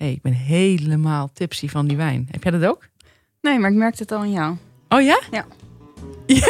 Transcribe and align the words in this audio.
hey, 0.00 0.12
ik 0.12 0.22
ben 0.22 0.32
helemaal 0.32 1.30
tipsy 1.32 1.68
van 1.68 1.86
die 1.86 1.96
wijn. 1.96 2.28
Heb 2.30 2.42
jij 2.42 2.52
dat 2.52 2.64
ook? 2.64 2.88
Nee, 3.40 3.58
maar 3.58 3.70
ik 3.70 3.76
merkte 3.76 4.02
het 4.02 4.12
al 4.12 4.18
aan 4.18 4.30
jou. 4.30 4.56
Oh 4.88 5.02
ja? 5.02 5.20
Ja. 5.30 5.44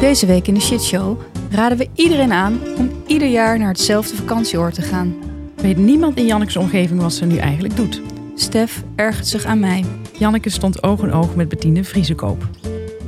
Deze 0.00 0.26
week 0.26 0.46
in 0.46 0.54
de 0.54 0.60
shitshow 0.60 1.20
raden 1.50 1.78
we 1.78 1.88
iedereen 1.94 2.32
aan 2.32 2.60
om 2.76 2.90
ieder 3.06 3.28
jaar 3.28 3.58
naar 3.58 3.68
hetzelfde 3.68 4.16
vakantieoord 4.16 4.74
te 4.74 4.82
gaan. 4.82 5.14
Weet 5.56 5.76
niemand 5.76 6.16
in 6.16 6.26
Janneke's 6.26 6.56
omgeving 6.56 7.00
wat 7.00 7.12
ze 7.12 7.24
nu 7.24 7.36
eigenlijk 7.36 7.76
doet. 7.76 8.02
Stef 8.34 8.82
ergert 8.96 9.26
zich 9.26 9.44
aan 9.44 9.60
mij. 9.60 9.84
Janneke 10.18 10.50
stond 10.50 10.82
oog 10.82 11.02
in 11.02 11.12
oog 11.12 11.36
met 11.36 11.48
Bettine 11.48 11.84
Vriesekoop. 11.84 12.48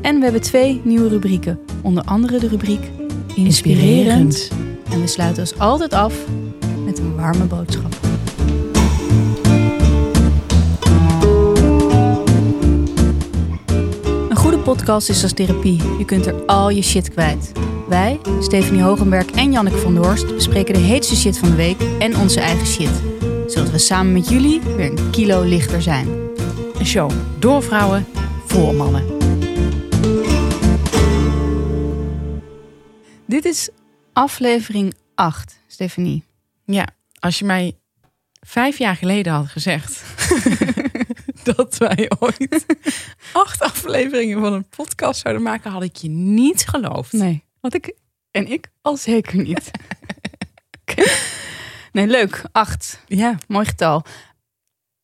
En 0.02 0.16
we 0.16 0.22
hebben 0.22 0.42
twee 0.42 0.80
nieuwe 0.84 1.08
rubrieken. 1.08 1.58
Onder 1.82 2.04
andere 2.04 2.38
de 2.38 2.48
rubriek 2.48 2.90
Inspirerend. 3.34 4.50
En 4.94 5.00
we 5.00 5.06
sluiten 5.06 5.42
als 5.42 5.58
altijd 5.58 5.92
af 5.92 6.14
met 6.84 6.98
een 6.98 7.16
warme 7.16 7.44
boodschap. 7.44 7.96
Een 14.28 14.36
goede 14.36 14.58
podcast 14.58 15.08
is 15.08 15.22
als 15.22 15.32
therapie. 15.32 15.82
Je 15.98 16.04
kunt 16.04 16.26
er 16.26 16.44
al 16.46 16.70
je 16.70 16.82
shit 16.82 17.10
kwijt. 17.10 17.52
Wij, 17.88 18.20
Stephanie 18.40 18.82
Hogenberg 18.82 19.30
en 19.30 19.52
Janneke 19.52 19.76
van 19.76 19.94
der 19.94 20.04
Horst, 20.04 20.34
bespreken 20.34 20.74
de 20.74 20.80
heetste 20.80 21.16
shit 21.16 21.38
van 21.38 21.50
de 21.50 21.56
week 21.56 21.80
en 21.98 22.16
onze 22.16 22.40
eigen 22.40 22.66
shit. 22.66 23.02
Zodat 23.46 23.70
we 23.70 23.78
samen 23.78 24.12
met 24.12 24.28
jullie 24.28 24.60
weer 24.60 24.90
een 24.90 25.10
kilo 25.10 25.42
lichter 25.42 25.82
zijn. 25.82 26.08
Een 26.78 26.86
show 26.86 27.10
door 27.38 27.62
vrouwen 27.62 28.06
voor 28.46 28.74
mannen. 28.74 29.04
Dit 33.26 33.44
is 33.44 33.68
aflevering 34.14 34.94
8, 35.14 35.58
Stephanie. 35.66 36.24
Ja, 36.64 36.88
als 37.18 37.38
je 37.38 37.44
mij 37.44 37.78
vijf 38.40 38.78
jaar 38.78 38.96
geleden 38.96 39.32
had 39.32 39.46
gezegd 39.46 40.02
dat 41.56 41.76
wij 41.76 42.10
ooit 42.18 42.66
acht 43.32 43.60
afleveringen 43.60 44.40
van 44.40 44.52
een 44.52 44.68
podcast 44.68 45.20
zouden 45.20 45.42
maken, 45.42 45.70
had 45.70 45.82
ik 45.82 45.96
je 45.96 46.08
niet 46.08 46.68
geloofd. 46.68 47.12
Nee, 47.12 47.44
wat 47.60 47.74
ik 47.74 47.94
en 48.30 48.46
ik 48.46 48.70
al 48.80 48.96
zeker 48.96 49.42
niet. 49.42 49.70
nee, 51.92 52.06
leuk. 52.06 52.42
8. 52.52 53.00
Ja, 53.06 53.38
Mooi 53.48 53.66
getal. 53.66 54.04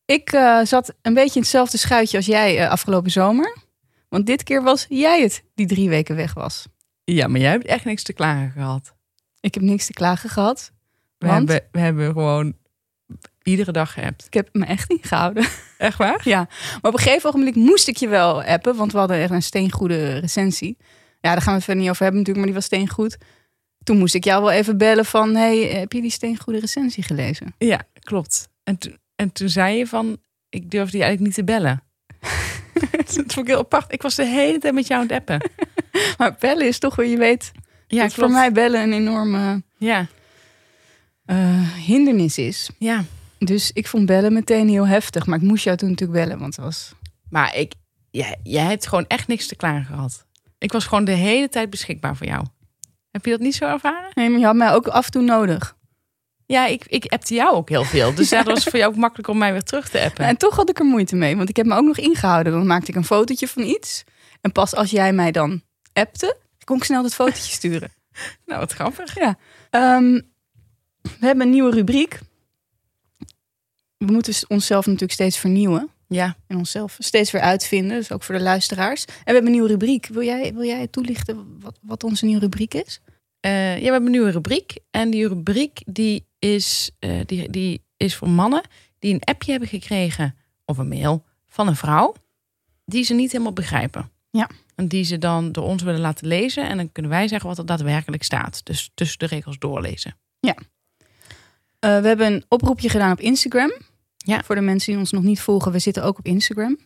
Ik 0.05 0.31
eh, 0.31 0.59
zat 0.63 0.93
een 1.01 1.13
beetje 1.13 1.35
in 1.35 1.41
hetzelfde 1.41 1.77
schuitje 1.77 2.17
als 2.17 2.25
jij 2.25 2.59
eh, 2.59 2.69
afgelopen 2.69 3.11
zomer. 3.11 3.57
Want 4.09 4.25
dit 4.25 4.43
keer 4.43 4.63
was 4.63 4.85
jij 4.89 5.21
het 5.21 5.43
die 5.55 5.67
drie 5.67 5.89
weken 5.89 6.15
weg 6.15 6.33
was. 6.33 6.67
ja, 7.03 7.27
maar 7.27 7.39
jij 7.39 7.51
hebt 7.51 7.65
echt 7.65 7.85
niks 7.85 8.03
te 8.03 8.13
klagen 8.13 8.51
gehad. 8.51 8.93
Ik 9.41 9.53
heb 9.53 9.63
niks 9.63 9.85
te 9.85 9.93
klagen 9.93 10.29
gehad. 10.29 10.71
We, 11.17 11.27
Want 11.27 11.49
hebben, 11.49 11.69
we 11.71 11.79
hebben 11.79 12.11
gewoon 12.11 12.53
iedere 13.43 13.71
dag 13.71 13.93
geappt. 13.93 14.25
ik 14.25 14.33
heb 14.33 14.49
me 14.51 14.65
echt 14.65 14.89
ingehouden. 14.89 15.47
Echt 15.77 15.97
waar? 15.97 16.21
ja, 16.29 16.47
maar 16.81 16.91
op 16.91 16.93
een 16.93 16.99
gegeven 16.99 17.29
ogenblik 17.29 17.55
moest 17.55 17.87
ik 17.87 17.97
je 17.97 18.07
wel 18.07 18.43
appen. 18.43 18.75
Want 18.75 18.91
we 18.91 18.97
hadden 18.97 19.17
echt 19.17 19.31
een 19.31 19.41
steengoede 19.41 20.17
recensie. 20.17 20.77
Ja, 21.19 21.31
daar 21.31 21.41
gaan 21.41 21.51
we 21.51 21.55
het 21.55 21.63
verder 21.63 21.81
niet 21.81 21.91
over 21.91 22.03
hebben 22.03 22.21
natuurlijk, 22.21 22.45
maar 22.45 22.61
die 22.61 22.69
was 22.69 22.79
steengoed. 22.79 23.17
Toen 23.83 23.97
moest 23.97 24.15
ik 24.15 24.23
jou 24.23 24.41
wel 24.41 24.51
even 24.51 24.77
bellen 24.77 25.05
van... 25.05 25.35
hey, 25.35 25.57
heb 25.57 25.91
je 25.91 26.01
die 26.01 26.11
steengoede 26.11 26.59
recensie 26.59 27.03
gelezen? 27.03 27.53
Ja, 27.57 27.81
klopt. 27.99 28.49
En, 28.63 28.77
toen 28.77 28.97
en 29.15 29.31
toen 29.31 29.49
zei 29.49 29.77
je 29.77 29.87
van, 29.87 30.17
ik 30.49 30.71
durfde 30.71 30.97
je 30.97 31.03
eigenlijk 31.03 31.37
niet 31.37 31.45
te 31.45 31.53
bellen. 31.53 31.83
dat 32.97 33.13
vond 33.13 33.37
ik 33.37 33.47
heel 33.47 33.57
apart. 33.57 33.93
Ik 33.93 34.01
was 34.01 34.15
de 34.15 34.25
hele 34.25 34.57
tijd 34.57 34.73
met 34.73 34.87
jou 34.87 35.01
aan 35.01 35.07
het 35.07 35.17
appen. 35.17 35.49
Maar 36.17 36.35
bellen 36.39 36.67
is 36.67 36.79
toch 36.79 36.95
wel, 36.95 37.05
je 37.05 37.17
weet... 37.17 37.51
Ja, 37.91 38.03
dat 38.03 38.13
voor 38.13 38.31
mij 38.31 38.51
bellen 38.51 38.81
een 38.81 38.93
enorme 38.93 39.63
Ja, 39.77 40.07
eh, 41.25 41.69
hindernis 41.71 42.37
is. 42.37 42.69
ja. 42.77 43.03
Dus 43.37 43.71
ik 43.73 43.87
vond 43.87 44.05
bellen 44.05 44.33
meteen 44.33 44.69
heel 44.69 44.87
heftig. 44.87 45.25
Maar 45.25 45.37
ik 45.37 45.43
moest 45.43 45.63
jou 45.63 45.77
toen 45.77 45.89
natuurlijk 45.89 46.19
bellen, 46.19 46.39
want 46.39 46.55
het 46.55 46.65
was... 46.65 46.91
Maar 47.29 47.55
ik, 47.55 47.73
jij, 48.11 48.37
jij 48.43 48.63
hebt 48.63 48.87
gewoon 48.87 49.05
echt 49.07 49.27
niks 49.27 49.47
te 49.47 49.55
klagen 49.55 49.85
gehad. 49.85 50.25
Ik 50.57 50.71
was 50.71 50.85
gewoon 50.85 51.05
de 51.05 51.11
hele 51.11 51.49
tijd 51.49 51.69
beschikbaar 51.69 52.15
voor 52.15 52.27
jou. 52.27 52.45
Heb 53.11 53.25
je 53.25 53.31
dat 53.31 53.39
niet 53.39 53.55
zo 53.55 53.65
ervaren? 53.65 54.11
Nee, 54.13 54.29
maar 54.29 54.39
je 54.39 54.45
had 54.45 54.55
mij 54.55 54.71
ook 54.71 54.87
af 54.87 55.05
en 55.05 55.11
toe 55.11 55.21
nodig. 55.21 55.75
Ja, 56.45 56.65
ik, 56.65 56.85
ik 56.87 57.05
appte 57.05 57.33
jou 57.33 57.55
ook 57.55 57.69
heel 57.69 57.83
veel. 57.83 58.15
Dus 58.15 58.29
ja, 58.29 58.37
dat 58.43 58.53
was 58.53 58.63
voor 58.63 58.79
jou 58.79 58.91
ook 58.91 58.97
makkelijk 58.99 59.27
om 59.27 59.37
mij 59.37 59.51
weer 59.51 59.63
terug 59.63 59.89
te 59.89 60.01
appen. 60.01 60.25
En 60.25 60.37
toch 60.37 60.55
had 60.55 60.69
ik 60.69 60.79
er 60.79 60.85
moeite 60.85 61.15
mee, 61.15 61.37
want 61.37 61.49
ik 61.49 61.55
heb 61.55 61.65
me 61.65 61.75
ook 61.75 61.85
nog 61.85 61.97
ingehouden. 61.97 62.53
Dan 62.53 62.67
maakte 62.67 62.91
ik 62.91 62.95
een 62.95 63.05
fotootje 63.05 63.47
van 63.47 63.63
iets. 63.63 64.03
En 64.41 64.51
pas 64.51 64.75
als 64.75 64.91
jij 64.91 65.13
mij 65.13 65.31
dan 65.31 65.61
appte, 65.93 66.37
kon 66.71 66.79
ik 66.79 66.85
snel 66.85 67.01
dat 67.01 67.13
fotootje 67.13 67.51
sturen. 67.51 67.91
Nou, 68.45 68.59
wat 68.59 68.71
grappig. 68.71 69.15
Ja. 69.15 69.37
Ehm, 69.69 70.19
we 71.01 71.25
hebben 71.25 71.45
een 71.45 71.51
nieuwe 71.51 71.71
rubriek. 71.71 72.19
We 73.97 74.11
moeten 74.11 74.33
onszelf 74.47 74.85
natuurlijk 74.85 75.11
steeds 75.11 75.37
vernieuwen. 75.37 75.89
Ja, 76.07 76.35
En 76.47 76.57
onszelf 76.57 76.95
steeds 76.99 77.31
weer 77.31 77.41
uitvinden. 77.41 77.97
Dus 77.97 78.11
ook 78.11 78.23
voor 78.23 78.35
de 78.35 78.41
luisteraars. 78.41 79.05
En 79.05 79.13
we 79.15 79.21
hebben 79.23 79.45
een 79.45 79.51
nieuwe 79.51 79.67
rubriek. 79.67 80.07
Wil 80.07 80.23
jij, 80.23 80.53
wil 80.53 80.63
jij 80.63 80.87
toelichten 80.87 81.59
wat, 81.59 81.79
wat 81.81 82.03
onze 82.03 82.25
nieuwe 82.25 82.41
rubriek 82.41 82.73
is? 82.73 83.01
Eh, 83.39 83.73
ja, 83.73 83.85
we 83.85 83.91
hebben 83.91 84.05
een 84.05 84.11
nieuwe 84.11 84.31
rubriek. 84.31 84.75
En 84.89 85.09
die 85.09 85.27
rubriek 85.27 85.81
die 85.85 86.25
is, 86.39 86.91
eh, 86.99 87.19
die, 87.25 87.49
die 87.49 87.81
is 87.97 88.15
voor 88.15 88.29
mannen 88.29 88.61
die 88.99 89.13
een 89.13 89.23
appje 89.23 89.51
hebben 89.51 89.69
gekregen 89.69 90.35
of 90.65 90.77
een 90.77 90.87
mail 90.87 91.23
van 91.47 91.67
een 91.67 91.75
vrouw 91.75 92.13
die 92.85 93.03
ze 93.03 93.13
niet 93.13 93.31
helemaal 93.31 93.53
begrijpen. 93.53 94.11
Ja. 94.31 94.49
En 94.81 94.87
die 94.87 95.03
ze 95.03 95.17
dan 95.17 95.51
door 95.51 95.63
ons 95.63 95.83
willen 95.83 95.99
laten 95.99 96.27
lezen. 96.27 96.69
En 96.69 96.77
dan 96.77 96.91
kunnen 96.91 97.11
wij 97.11 97.27
zeggen 97.27 97.49
wat 97.49 97.57
er 97.57 97.65
daadwerkelijk 97.65 98.23
staat. 98.23 98.65
Dus 98.65 98.91
tussen 98.93 99.19
de 99.19 99.25
regels 99.25 99.57
doorlezen. 99.59 100.15
Eh, 101.81 101.99
we 102.01 102.07
hebben 102.07 102.33
een 102.33 102.43
oproepje 102.47 102.89
gedaan 102.89 103.11
op 103.11 103.19
Instagram. 103.19 103.71
Ja. 104.17 104.43
Voor 104.43 104.55
de 104.55 104.61
mensen 104.61 104.91
die 104.91 104.99
ons 104.99 105.11
nog 105.11 105.23
niet 105.23 105.39
volgen, 105.39 105.71
we 105.71 105.79
zitten 105.79 106.03
ook 106.03 106.17
op 106.17 106.25
Instagram. 106.25 106.77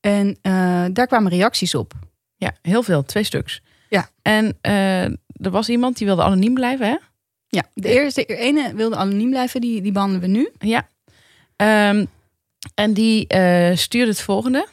En 0.00 0.38
eh, 0.42 0.84
daar 0.92 1.06
kwamen 1.06 1.30
reacties 1.30 1.74
op. 1.74 1.92
Ja, 2.36 2.54
heel 2.62 2.82
veel. 2.82 3.02
Twee 3.02 3.24
stuks. 3.24 3.62
Ja. 3.88 4.08
En 4.22 4.58
eh, 4.60 5.04
er 5.04 5.50
was 5.50 5.68
iemand 5.68 5.96
die 5.96 6.06
wilde 6.06 6.22
anoniem 6.22 6.54
blijven, 6.54 6.86
hè? 6.86 6.96
Ja, 7.48 7.62
de 7.74 7.88
eerste 7.88 8.24
de 8.26 8.36
ene 8.36 8.74
wilde 8.74 8.96
anoniem 8.96 9.30
blijven, 9.30 9.60
die, 9.60 9.82
die 9.82 9.92
behandelen 9.92 10.22
we 10.22 10.26
nu. 10.26 10.50
Ja. 10.58 10.88
Ehm, 11.56 12.04
en 12.74 12.92
die 12.92 13.26
stuurde 13.76 14.10
het 14.10 14.20
volgende. 14.20 14.66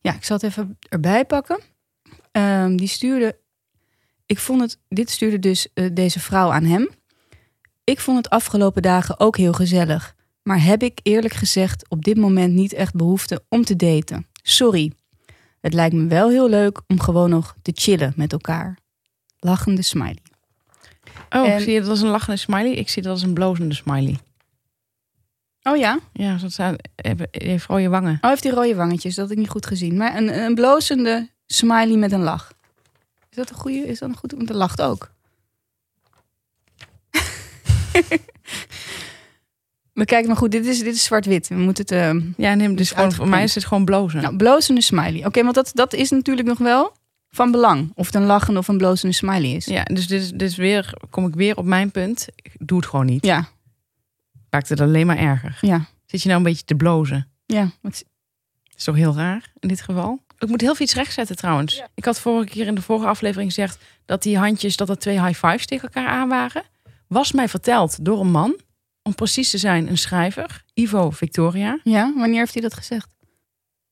Ja, 0.00 0.14
ik 0.14 0.24
zal 0.24 0.36
het 0.36 0.44
even 0.44 0.78
erbij 0.88 1.24
pakken. 1.24 1.60
Ehm, 2.36 2.76
die 2.76 2.88
stuurde. 2.88 3.38
Ik 4.26 4.38
vond 4.38 4.60
het. 4.60 4.78
Dit 4.88 5.10
stuurde 5.10 5.38
dus 5.38 5.68
eh, 5.74 5.90
deze 5.92 6.20
vrouw 6.20 6.52
aan 6.52 6.64
hem. 6.64 6.88
Ik 7.84 8.00
vond 8.00 8.16
het 8.16 8.30
afgelopen 8.30 8.82
dagen 8.82 9.20
ook 9.20 9.36
heel 9.36 9.52
gezellig. 9.52 10.14
Maar 10.42 10.62
heb 10.62 10.82
ik 10.82 11.00
eerlijk 11.02 11.34
gezegd 11.34 11.88
op 11.88 12.04
dit 12.04 12.16
moment 12.16 12.54
niet 12.54 12.72
echt 12.72 12.94
behoefte 12.94 13.44
om 13.48 13.64
te 13.64 13.76
daten. 13.76 14.26
Sorry. 14.42 14.92
Het 15.60 15.74
lijkt 15.74 15.94
me 15.94 16.06
wel 16.06 16.28
heel 16.28 16.48
leuk 16.48 16.80
om 16.86 17.00
gewoon 17.00 17.30
nog 17.30 17.56
te 17.62 17.72
chillen 17.74 18.12
met 18.16 18.32
elkaar. 18.32 18.78
Lachende 19.38 19.82
smiley. 19.82 20.22
Oh, 21.30 21.48
En- 21.48 21.60
zie 21.60 21.72
je 21.72 21.80
dat 21.80 21.88
als 21.88 22.00
een 22.00 22.08
lachende 22.08 22.38
smiley? 22.40 22.72
Ik 22.72 22.88
zie 22.88 23.02
dat 23.02 23.12
als 23.12 23.22
een 23.22 23.34
blozende 23.34 23.74
smiley. 23.74 24.18
Oh 25.62 25.76
ja? 25.76 25.98
Ja, 26.12 26.36
dat 26.36 26.52
zijn 26.52 26.76
heeft 27.30 27.66
rode 27.66 27.88
wangen. 27.88 28.18
Oh, 28.20 28.30
heeft 28.30 28.42
die 28.42 28.52
rode 28.52 28.74
wangetjes. 28.74 29.14
Dat 29.14 29.24
had 29.24 29.32
ik 29.32 29.40
niet 29.40 29.50
goed 29.50 29.66
gezien. 29.66 29.96
Maar 29.96 30.16
een, 30.16 30.38
een 30.38 30.54
blozende 30.54 31.34
smiley 31.46 31.96
met 31.96 32.12
een 32.12 32.22
lach. 32.22 32.52
Is 33.30 33.36
dat 33.36 33.50
een 33.50 33.56
goede? 33.56 33.78
Is 33.86 33.98
dat 33.98 34.08
een 34.08 34.16
goed? 34.16 34.32
Want 34.32 34.48
er 34.50 34.56
lacht 34.56 34.80
ook. 34.82 35.10
We 39.92 40.04
kijken 40.04 40.28
maar 40.28 40.36
goed. 40.36 40.50
Dit 40.50 40.66
is, 40.66 40.78
dit 40.78 40.94
is 40.94 41.04
zwart-wit. 41.04 41.48
We 41.48 41.54
moeten 41.54 41.84
het. 41.84 41.92
eh, 41.92 42.32
Ja, 42.46 42.54
neem 42.54 42.76
dus 42.76 42.90
gewoon, 42.90 43.12
voor 43.12 43.28
mij 43.28 43.42
is 43.42 43.54
het 43.54 43.64
gewoon 43.64 43.84
blozen. 43.84 44.22
nou, 44.22 44.36
blozende 44.36 44.80
smiley. 44.80 45.26
Oké, 45.26 45.42
want 45.42 45.54
dat, 45.54 45.70
dat 45.74 45.92
is 45.92 46.10
natuurlijk 46.10 46.48
nog 46.48 46.58
wel 46.58 46.96
van 47.28 47.50
belang. 47.50 47.92
Of 47.94 48.06
het 48.06 48.14
een 48.14 48.24
lachende 48.24 48.58
of 48.58 48.68
een 48.68 48.76
blozende 48.78 49.14
smiley 49.14 49.50
is. 49.52 49.64
Ja, 49.64 49.82
dus 49.84 50.06
dit 50.06 50.22
is, 50.22 50.30
dit 50.30 50.42
is 50.50 50.56
weer, 50.56 50.94
kom 51.10 51.26
ik 51.26 51.34
weer 51.34 51.56
op 51.56 51.64
mijn 51.64 51.90
punt. 51.90 52.26
Ik 52.36 52.52
doe 52.58 52.78
het 52.78 52.86
gewoon 52.86 53.06
niet. 53.06 53.24
Ja, 53.24 53.48
Maakt 54.50 54.68
het 54.68 54.80
alleen 54.80 55.06
maar 55.06 55.18
erger. 55.18 55.58
ja, 55.60 55.84
Zit 56.06 56.22
je 56.22 56.28
nou 56.28 56.40
een 56.40 56.46
beetje 56.46 56.64
te 56.64 56.74
blozen? 56.74 57.28
ja. 57.46 57.70
Wat- 57.80 58.04
is 58.76 58.84
toch 58.84 58.96
heel 58.96 59.14
raar 59.14 59.52
in 59.58 59.68
dit 59.68 59.80
geval? 59.80 60.20
Ik 60.38 60.48
moet 60.48 60.60
heel 60.60 60.74
veel 60.74 60.86
iets 60.86 60.94
rechtzetten 60.94 61.36
trouwens. 61.36 61.82
Ik 61.94 62.04
had 62.04 62.20
vorige 62.20 62.48
keer 62.48 62.66
in 62.66 62.74
de 62.74 62.82
vorige 62.82 63.06
aflevering 63.06 63.52
gezegd 63.52 63.84
dat 64.04 64.22
die 64.22 64.38
handjes, 64.38 64.76
dat 64.76 64.88
er 64.88 64.98
twee 64.98 65.22
high 65.22 65.46
fives 65.46 65.66
tegen 65.66 65.88
elkaar 65.92 66.08
aan 66.08 66.28
waren. 66.28 66.62
Was 67.06 67.32
mij 67.32 67.48
verteld 67.48 68.04
door 68.04 68.20
een 68.20 68.30
man, 68.30 68.60
om 69.02 69.14
precies 69.14 69.50
te 69.50 69.58
zijn 69.58 69.88
een 69.88 69.98
schrijver, 69.98 70.64
Ivo 70.74 71.10
Victoria. 71.10 71.80
Ja, 71.82 72.12
wanneer 72.16 72.38
heeft 72.38 72.52
hij 72.52 72.62
dat 72.62 72.74
gezegd? 72.74 73.08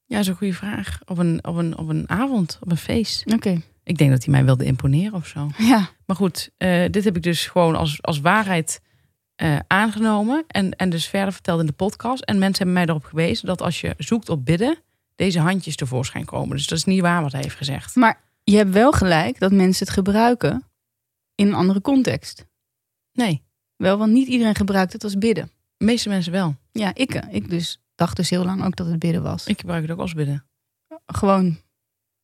Ja, 0.06 0.16
dat 0.16 0.20
is 0.20 0.26
een 0.26 0.36
goede 0.36 0.54
vraag. 0.54 0.98
Op 1.04 1.18
een, 1.18 1.46
op 1.46 1.56
een, 1.56 1.78
op 1.78 1.88
een 1.88 2.08
avond, 2.08 2.58
op 2.60 2.70
een 2.70 2.76
feest. 2.76 3.32
Oké. 3.32 3.60
Ik 3.84 3.98
denk 3.98 4.10
dat 4.10 4.24
hij 4.24 4.32
mij 4.34 4.44
wilde 4.44 4.64
imponeren 4.64 5.14
of 5.14 5.26
zo. 5.26 5.50
Ja, 5.58 5.88
Maar 6.06 6.16
goed, 6.16 6.50
eh, 6.56 6.84
dit 6.90 7.04
heb 7.04 7.16
ik 7.16 7.22
dus 7.22 7.46
gewoon 7.46 7.76
als, 7.76 8.02
als 8.02 8.20
waarheid 8.20 8.80
eh, 9.34 9.56
aangenomen. 9.66 10.44
En, 10.46 10.76
en 10.76 10.90
dus 10.90 11.06
verder 11.06 11.32
verteld 11.32 11.60
in 11.60 11.66
de 11.66 11.72
podcast. 11.72 12.22
En 12.22 12.38
mensen 12.38 12.56
hebben 12.64 12.74
mij 12.74 12.94
erop 12.94 13.04
gewezen 13.04 13.46
dat 13.46 13.62
als 13.62 13.80
je 13.80 13.94
zoekt 13.98 14.28
op 14.28 14.44
bidden, 14.44 14.78
deze 15.14 15.40
handjes 15.40 15.76
tevoorschijn 15.76 16.24
komen. 16.24 16.56
Dus 16.56 16.66
dat 16.66 16.78
is 16.78 16.84
niet 16.84 17.00
waar 17.00 17.22
wat 17.22 17.32
hij 17.32 17.40
heeft 17.40 17.56
gezegd. 17.56 17.94
maar 17.94 18.20
je 18.44 18.56
hebt 18.56 18.70
wel 18.70 18.92
gelijk 18.92 19.38
dat 19.38 19.52
mensen 19.52 19.86
het 19.86 19.94
gebruiken 19.94 20.64
in 21.34 21.46
een 21.46 21.54
andere 21.54 21.80
context. 21.80 22.46
Nee, 23.12 23.42
Wel, 23.76 23.98
want 23.98 24.12
niet 24.12 24.28
iedereen 24.28 24.54
gebruikt 24.54 24.92
het 24.92 25.04
als 25.04 25.18
bidden. 25.18 25.50
de 25.76 25.84
meeste 25.84 26.08
mensen 26.08 26.32
wel. 26.32 26.56
Ja, 26.72 26.94
ik, 26.94 27.14
ik 27.30 27.50
dus 27.50 27.80
dacht 27.94 28.16
dus 28.16 28.30
heel 28.30 28.44
lang 28.44 28.64
ook 28.64 28.76
dat 28.76 28.86
het 28.86 28.98
bidden 28.98 29.22
was. 29.22 29.46
Ik 29.46 29.60
gebruik 29.60 29.82
het 29.82 29.90
ook 29.90 29.98
als 29.98 30.14
bidden. 30.14 30.44
Gewoon, 31.06 31.58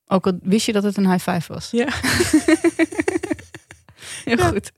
ook 0.07 0.27
al 0.27 0.39
wist 0.43 0.67
je 0.67 0.73
dat 0.73 0.83
het 0.83 0.97
een 0.97 1.11
high 1.11 1.31
five 1.31 1.53
was. 1.53 1.71
Ja. 1.71 1.89
Heel 4.25 4.39
goed. 4.39 4.73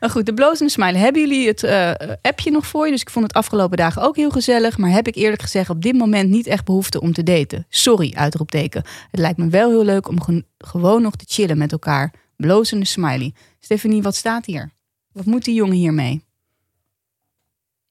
Nou 0.00 0.12
goed, 0.12 0.26
de 0.26 0.34
blozende 0.34 0.72
smile. 0.72 0.98
Hebben 0.98 1.20
jullie 1.20 1.46
het 1.46 1.62
eh, 1.62 1.92
appje 2.20 2.50
nog 2.50 2.66
voor 2.66 2.84
je? 2.84 2.90
Dus 2.90 3.00
ik 3.00 3.10
vond 3.10 3.26
het 3.26 3.34
afgelopen 3.34 3.76
dagen 3.76 4.02
ook 4.02 4.16
heel 4.16 4.30
gezellig. 4.30 4.78
Maar 4.78 4.90
heb 4.90 5.06
ik 5.06 5.14
eerlijk 5.14 5.42
gezegd 5.42 5.70
op 5.70 5.82
dit 5.82 5.94
moment 5.94 6.30
niet 6.30 6.46
echt 6.46 6.64
behoefte 6.64 7.00
om 7.00 7.12
te 7.12 7.22
daten. 7.22 7.66
Sorry, 7.68 8.12
uitroepteken. 8.16 8.84
Het 9.10 9.20
lijkt 9.20 9.38
me 9.38 9.48
wel 9.48 9.70
heel 9.70 9.84
leuk 9.84 10.08
om 10.08 10.44
gewoon 10.58 11.02
nog 11.02 11.16
te 11.16 11.24
chillen 11.28 11.58
met 11.58 11.72
elkaar. 11.72 12.12
Blozende 12.36 12.86
smiley. 12.86 13.34
Stefanie, 13.60 14.02
wat 14.02 14.14
staat 14.14 14.46
hier? 14.46 14.70
Wat 15.12 15.24
moet 15.24 15.44
die 15.44 15.54
jongen 15.54 15.76
hiermee? 15.76 16.24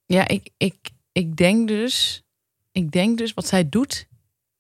Ja, 0.06 0.28
ik, 0.28 0.50
ik, 0.57 0.75
ik 1.12 1.36
denk 1.36 1.68
dus, 1.68 2.24
ik 2.72 2.92
denk 2.92 3.18
dus 3.18 3.34
wat 3.34 3.48
zij 3.48 3.69
doet 3.69 4.07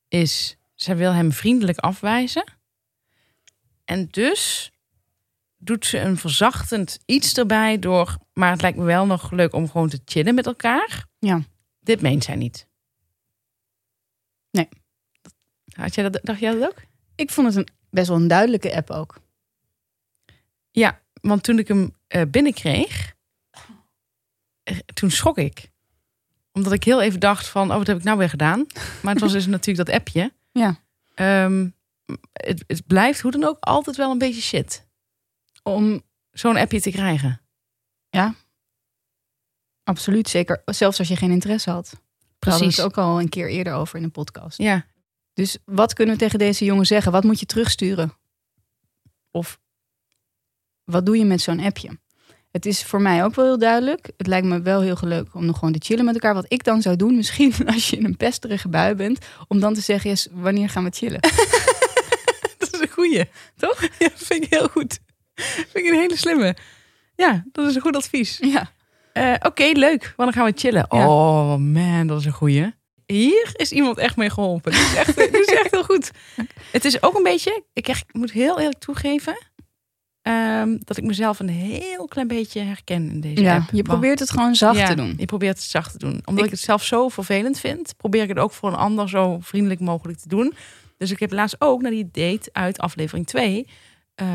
is, 0.07 0.57
zij 0.75 0.97
wil 0.97 1.11
hem 1.13 1.31
vriendelijk 1.31 1.77
afwijzen. 1.77 2.43
En 3.85 4.07
dus 4.11 4.71
doet 5.63 5.85
ze 5.85 5.99
een 5.99 6.17
verzachtend 6.17 6.99
iets 7.05 7.33
erbij 7.33 7.79
door, 7.79 8.17
maar 8.33 8.51
het 8.51 8.61
lijkt 8.61 8.77
me 8.77 8.83
wel 8.83 9.05
nog 9.05 9.31
leuk 9.31 9.53
om 9.53 9.69
gewoon 9.69 9.89
te 9.89 10.01
chillen 10.05 10.35
met 10.35 10.45
elkaar. 10.45 11.05
Ja. 11.19 11.41
Dit 11.79 12.01
meent 12.01 12.23
zij 12.23 12.35
niet. 12.35 12.67
Nee. 14.51 14.67
Had 15.75 15.95
jij 15.95 16.09
dat, 16.09 16.19
dacht 16.23 16.39
jij 16.39 16.53
dat 16.53 16.69
ook? 16.69 16.81
Ik 17.15 17.31
vond 17.31 17.47
het 17.47 17.55
een, 17.55 17.67
best 17.89 18.07
wel 18.07 18.17
een 18.17 18.27
duidelijke 18.27 18.75
app 18.75 18.89
ook. 18.89 19.21
Ja, 20.71 21.01
want 21.21 21.43
toen 21.43 21.59
ik 21.59 21.67
hem 21.67 21.95
eh, 22.07 22.21
binnenkreeg, 22.29 23.15
eh, 24.63 24.77
toen 24.93 25.11
schrok 25.11 25.37
ik. 25.37 25.71
Omdat 26.51 26.73
ik 26.73 26.83
heel 26.83 27.01
even 27.01 27.19
dacht 27.19 27.47
van, 27.47 27.71
oh, 27.71 27.77
wat 27.77 27.87
heb 27.87 27.97
ik 27.97 28.03
nou 28.03 28.17
weer 28.17 28.29
gedaan? 28.29 28.65
Maar 29.01 29.13
het 29.13 29.21
was 29.21 29.31
dus 29.31 29.45
natuurlijk 29.55 29.87
dat 29.87 29.95
appje. 29.95 30.33
Ja. 30.51 30.79
Ehm, 31.15 31.69
het, 32.33 32.63
het 32.67 32.87
blijft 32.87 33.21
hoe 33.21 33.31
dan 33.31 33.43
ook 33.43 33.57
altijd 33.59 33.95
wel 33.95 34.11
een 34.11 34.17
beetje 34.17 34.41
shit. 34.41 34.87
Om, 35.63 36.01
Zo'n 36.31 36.57
appje 36.57 36.81
te 36.81 36.91
krijgen. 36.91 37.41
absoluut, 39.83 40.29
zeker. 40.29 40.61
Zelfs 40.65 40.99
als 40.99 41.07
je 41.07 41.15
geen 41.15 41.31
interesse 41.31 41.69
had. 41.69 41.89
Daar 42.39 42.57
Precies. 42.57 42.77
het 42.77 42.85
ook 42.85 42.97
al 42.97 43.19
een 43.19 43.29
keer 43.29 43.49
eerder 43.49 43.73
over 43.73 43.97
in 43.97 44.03
de 44.03 44.09
podcast. 44.09 44.57
Ja, 44.57 44.85
Dus 45.33 45.57
wat 45.65 45.93
kunnen 45.93 46.13
we 46.13 46.19
tegen 46.21 46.39
deze 46.39 46.65
jongen 46.65 46.85
zeggen? 46.85 47.11
Wat 47.11 47.23
moet 47.23 47.39
je 47.39 47.45
terugsturen? 47.45 48.13
Of 49.31 49.59
wat 50.83 51.05
doe 51.05 51.17
je 51.17 51.25
met 51.25 51.41
zo'n 51.41 51.59
appje? 51.59 51.99
Het 52.51 52.65
is 52.65 52.83
voor 52.83 53.01
mij 53.01 53.23
ook 53.23 53.35
wel 53.35 53.45
heel 53.45 53.57
duidelijk. 53.57 54.11
Het 54.17 54.27
lijkt 54.27 54.47
me 54.47 54.61
wel 54.61 54.81
heel 54.81 54.97
leuk 55.01 55.33
om 55.35 55.45
nog 55.45 55.57
gewoon 55.57 55.73
te 55.73 55.85
chillen 55.85 56.05
met 56.05 56.13
elkaar. 56.13 56.33
Wat 56.33 56.45
ik 56.47 56.63
dan 56.63 56.81
zou 56.81 56.95
doen, 56.95 57.15
misschien 57.21 57.53
als 57.65 57.89
je 57.89 57.97
in 57.97 58.05
een 58.05 58.17
pesterige 58.17 58.69
bui 58.69 58.95
bent, 58.95 59.25
om 59.47 59.59
dan 59.59 59.73
te 59.73 59.81
zeggen: 59.81 60.09
yes, 60.09 60.27
wanneer 60.31 60.69
gaan 60.69 60.83
we 60.83 60.89
chillen? 60.89 61.21
dat 62.57 62.73
is 62.73 62.79
een 62.79 62.89
goeie. 62.89 63.25
Toch? 63.57 63.81
Ja, 63.99 64.09
vind 64.13 64.43
ik 64.43 64.49
heel 64.49 64.67
goed. 64.67 64.99
Vind 65.71 65.85
ik 65.85 65.85
een 65.91 65.99
hele 65.99 66.17
slimme. 66.17 66.55
Ja, 67.15 67.43
dat 67.51 67.69
is 67.69 67.75
een 67.75 67.81
goed 67.81 67.95
advies. 67.95 68.37
ja. 68.41 68.71
Eh, 69.13 69.33
Oké, 69.39 69.63
leuk. 69.73 70.13
Wanneer 70.17 70.35
gaan 70.35 70.45
we 70.45 70.53
chillen? 70.55 70.85
Ja. 70.89 71.07
Oh 71.09 71.55
man, 71.55 72.07
dat 72.07 72.19
is 72.19 72.25
een 72.25 72.31
goeie. 72.31 72.73
Hier 73.05 73.49
is 73.53 73.71
iemand 73.71 73.97
echt 73.97 74.15
mee 74.15 74.29
geholpen. 74.29 74.71
Dit 74.71 74.81
is 74.81 74.95
echt, 74.95 75.15
dit 75.15 75.33
is 75.33 75.45
echt 75.47 75.71
heel 75.71 75.83
goed. 75.83 76.11
Het 76.71 76.85
is 76.85 77.03
ook 77.03 77.15
een 77.15 77.23
beetje, 77.23 77.63
ik, 77.73 77.87
echt, 77.87 78.03
ik 78.07 78.13
moet 78.13 78.31
heel 78.31 78.59
eerlijk 78.59 78.79
toegeven, 78.79 79.37
ehm, 80.21 80.77
dat 80.79 80.97
ik 80.97 81.03
mezelf 81.03 81.39
een 81.39 81.49
heel 81.49 82.07
klein 82.07 82.27
beetje 82.27 82.59
herken 82.61 83.09
in 83.11 83.21
deze 83.21 83.41
ja, 83.41 83.55
app. 83.55 83.69
je 83.71 83.81
probeert 83.81 84.19
het 84.19 84.29
gewoon 84.31 84.55
zacht 84.55 84.77
Ja, 84.77 84.87
te 84.87 84.95
doen. 84.95 85.13
Je 85.17 85.25
probeert 85.25 85.57
het 85.57 85.65
zacht 85.65 85.91
te 85.91 85.97
doen. 85.97 86.21
Omdat 86.25 86.45
ik, 86.45 86.51
Ik- 86.51 86.51
het 86.57 86.59
zelf 86.65 86.83
zo 86.83 87.09
vervelend 87.09 87.59
vind, 87.59 87.93
probeer 87.97 88.21
ik 88.23 88.29
het 88.29 88.39
ook 88.39 88.51
voor 88.51 88.69
een 88.69 88.75
ander 88.77 89.09
zo 89.09 89.37
vriendelijk 89.41 89.79
mogelijk 89.79 90.19
te 90.19 90.27
doen. 90.27 90.53
Dus 90.97 91.11
ik 91.11 91.19
heb 91.19 91.31
laatst 91.31 91.55
ook 91.59 91.81
naar 91.81 91.91
die 91.91 92.09
date 92.11 92.49
uit 92.51 92.77
aflevering 92.79 93.27
2, 93.27 93.67
eh, 94.15 94.27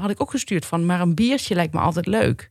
had 0.00 0.10
ik 0.10 0.20
ook 0.20 0.30
gestuurd 0.30 0.66
van, 0.66 0.86
maar 0.86 1.00
een 1.00 1.14
biertje 1.14 1.54
lijkt 1.54 1.74
me 1.74 1.80
altijd 1.80 2.06
leuk. 2.06 2.50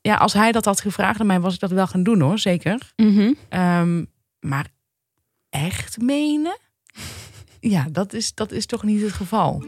Ja, 0.00 0.14
als 0.14 0.32
hij 0.32 0.52
dat 0.52 0.64
had 0.64 0.80
gevraagd 0.80 1.20
aan 1.20 1.26
mij, 1.26 1.40
was 1.40 1.54
ik 1.54 1.60
dat 1.60 1.70
wel 1.70 1.86
gaan 1.86 2.02
doen 2.02 2.20
hoor, 2.20 2.38
zeker. 2.38 2.92
Mhm. 2.96 3.32
Ehm, 3.48 4.04
maar 4.40 4.66
echt 5.50 6.00
menen? 6.00 6.58
Ja, 7.60 7.86
dat 7.92 8.12
is, 8.12 8.34
dat 8.34 8.52
is 8.52 8.66
toch 8.66 8.82
niet 8.82 9.02
het 9.02 9.12
geval. 9.12 9.64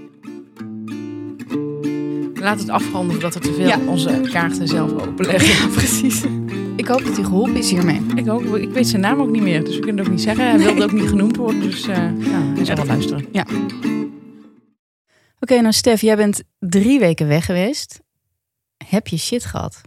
Laat 2.35 2.59
het 2.59 2.69
afronden 2.69 3.13
voordat 3.13 3.35
we 3.35 3.41
te 3.41 3.53
veel 3.53 3.67
Ja. 3.67 3.79
onze 3.87 4.21
kaarten 4.33 4.69
zelf 4.69 4.93
openleggen. 4.93 5.49
Ja, 5.49 5.75
precies. 5.75 6.25
Ik 6.77 6.87
hoop 6.87 7.05
dat 7.05 7.15
hij 7.17 7.25
geholpen 7.25 7.57
is 7.57 7.71
hiermee. 7.71 8.01
Ik, 8.15 8.29
ook, 8.29 8.57
ik 8.57 8.71
weet 8.71 8.87
zijn 8.89 9.03
naam 9.03 9.21
ook 9.21 9.31
niet 9.31 9.43
meer, 9.43 9.65
dus 9.65 9.75
we 9.75 9.81
kunnen 9.81 9.99
het 9.99 10.07
ook 10.07 10.13
niet 10.13 10.23
zeggen. 10.25 10.45
Hij 10.47 10.59
wilde 10.59 10.83
ook 10.85 10.93
niet 10.93 11.09
genoemd 11.09 11.37
worden, 11.37 11.61
dus 11.61 11.87
eh 11.87 11.97
ja, 12.27 12.43
hij 12.55 12.65
zal 12.65 12.77
wel 12.77 12.87
luisteren. 12.87 13.27
Oké, 15.41 15.61
nou 15.61 15.73
Stef, 15.73 16.01
jij 16.01 16.17
bent 16.17 16.43
drie 16.59 16.99
weken 16.99 17.27
weg 17.29 17.45
geweest. 17.45 18.01
Heb 18.85 19.07
je 19.07 19.17
shit 19.17 19.45
gehad? 19.45 19.81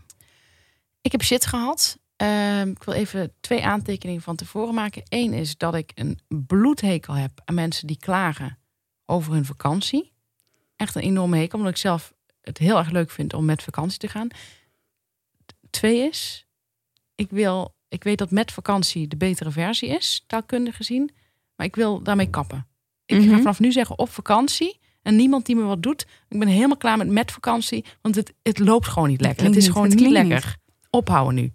Ik 1.01 1.11
heb 1.11 1.21
shit 1.23 1.45
gehad. 1.45 1.97
Ehm, 2.15 2.69
ik 2.69 2.83
wil 2.83 2.93
even 2.93 3.33
twee 3.39 3.65
aantekeningen 3.65 4.21
van 4.21 4.35
tevoren 4.35 4.73
maken. 4.73 5.03
Eén 5.09 5.33
is 5.33 5.57
dat 5.57 5.75
ik 5.75 5.91
een 5.95 6.19
bloedhekel 6.27 7.13
heb 7.13 7.41
aan 7.45 7.55
mensen 7.55 7.87
die 7.87 7.97
klagen 7.97 8.57
over 9.05 9.33
hun 9.33 9.45
vakantie. 9.45 10.11
Echt 10.75 10.95
een 10.95 11.01
enorme 11.01 11.37
hekel, 11.37 11.57
omdat 11.57 11.73
ik 11.73 11.79
zelf 11.79 12.13
het 12.41 12.57
heel 12.57 12.77
erg 12.77 12.89
leuk 12.89 13.11
vind 13.11 13.33
om 13.33 13.45
met 13.45 13.63
vakantie 13.63 13.99
te 13.99 14.07
gaan. 14.07 14.27
Twee 15.69 16.07
is, 16.09 16.45
ik, 17.15 17.29
wil, 17.29 17.75
ik 17.87 18.03
weet 18.03 18.17
dat 18.17 18.31
met 18.31 18.51
vakantie 18.51 19.07
de 19.07 19.17
betere 19.17 19.51
versie 19.51 19.89
is, 19.89 20.23
taalkundig 20.27 20.75
gezien. 20.75 21.11
Maar 21.55 21.65
ik 21.67 21.75
wil 21.75 22.01
daarmee 22.03 22.29
kappen. 22.29 22.67
Ik 23.05 23.17
ga 23.19 23.25
Mhm. 23.25 23.37
vanaf 23.37 23.59
nu 23.59 23.71
zeggen 23.71 23.97
op 23.97 24.09
vakantie. 24.09 24.79
En 25.09 25.15
niemand 25.15 25.45
die 25.45 25.55
me 25.55 25.61
wat 25.61 25.83
doet. 25.83 26.05
Ik 26.27 26.39
ben 26.39 26.47
helemaal 26.47 26.77
klaar 26.77 26.97
met 26.97 27.07
met 27.07 27.31
vakantie. 27.31 27.85
Want 28.01 28.15
het, 28.15 28.33
het 28.43 28.59
loopt 28.59 28.87
gewoon 28.87 29.09
niet 29.09 29.21
lekker. 29.21 29.45
Het 29.45 29.55
is 29.55 29.67
gewoon 29.67 29.87
niet 29.87 30.09
lekker. 30.09 30.55
Ophouden 30.89 31.35
nu. 31.35 31.53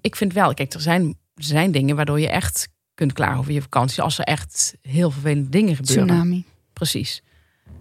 Ik 0.00 0.16
vind 0.16 0.32
wel, 0.32 0.54
kijk, 0.54 0.72
er 0.72 0.80
zijn, 0.80 1.04
er 1.34 1.44
zijn 1.44 1.70
dingen 1.70 1.96
waardoor 1.96 2.20
je 2.20 2.28
echt 2.28 2.68
kunt 2.94 3.12
klagen 3.12 3.38
over 3.38 3.52
je 3.52 3.62
vakantie. 3.62 4.02
Als 4.02 4.18
er 4.18 4.24
echt 4.24 4.76
heel 4.82 5.10
vervelende 5.10 5.48
dingen 5.48 5.76
gebeuren. 5.76 6.06
Tsunami. 6.06 6.44
Precies. 6.72 7.22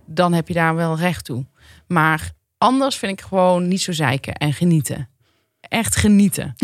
Dan 0.06 0.34
heb 0.34 0.48
je 0.48 0.54
daar 0.54 0.76
wel 0.76 0.98
recht 0.98 1.26
toe. 1.26 1.46
Maar 1.88 2.32
anders 2.58 2.98
vind 2.98 3.12
ik 3.12 3.22
gewoon 3.22 3.68
niet 3.68 3.82
zo 3.82 3.92
zeiken 3.92 4.36
en 4.36 4.54
genieten. 4.54 5.10
Echt 5.60 5.96
genieten. 5.96 6.56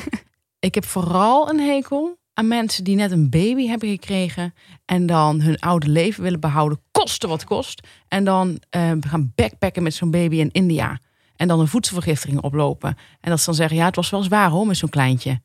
ik 0.68 0.74
heb 0.74 0.84
vooral 0.84 1.50
een 1.50 1.60
hekel 1.60 2.18
aan 2.40 2.48
mensen 2.48 2.84
die 2.84 2.96
net 2.96 3.10
een 3.10 3.30
baby 3.30 3.66
hebben 3.66 3.88
gekregen. 3.88 4.54
En 4.84 5.06
dan 5.06 5.40
hun 5.40 5.58
oude 5.58 5.88
leven 5.88 6.22
willen 6.22 6.40
behouden, 6.40 6.80
koste 6.90 7.28
wat 7.28 7.44
kost. 7.44 7.86
En 8.08 8.24
dan 8.24 8.60
eh, 8.70 8.92
gaan 9.00 9.32
backpacken 9.34 9.82
met 9.82 9.94
zo'n 9.94 10.10
baby 10.10 10.36
in 10.36 10.50
India. 10.52 10.98
En 11.36 11.48
dan 11.48 11.60
een 11.60 11.68
voedselvergiftiging 11.68 12.40
oplopen. 12.40 12.96
En 13.20 13.30
dat 13.30 13.38
ze 13.38 13.44
dan 13.44 13.54
zeggen, 13.54 13.76
ja, 13.76 13.84
het 13.84 13.96
was 13.96 14.10
wel 14.10 14.22
zwaar 14.22 14.50
hoor, 14.50 14.66
met 14.66 14.76
zo'n 14.76 14.88
kleintje. 14.88 15.40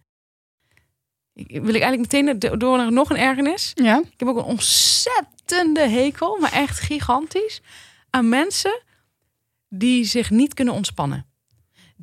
Ik- 1.34 1.48
Wil 1.62 1.74
ik 1.76 1.82
eigenlijk 1.82 2.12
meteen 2.14 2.40
do- 2.40 2.58
door 2.58 2.78
naar 2.78 2.92
nog 2.92 3.10
een 3.10 3.18
ergernis? 3.18 3.72
Ja? 3.74 3.98
Ik 4.12 4.20
heb 4.20 4.28
ook 4.28 4.38
een 4.38 4.44
ontzettende 4.44 5.90
hekel, 5.90 6.38
maar 6.40 6.52
echt 6.52 6.80
gigantisch, 6.80 7.62
aan 8.10 8.30
mensen 8.30 8.82
die 9.70 10.04
zich 10.06 10.30
niet 10.30 10.54
kunnen 10.54 10.74
ontspannen. 10.74 11.26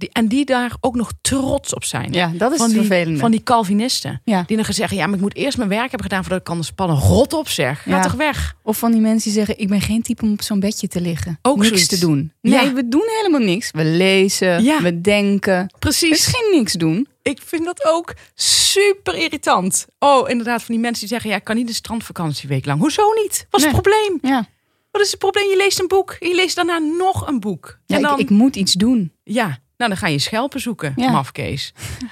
Die, 0.03 0.11
en 0.13 0.29
die 0.29 0.45
daar 0.45 0.73
ook 0.81 0.95
nog 0.95 1.13
trots 1.21 1.75
op 1.75 1.85
zijn. 1.85 2.13
Ja, 2.13 2.33
dat 2.35 2.53
is 2.53 2.59
van 2.59 2.69
die, 2.69 2.77
vervelende. 2.79 3.19
Van 3.19 3.31
die 3.31 3.43
Calvinisten. 3.43 4.21
Ja. 4.25 4.43
Die 4.47 4.57
dan 4.57 4.65
gaan 4.65 4.75
zeggen, 4.75 4.97
ja, 4.97 5.07
maar 5.07 5.15
ik 5.15 5.21
moet 5.21 5.35
eerst 5.37 5.57
mijn 5.57 5.69
werk 5.69 5.81
hebben 5.91 6.03
gedaan 6.03 6.21
voordat 6.21 6.39
ik 6.39 6.45
kan 6.45 6.57
ontspannen. 6.57 6.97
Rot 6.99 7.33
op 7.33 7.49
zeg, 7.49 7.83
ga 7.83 7.91
Ja. 7.91 8.03
toch 8.03 8.13
weg. 8.13 8.55
Of 8.63 8.79
van 8.79 8.93
die 8.93 9.01
mensen 9.01 9.23
die 9.31 9.33
zeggen, 9.39 9.59
ik 9.59 9.69
ben 9.69 9.81
geen 9.81 10.03
type 10.03 10.23
om 10.25 10.33
op 10.33 10.43
zo'n 10.43 10.61
bedje 10.61 10.89
te 10.89 11.01
liggen. 11.01 11.39
Ook 11.43 11.57
niks 11.57 11.69
zoiets. 11.69 11.87
te 11.89 11.99
doen. 11.99 12.33
Nee, 12.41 12.53
Ja. 12.65 12.73
we 12.73 12.89
doen 12.89 13.05
helemaal 13.17 13.41
niks. 13.47 13.71
We 13.71 13.85
lezen, 13.85 14.63
Ja. 14.63 14.83
we 14.83 15.01
denken. 15.01 15.63
Is 15.73 15.79
Precies. 15.79 16.27
geen 16.27 16.59
niks 16.59 16.73
doen. 16.73 17.07
Ik 17.23 17.41
vind 17.45 17.65
dat 17.65 17.85
ook 17.87 18.15
super 18.35 19.15
irritant. 19.15 19.87
Oh, 19.99 20.29
inderdaad, 20.31 20.63
van 20.63 20.75
die 20.75 20.83
mensen 20.83 21.01
die 21.01 21.09
zeggen, 21.09 21.31
ja, 21.31 21.37
ik 21.37 21.45
kan 21.45 21.57
niet 21.57 21.69
een 21.69 21.75
strandvakantieweek 21.75 22.67
lang. 22.67 22.81
Hoezo 22.81 23.03
niet? 23.23 23.47
Wat 23.51 23.61
is 23.61 23.67
Nee. 23.67 23.75
het 23.75 23.83
probleem? 23.83 24.19
Ja, 24.33 24.47
Wat 24.91 25.03
is 25.03 25.11
het 25.11 25.19
probleem? 25.19 25.49
Je 25.49 25.57
leest 25.57 25.81
een 25.81 25.87
boek, 25.89 26.17
je 26.21 26.35
leest 26.35 26.57
daarna 26.57 26.79
nog 26.79 27.27
een 27.29 27.41
boek. 27.41 27.79
ja 27.87 27.97
en 27.97 28.03
dan... 28.03 28.13
ik, 28.13 28.19
ik 28.21 28.31
moet 28.31 28.57
iets 28.57 28.73
doen. 28.73 29.13
Ja, 29.25 29.59
nou 29.83 29.89
dan 29.89 30.09
ga 30.09 30.13
je 30.13 30.19
schelpen 30.19 30.61
zoeken, 30.61 30.93
Ja. 30.97 31.11
mafkees. 31.11 31.73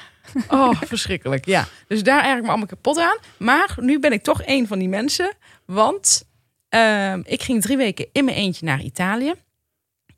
Oh, 0.48 0.82
verschrikkelijk. 0.82 1.46
Ja, 1.46 1.68
dus 1.86 2.02
daar 2.02 2.24
erg 2.24 2.36
ik 2.36 2.42
me 2.42 2.48
allemaal 2.48 2.66
kapot 2.66 2.98
aan. 2.98 3.16
Maar 3.36 3.76
nu 3.80 3.98
ben 3.98 4.12
ik 4.12 4.22
toch 4.22 4.42
een 4.44 4.66
van 4.66 4.78
die 4.78 4.88
mensen. 4.88 5.32
Want 5.64 6.24
ehm, 6.68 7.20
ik 7.24 7.42
ging 7.42 7.62
drie 7.62 7.76
weken 7.76 8.06
in 8.12 8.24
mijn 8.24 8.36
eentje 8.36 8.64
naar 8.64 8.80
Italië. 8.82 9.32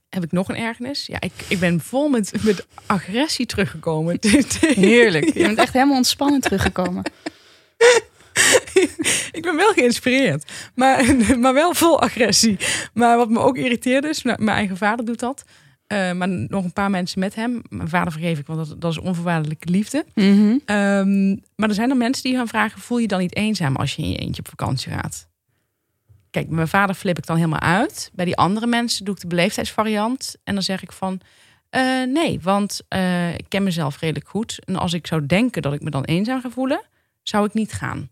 Heb 0.09 0.25
ik 0.25 0.33
nog 0.33 0.49
een 0.49 0.57
ergernis? 0.57 1.07
Ja, 1.07 1.21
ik, 1.21 1.33
ik 1.49 1.59
ben 1.59 1.81
vol 1.81 2.09
met, 2.09 2.33
met 2.43 2.67
agressie 2.87 3.47
teruggekomen. 3.47 4.19
Heerlijk. 4.61 5.25
Je 5.25 5.43
bent 5.43 5.59
echt 5.59 5.73
helemaal 5.73 5.97
ontspannen 5.97 6.41
teruggekomen. 6.41 7.03
ik 9.33 9.43
ben 9.43 9.57
wel 9.57 9.73
geïnspireerd, 9.73 10.53
maar, 10.75 11.15
maar 11.39 11.55
wel 11.55 11.75
vol 11.75 12.01
agressie. 12.01 12.57
Maar 12.95 13.17
wat 13.17 13.29
me 13.29 13.39
ook 13.39 13.57
irriteerde 13.57 14.09
is, 14.09 14.23
mijn 14.23 14.49
eigen 14.49 14.77
vader 14.77 15.05
doet 15.05 15.21
dat. 15.21 15.45
Eh, 15.93 16.13
maar 16.13 16.29
nog 16.29 16.65
een 16.65 16.73
paar 16.73 16.91
mensen 16.91 17.21
met 17.21 17.35
hem. 17.35 17.63
Mijn 17.69 17.89
vader 17.89 18.13
vergeef 18.13 18.39
ik, 18.39 18.47
want 18.47 18.69
dat, 18.69 18.81
dat 18.81 18.91
is 18.91 18.99
onvoorwaardelijke 18.99 19.69
liefde. 19.71 20.05
Mhm. 20.15 20.59
Ehm, 20.65 21.29
maar 21.31 21.69
er 21.69 21.75
zijn 21.75 21.91
er 21.91 21.97
mensen 21.97 22.23
die 22.23 22.35
gaan 22.35 22.49
vragen: 22.49 22.81
voel 22.81 22.99
je 22.99 23.07
dan 23.07 23.21
niet 23.21 23.37
eenzaam 23.37 23.77
als 23.77 23.95
je 23.95 24.03
in 24.03 24.11
je 24.11 24.17
eentje 24.17 24.43
op 24.43 24.49
vakantie 24.49 24.93
gaat? 24.93 25.29
Kijk, 26.31 26.49
mijn 26.49 26.69
vader 26.69 26.95
flip 26.95 27.19
ik 27.19 27.27
dan 27.27 27.37
helemaal 27.37 27.61
uit. 27.61 28.11
Bij 28.15 28.25
die 28.25 28.37
andere 28.37 28.67
mensen 28.67 29.05
doe 29.05 29.15
ik 29.15 29.21
de 29.21 29.27
beleefdheidsvariant. 29.27 30.37
En 30.45 30.55
dan 30.55 30.63
zeg 30.63 30.83
ik 30.83 30.93
van: 30.93 31.21
eh, 31.71 32.03
nee, 32.03 32.41
want 32.43 32.81
eh, 32.89 33.35
ik 33.35 33.45
ken 33.49 33.63
mezelf 33.63 34.01
redelijk 34.01 34.29
goed. 34.29 34.65
En 34.65 34.77
als 34.77 34.93
ik 34.93 35.07
zou 35.07 35.27
denken 35.27 35.63
dat 35.63 35.73
ik 35.73 35.83
me 35.83 35.91
dan 35.91 36.05
eenzaam 36.05 36.41
ga 36.41 36.51
voelen, 36.51 36.83
zou 37.23 37.47
ik 37.47 37.55
niet 37.55 37.73
gaan. 37.73 38.11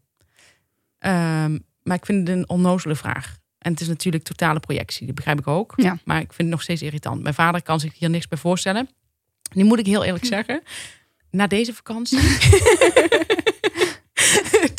Ehm, 0.99 1.59
maar 1.83 1.97
ik 1.97 2.07
vind 2.07 2.29
het 2.29 2.37
een 2.37 2.49
onnozele 2.49 2.95
vraag. 2.95 3.40
En 3.61 3.73
het 3.73 3.81
is 3.81 3.89
natuurlijk 3.89 4.25
totale 4.25 4.61
projectie, 4.61 5.07
dat 5.07 5.15
begrijp 5.15 5.39
ik 5.39 5.47
ook. 5.47 5.73
Ja. 5.77 5.99
Maar 6.05 6.21
ik 6.21 6.27
vind 6.27 6.39
het 6.39 6.49
nog 6.49 6.63
steeds 6.63 6.83
irritant. 6.83 7.23
Mijn 7.23 7.35
vader 7.35 7.63
kan 7.63 7.81
zich 7.81 7.99
hier 7.99 8.11
niks 8.11 8.29
bij 8.29 8.39
voorstellen. 8.39 8.89
Nu 9.53 9.65
moet 9.65 9.79
ik 9.79 9.87
heel 9.87 10.05
eerlijk 10.05 10.25
zeggen, 10.25 10.63
na 11.31 11.47
deze 11.47 11.75
vakantie. 11.75 12.19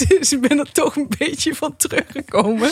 dus 0.08 0.34
ik 0.34 0.42
ben 0.42 0.60
er 0.60 0.72
toch 0.72 0.96
een 0.96 1.10
beetje 1.18 1.56
van 1.56 1.76
teruggekomen. 1.76 2.72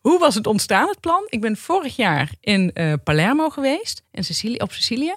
Hoe 0.00 0.18
was 0.18 0.34
het 0.34 0.46
ontstaan, 0.46 0.88
het 0.88 1.00
plan? 1.00 1.26
Ik 1.28 1.40
ben 1.40 1.56
vorig 1.56 1.96
jaar 1.96 2.30
in 2.40 2.72
eh, 2.72 2.92
Palermo 3.04 3.48
geweest, 3.48 4.02
in 4.10 4.24
Sicilië, 4.24 4.56
op 4.56 4.72
Sicilië. 4.72 5.14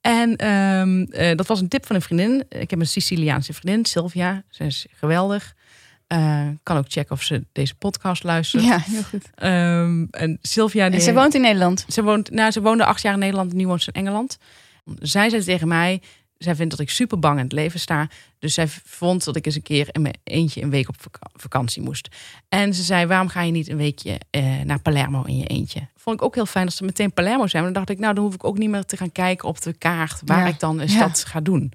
En 0.00 0.36
ehm, 0.36 1.02
eh, 1.02 1.36
dat 1.36 1.46
was 1.46 1.60
een 1.60 1.68
tip 1.68 1.86
van 1.86 1.96
een 1.96 2.02
vriendin. 2.02 2.44
Ik 2.48 2.70
heb 2.70 2.80
een 2.80 2.86
Siciliaanse 2.86 3.52
vriendin, 3.52 3.84
Sylvia. 3.84 4.44
Ze 4.50 4.64
is 4.64 4.86
geweldig. 4.90 5.54
Eh, 6.06 6.46
kan 6.62 6.76
ook 6.76 6.84
checken 6.88 7.12
of 7.14 7.22
ze 7.22 7.44
deze 7.52 7.74
podcast 7.74 8.22
luistert. 8.24 8.62
Ja, 8.64 8.78
heel 8.78 9.02
goed. 9.02 9.30
Ehm, 9.34 10.04
en 10.10 10.38
Sylvia... 10.42 10.86
Die, 10.86 10.94
En 10.98 11.04
ze 11.04 11.12
woont 11.12 11.34
in 11.34 11.40
Nederland. 11.40 11.84
ze, 11.88 12.02
woont, 12.02 12.30
nou, 12.30 12.50
ze 12.50 12.60
woonde 12.60 12.84
acht 12.84 13.02
jaar 13.02 13.12
in 13.12 13.18
Nederland 13.18 13.50
en 13.50 13.56
nu 13.56 13.66
woont 13.66 13.82
ze 13.82 13.90
in 13.92 14.00
Engeland. 14.00 14.38
Zij 14.98 15.28
zei 15.30 15.42
tegen 15.44 15.68
mij, 15.68 16.02
zij 16.38 16.54
vindt 16.54 16.70
dat 16.70 16.80
ik 16.80 16.90
super 16.90 17.18
bang 17.18 17.36
in 17.38 17.44
het 17.44 17.52
leven 17.52 17.80
sta. 17.80 18.08
Dus 18.38 18.54
zij 18.54 18.68
vond 18.84 19.24
dat 19.24 19.36
ik 19.36 19.46
eens 19.46 19.54
een 19.54 19.62
keer 19.62 19.88
in 19.92 20.02
mijn 20.02 20.18
eentje 20.24 20.62
een 20.62 20.70
week 20.70 20.88
op 20.88 20.94
vaka- 21.00 21.30
vakantie 21.32 21.82
moest. 21.82 22.08
En 22.48 22.74
ze 22.74 22.82
zei, 22.82 23.06
waarom 23.06 23.28
ga 23.28 23.42
je 23.42 23.52
niet 23.52 23.68
een 23.68 23.76
weekje 23.76 24.20
eh, 24.30 24.60
naar 24.64 24.80
Palermo 24.80 25.22
in 25.22 25.36
je 25.38 25.46
eentje? 25.46 25.80
Vond 25.96 26.16
ik 26.16 26.24
ook 26.26 26.34
heel 26.34 26.46
fijn 26.46 26.66
als 26.66 26.76
ze 26.76 26.84
meteen 26.84 27.12
Palermo 27.12 27.46
zijn. 27.46 27.62
Maar 27.62 27.72
dan 27.72 27.82
dacht 27.82 27.96
ik, 27.98 28.02
nou 28.04 28.14
dan 28.14 28.24
hoef 28.24 28.34
ik 28.34 28.44
ook 28.44 28.58
niet 28.58 28.70
meer 28.70 28.84
te 28.84 28.96
gaan 28.96 29.12
kijken 29.12 29.48
op 29.48 29.60
de 29.62 29.72
kaart 29.72 30.20
waar 30.24 30.40
Ja. 30.40 30.46
ik 30.46 30.60
dan 30.60 30.80
een 30.80 30.88
Ja. 30.88 30.94
stad 30.94 31.24
ga 31.24 31.40
doen. 31.40 31.72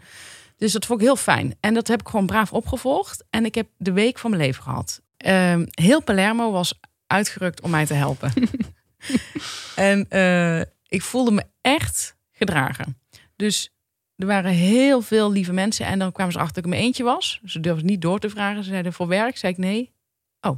Dus 0.61 0.71
dat 0.71 0.85
vond 0.85 0.99
ik 0.99 1.05
heel 1.05 1.15
fijn. 1.15 1.55
En 1.59 1.73
dat 1.73 1.87
heb 1.87 1.99
ik 1.99 2.07
gewoon 2.07 2.25
braaf 2.25 2.53
opgevolgd. 2.53 3.23
En 3.29 3.45
ik 3.45 3.55
heb 3.55 3.67
de 3.77 3.91
week 3.91 4.19
van 4.19 4.29
mijn 4.29 4.41
leven 4.41 4.63
gehad. 4.63 5.01
Ehm, 5.17 5.65
heel 5.69 6.03
Palermo 6.03 6.51
was 6.51 6.79
uitgerukt 7.07 7.61
om 7.61 7.69
mij 7.69 7.85
te 7.85 7.93
helpen. 7.93 8.33
en 9.75 10.09
eh, 10.09 10.59
ik 10.87 11.01
voelde 11.01 11.31
me 11.31 11.43
echt 11.61 12.15
gedragen. 12.31 12.97
Dus 13.35 13.73
er 14.15 14.25
waren 14.25 14.51
heel 14.51 15.01
veel 15.01 15.31
lieve 15.31 15.53
mensen. 15.53 15.85
En 15.85 15.99
dan 15.99 16.11
kwamen 16.11 16.33
ze 16.33 16.39
achter 16.39 16.53
dat 16.53 16.65
ik 16.65 16.71
in 16.71 16.77
mijn 16.77 16.87
eentje 16.87 17.03
was. 17.03 17.41
Ze 17.45 17.59
durfden 17.59 17.85
niet 17.85 18.01
door 18.01 18.19
te 18.19 18.29
vragen. 18.29 18.63
Ze 18.63 18.69
zeiden 18.69 18.93
voor 18.93 19.07
werk. 19.07 19.37
Zei 19.37 19.53
ik 19.53 19.59
nee. 19.59 19.93
Oh. 20.41 20.57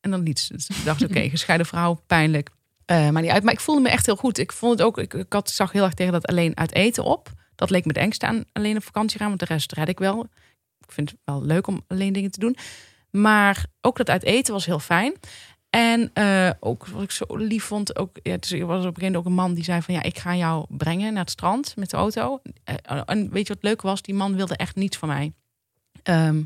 En 0.00 0.10
dan 0.10 0.22
liet 0.22 0.40
ze. 0.40 0.52
Dus 0.52 0.68
ik 0.68 0.84
dacht, 0.84 1.04
oké, 1.04 1.28
gescheiden 1.36 1.66
vrouw, 1.66 2.02
pijnlijk. 2.06 2.50
Eh, 2.84 3.10
maar 3.10 3.22
niet 3.22 3.30
uit. 3.30 3.42
Maar 3.42 3.52
ik 3.52 3.60
voelde 3.60 3.80
me 3.80 3.88
echt 3.88 4.06
heel 4.06 4.16
goed. 4.16 4.38
Ik 4.38 4.52
vond 4.52 4.78
het 4.78 4.86
ook. 4.86 4.98
Ik, 4.98 5.14
ik 5.14 5.32
had, 5.32 5.50
zag 5.50 5.72
heel 5.72 5.84
erg 5.84 5.94
tegen 5.94 6.12
dat 6.12 6.26
alleen 6.26 6.56
uit 6.56 6.72
eten 6.72 7.04
op. 7.04 7.42
Dat 7.54 7.70
leek 7.70 7.84
me 7.84 7.92
het 7.92 8.00
engste 8.00 8.26
aan 8.26 8.44
alleen 8.52 8.76
op 8.76 8.84
vakantie 8.84 9.18
gaan. 9.18 9.28
Want 9.28 9.40
de 9.40 9.46
rest 9.46 9.72
red 9.72 9.88
ik 9.88 9.98
wel. 9.98 10.26
Ik 10.78 10.92
vind 10.92 11.10
het 11.10 11.18
wel 11.24 11.44
leuk 11.44 11.66
om 11.66 11.84
alleen 11.86 12.12
dingen 12.12 12.30
te 12.30 12.40
doen. 12.40 12.56
Maar 13.10 13.66
ook 13.80 13.96
dat 13.96 14.10
uit 14.10 14.22
eten 14.22 14.52
was 14.52 14.66
heel 14.66 14.78
fijn. 14.78 15.14
En 15.70 16.10
eh, 16.12 16.50
ook 16.60 16.86
wat 16.86 17.02
ik 17.02 17.10
zo 17.10 17.24
lief 17.28 17.64
vond, 17.64 17.98
ook, 17.98 18.16
ja, 18.22 18.36
dus 18.36 18.52
er 18.52 18.66
was 18.66 18.80
op 18.80 18.86
een 18.86 18.94
gegeven 18.94 19.16
ook 19.18 19.24
een 19.24 19.32
man 19.32 19.54
die 19.54 19.64
zei 19.64 19.82
van 19.82 19.94
ja, 19.94 20.02
ik 20.02 20.18
ga 20.18 20.36
jou 20.36 20.66
brengen 20.68 21.12
naar 21.12 21.22
het 21.22 21.30
strand 21.30 21.76
met 21.76 21.90
de 21.90 21.96
auto. 21.96 22.40
Eh, 22.64 23.00
en 23.04 23.30
weet 23.30 23.46
je 23.46 23.54
wat 23.54 23.62
leuk 23.62 23.82
was? 23.82 24.02
Die 24.02 24.14
man 24.14 24.36
wilde 24.36 24.56
echt 24.56 24.76
niets 24.76 24.96
van 24.96 25.08
mij. 25.08 25.32
Ehm, 26.02 26.42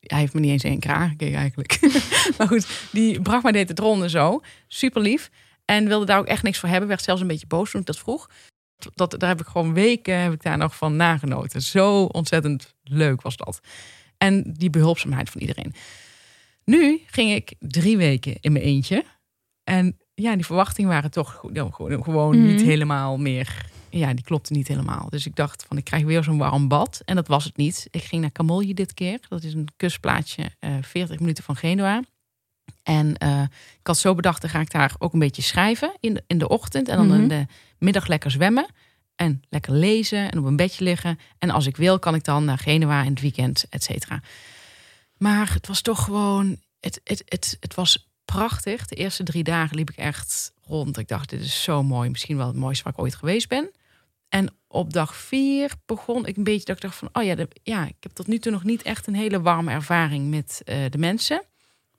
hij 0.00 0.18
heeft 0.18 0.34
me 0.34 0.40
niet 0.40 0.50
eens 0.50 0.62
één 0.62 0.78
keer 0.78 0.90
aangekeken 0.90 1.38
eigenlijk. 1.38 1.78
maar 2.38 2.46
goed, 2.46 2.88
die 2.92 3.20
bracht 3.22 3.42
mij 3.42 3.52
deed 3.52 3.68
het 3.68 3.78
ronde 3.78 4.10
zo. 4.10 4.40
Super 4.68 5.02
lief. 5.02 5.30
En 5.64 5.88
wilde 5.88 6.06
daar 6.06 6.18
ook 6.18 6.26
echt 6.26 6.42
niks 6.42 6.58
voor 6.58 6.68
hebben. 6.68 6.88
Werd 6.88 7.02
zelfs 7.02 7.20
een 7.20 7.26
beetje 7.26 7.46
boos 7.46 7.70
toen 7.70 7.80
ik 7.80 7.86
dat 7.86 7.98
vroeg. 7.98 8.30
Dat, 8.94 9.14
daar 9.18 9.28
heb 9.28 9.40
ik 9.40 9.46
gewoon 9.46 9.72
weken 9.74 10.18
heb 10.18 10.32
ik 10.32 10.42
daar 10.42 10.58
nog 10.58 10.76
van 10.76 10.96
nagenoten. 10.96 11.62
Zo 11.62 12.04
ontzettend 12.04 12.74
leuk 12.82 13.22
was 13.22 13.36
dat. 13.36 13.60
En 14.18 14.52
die 14.56 14.70
behulpzaamheid 14.70 15.30
van 15.30 15.40
iedereen. 15.40 15.74
Nu 16.64 17.00
ging 17.06 17.32
ik 17.32 17.54
drie 17.58 17.96
weken 17.96 18.36
in 18.40 18.52
mijn 18.52 18.64
eentje. 18.64 19.04
En 19.64 19.98
ja, 20.14 20.34
die 20.34 20.46
verwachtingen 20.46 20.90
waren 20.90 21.10
toch 21.10 21.42
nou, 21.52 21.72
gewoon, 21.72 22.02
gewoon 22.04 22.46
niet 22.46 22.56
Mhm. 22.60 22.64
helemaal 22.68 23.16
meer. 23.18 23.66
Ja, 23.90 24.14
die 24.14 24.24
klopte 24.24 24.52
niet 24.52 24.68
helemaal. 24.68 25.08
Dus 25.10 25.26
ik 25.26 25.36
dacht 25.36 25.64
van 25.68 25.76
ik 25.76 25.84
krijg 25.84 26.04
weer 26.04 26.22
zo'n 26.24 26.38
warm 26.38 26.68
bad. 26.68 27.02
En 27.04 27.14
dat 27.14 27.28
was 27.28 27.44
het 27.44 27.56
niet. 27.56 27.88
Ik 27.90 28.02
ging 28.02 28.20
naar 28.22 28.32
Camogli 28.32 28.74
dit 28.74 28.94
keer. 28.94 29.18
Dat 29.28 29.42
is 29.42 29.54
een 29.54 29.68
kustplaatsje, 29.76 30.42
eh 30.58 30.74
40 30.82 31.18
minuten 31.20 31.44
van 31.44 31.56
Genua. 31.56 32.02
En 32.82 33.16
eh, 33.16 33.42
ik 33.80 33.86
had 33.86 33.98
zo 33.98 34.14
bedacht, 34.14 34.40
dan 34.40 34.50
ga 34.50 34.60
ik 34.60 34.70
daar 34.70 34.94
ook 34.98 35.12
een 35.12 35.18
beetje 35.18 35.42
schrijven 35.42 35.96
in 36.00 36.14
de, 36.14 36.24
in 36.26 36.38
de 36.38 36.48
ochtend. 36.48 36.88
En 36.88 36.96
dan 36.96 37.06
Mhm. 37.06 37.20
in 37.20 37.28
de 37.28 37.46
middag 37.78 38.06
lekker 38.06 38.30
zwemmen. 38.30 38.66
En 39.16 39.42
lekker 39.48 39.72
lezen 39.72 40.30
en 40.30 40.38
op 40.38 40.44
een 40.44 40.56
bedje 40.56 40.84
liggen. 40.84 41.18
En 41.38 41.50
als 41.50 41.66
ik 41.66 41.76
wil, 41.76 41.98
kan 41.98 42.14
ik 42.14 42.24
dan 42.24 42.44
naar 42.44 42.58
Genua 42.58 43.02
in 43.02 43.10
het 43.10 43.20
weekend, 43.20 43.66
et 43.70 43.82
cetera. 43.82 44.20
Maar 45.16 45.52
het 45.52 45.66
was 45.66 45.80
toch 45.80 46.04
gewoon, 46.04 46.56
het, 46.80 47.00
het, 47.04 47.22
het, 47.26 47.56
het 47.60 47.74
was 47.74 48.08
prachtig. 48.24 48.86
De 48.86 48.94
eerste 48.96 49.22
drie 49.22 49.42
dagen 49.44 49.76
liep 49.76 49.90
ik 49.90 49.96
echt 49.96 50.52
rond. 50.64 50.98
Ik 50.98 51.08
dacht, 51.08 51.30
dit 51.30 51.40
is 51.40 51.62
zo 51.62 51.82
mooi. 51.82 52.10
Misschien 52.10 52.36
wel 52.36 52.46
het 52.46 52.56
mooiste 52.56 52.84
waar 52.84 52.92
ik 52.92 52.98
ooit 52.98 53.14
geweest 53.14 53.48
ben. 53.48 53.70
En 54.28 54.54
op 54.68 54.92
dag 54.92 55.16
vier 55.16 55.72
begon 55.86 56.26
ik 56.26 56.36
een 56.36 56.44
beetje 56.44 56.64
dat 56.64 56.76
ik 56.76 56.82
dacht 56.82 56.96
van, 56.96 57.08
oh 57.12 57.22
ja, 57.22 57.34
de, 57.34 57.48
ja 57.62 57.84
ik 57.86 57.94
heb 58.00 58.12
tot 58.12 58.26
nu 58.26 58.38
toe 58.38 58.52
nog 58.52 58.64
niet 58.64 58.82
echt 58.82 59.06
een 59.06 59.14
hele 59.14 59.40
warme 59.40 59.70
ervaring 59.70 60.30
met 60.30 60.62
eh, 60.64 60.78
de 60.90 60.98
mensen. 60.98 61.42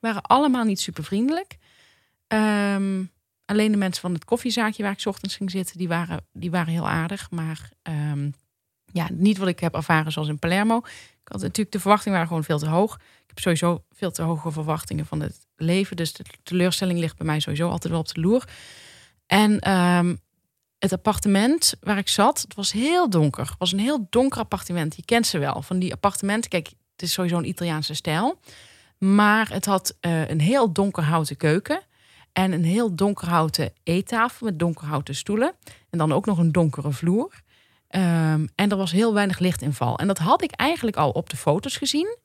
Waren 0.00 0.22
allemaal 0.22 0.64
niet 0.64 0.80
super 0.80 1.04
vriendelijk. 1.04 1.56
Ehm, 2.26 3.04
alleen 3.44 3.72
de 3.72 3.78
mensen 3.78 4.00
van 4.00 4.12
het 4.12 4.24
koffiezaakje 4.24 4.82
waar 4.82 4.92
ik 4.92 5.06
ochtends 5.06 5.36
ging 5.36 5.50
zitten, 5.50 5.78
die 5.78 5.88
waren, 5.88 6.26
die 6.32 6.50
waren 6.50 6.72
heel 6.72 6.88
aardig. 6.88 7.30
Maar 7.30 7.70
ehm, 7.82 8.30
ja, 8.92 9.08
niet 9.12 9.38
wat 9.38 9.48
ik 9.48 9.60
heb 9.60 9.74
ervaren 9.74 10.12
zoals 10.12 10.28
in 10.28 10.38
Palermo. 10.38 10.76
Ik 11.22 11.34
had 11.34 11.40
natuurlijk, 11.40 11.72
de 11.72 11.80
verwachtingen 11.80 12.12
waren 12.12 12.28
gewoon 12.28 12.44
veel 12.44 12.58
te 12.58 12.68
hoog. 12.68 12.94
Ik 12.94 13.34
heb 13.34 13.38
sowieso 13.38 13.84
veel 13.90 14.10
te 14.10 14.22
hoge 14.22 14.50
verwachtingen 14.50 15.06
van 15.06 15.20
het 15.20 15.46
leven. 15.56 15.96
Dus 15.96 16.12
de 16.12 16.24
teleurstelling 16.42 16.98
ligt 16.98 17.16
bij 17.16 17.26
mij 17.26 17.40
sowieso 17.40 17.68
altijd 17.68 17.92
wel 17.92 18.00
op 18.00 18.14
de 18.14 18.20
loer. 18.20 18.44
En 19.26 19.60
ehm, 19.60 20.14
het 20.78 20.92
appartement 20.92 21.74
waar 21.80 21.98
ik 21.98 22.08
zat, 22.08 22.40
het 22.40 22.54
was 22.54 22.72
heel 22.72 23.10
donker. 23.10 23.46
Het 23.46 23.58
was 23.58 23.72
een 23.72 23.78
heel 23.78 24.06
donker 24.10 24.40
appartement. 24.40 24.96
Je 24.96 25.04
kent 25.04 25.26
ze 25.26 25.38
wel. 25.38 25.62
Van 25.62 25.78
die 25.78 25.92
appartementen, 25.92 26.50
kijk, 26.50 26.66
het 26.66 27.02
is 27.02 27.12
sowieso 27.12 27.38
een 27.38 27.48
Italiaanse 27.48 27.94
stijl. 27.94 28.38
Maar 28.98 29.52
het 29.52 29.64
had 29.64 29.96
eh, 30.00 30.28
een 30.28 30.40
heel 30.40 30.72
donkerhouten 30.72 31.36
keuken. 31.36 31.80
En 32.32 32.52
een 32.52 32.64
heel 32.64 32.94
donkerhouten 32.94 33.72
eettafel 33.82 34.46
met 34.46 34.58
donkerhouten 34.58 35.14
stoelen. 35.14 35.52
En 35.90 35.98
dan 35.98 36.12
ook 36.12 36.26
nog 36.26 36.38
een 36.38 36.52
donkere 36.52 36.92
vloer. 36.92 37.42
Ehm, 37.88 38.46
en 38.54 38.70
er 38.70 38.76
was 38.76 38.92
heel 38.92 39.14
weinig 39.14 39.38
lichtinval. 39.38 39.98
En 39.98 40.06
dat 40.06 40.18
had 40.18 40.42
ik 40.42 40.50
eigenlijk 40.50 40.96
al 40.96 41.10
op 41.10 41.30
de 41.30 41.36
foto's 41.36 41.76
gezien. 41.76 42.16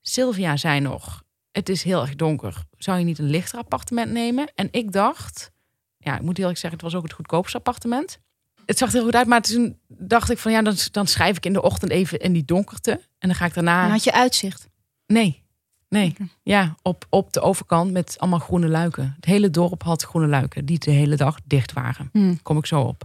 Sylvia 0.00 0.56
zei 0.56 0.80
nog, 0.80 1.22
het 1.52 1.68
is 1.68 1.82
heel 1.82 2.00
erg 2.00 2.16
donker. 2.16 2.62
Zou 2.78 2.98
je 2.98 3.04
niet 3.04 3.18
een 3.18 3.30
lichter 3.30 3.58
appartement 3.58 4.12
nemen? 4.12 4.52
En 4.54 4.68
ik 4.70 4.92
dacht, 4.92 5.50
ja, 5.98 6.14
ik 6.14 6.22
moet 6.22 6.38
eerlijk 6.38 6.58
zeggen, 6.58 6.80
het 6.80 6.90
was 6.90 6.94
ook 6.94 7.06
het 7.06 7.16
goedkoopste 7.16 7.56
appartement. 7.56 8.18
Het 8.66 8.78
zag 8.78 8.94
er 8.94 9.02
goed 9.02 9.14
uit, 9.14 9.26
maar 9.26 9.42
toen 9.42 9.78
dacht 9.88 10.30
ik 10.30 10.38
van 10.38 10.52
ja, 10.52 10.62
dan, 10.62 10.74
dan 10.90 11.06
schrijf 11.06 11.36
ik 11.36 11.46
in 11.46 11.52
de 11.52 11.62
ochtend 11.62 11.90
even 11.90 12.20
in 12.20 12.32
die 12.32 12.44
donkerte. 12.44 12.90
En 13.18 13.28
dan 13.28 13.34
ga 13.34 13.44
ik 13.44 13.54
daarna... 13.54 13.82
Dan 13.82 13.90
had 13.90 14.04
je 14.04 14.12
uitzicht. 14.12 14.68
Nee, 15.06 15.45
nee. 15.88 16.16
Ja, 16.42 16.76
op, 16.82 17.06
op 17.10 17.32
de 17.32 17.40
overkant 17.40 17.92
met 17.92 18.18
allemaal 18.18 18.38
groene 18.38 18.68
luiken. 18.68 19.12
Het 19.16 19.24
hele 19.24 19.50
dorp 19.50 19.82
had 19.82 20.02
groene 20.02 20.26
luiken 20.26 20.64
die 20.64 20.78
de 20.78 20.90
hele 20.90 21.16
dag 21.16 21.38
dicht 21.44 21.72
waren. 21.72 22.08
Hmm. 22.12 22.42
Kom 22.42 22.58
ik 22.58 22.66
zo 22.66 22.80
op. 22.80 23.02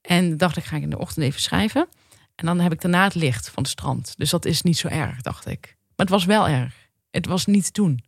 En 0.00 0.36
dacht 0.36 0.56
ik, 0.56 0.64
ga 0.64 0.76
ik 0.76 0.82
in 0.82 0.90
de 0.90 0.98
ochtend 0.98 1.24
even 1.24 1.40
schrijven. 1.40 1.88
En 2.34 2.46
dan 2.46 2.60
heb 2.60 2.72
ik 2.72 2.80
daarna 2.80 3.04
het 3.04 3.14
licht 3.14 3.50
van 3.50 3.62
het 3.62 3.72
strand. 3.72 4.14
Dus 4.16 4.30
dat 4.30 4.44
is 4.44 4.62
niet 4.62 4.78
zo 4.78 4.88
erg, 4.88 5.20
dacht 5.20 5.46
ik. 5.46 5.60
Maar 5.66 6.06
het 6.06 6.08
was 6.08 6.24
wel 6.24 6.48
erg. 6.48 6.74
Het 7.10 7.26
was 7.26 7.46
niet 7.46 7.64
te 7.64 7.72
doen. 7.72 8.04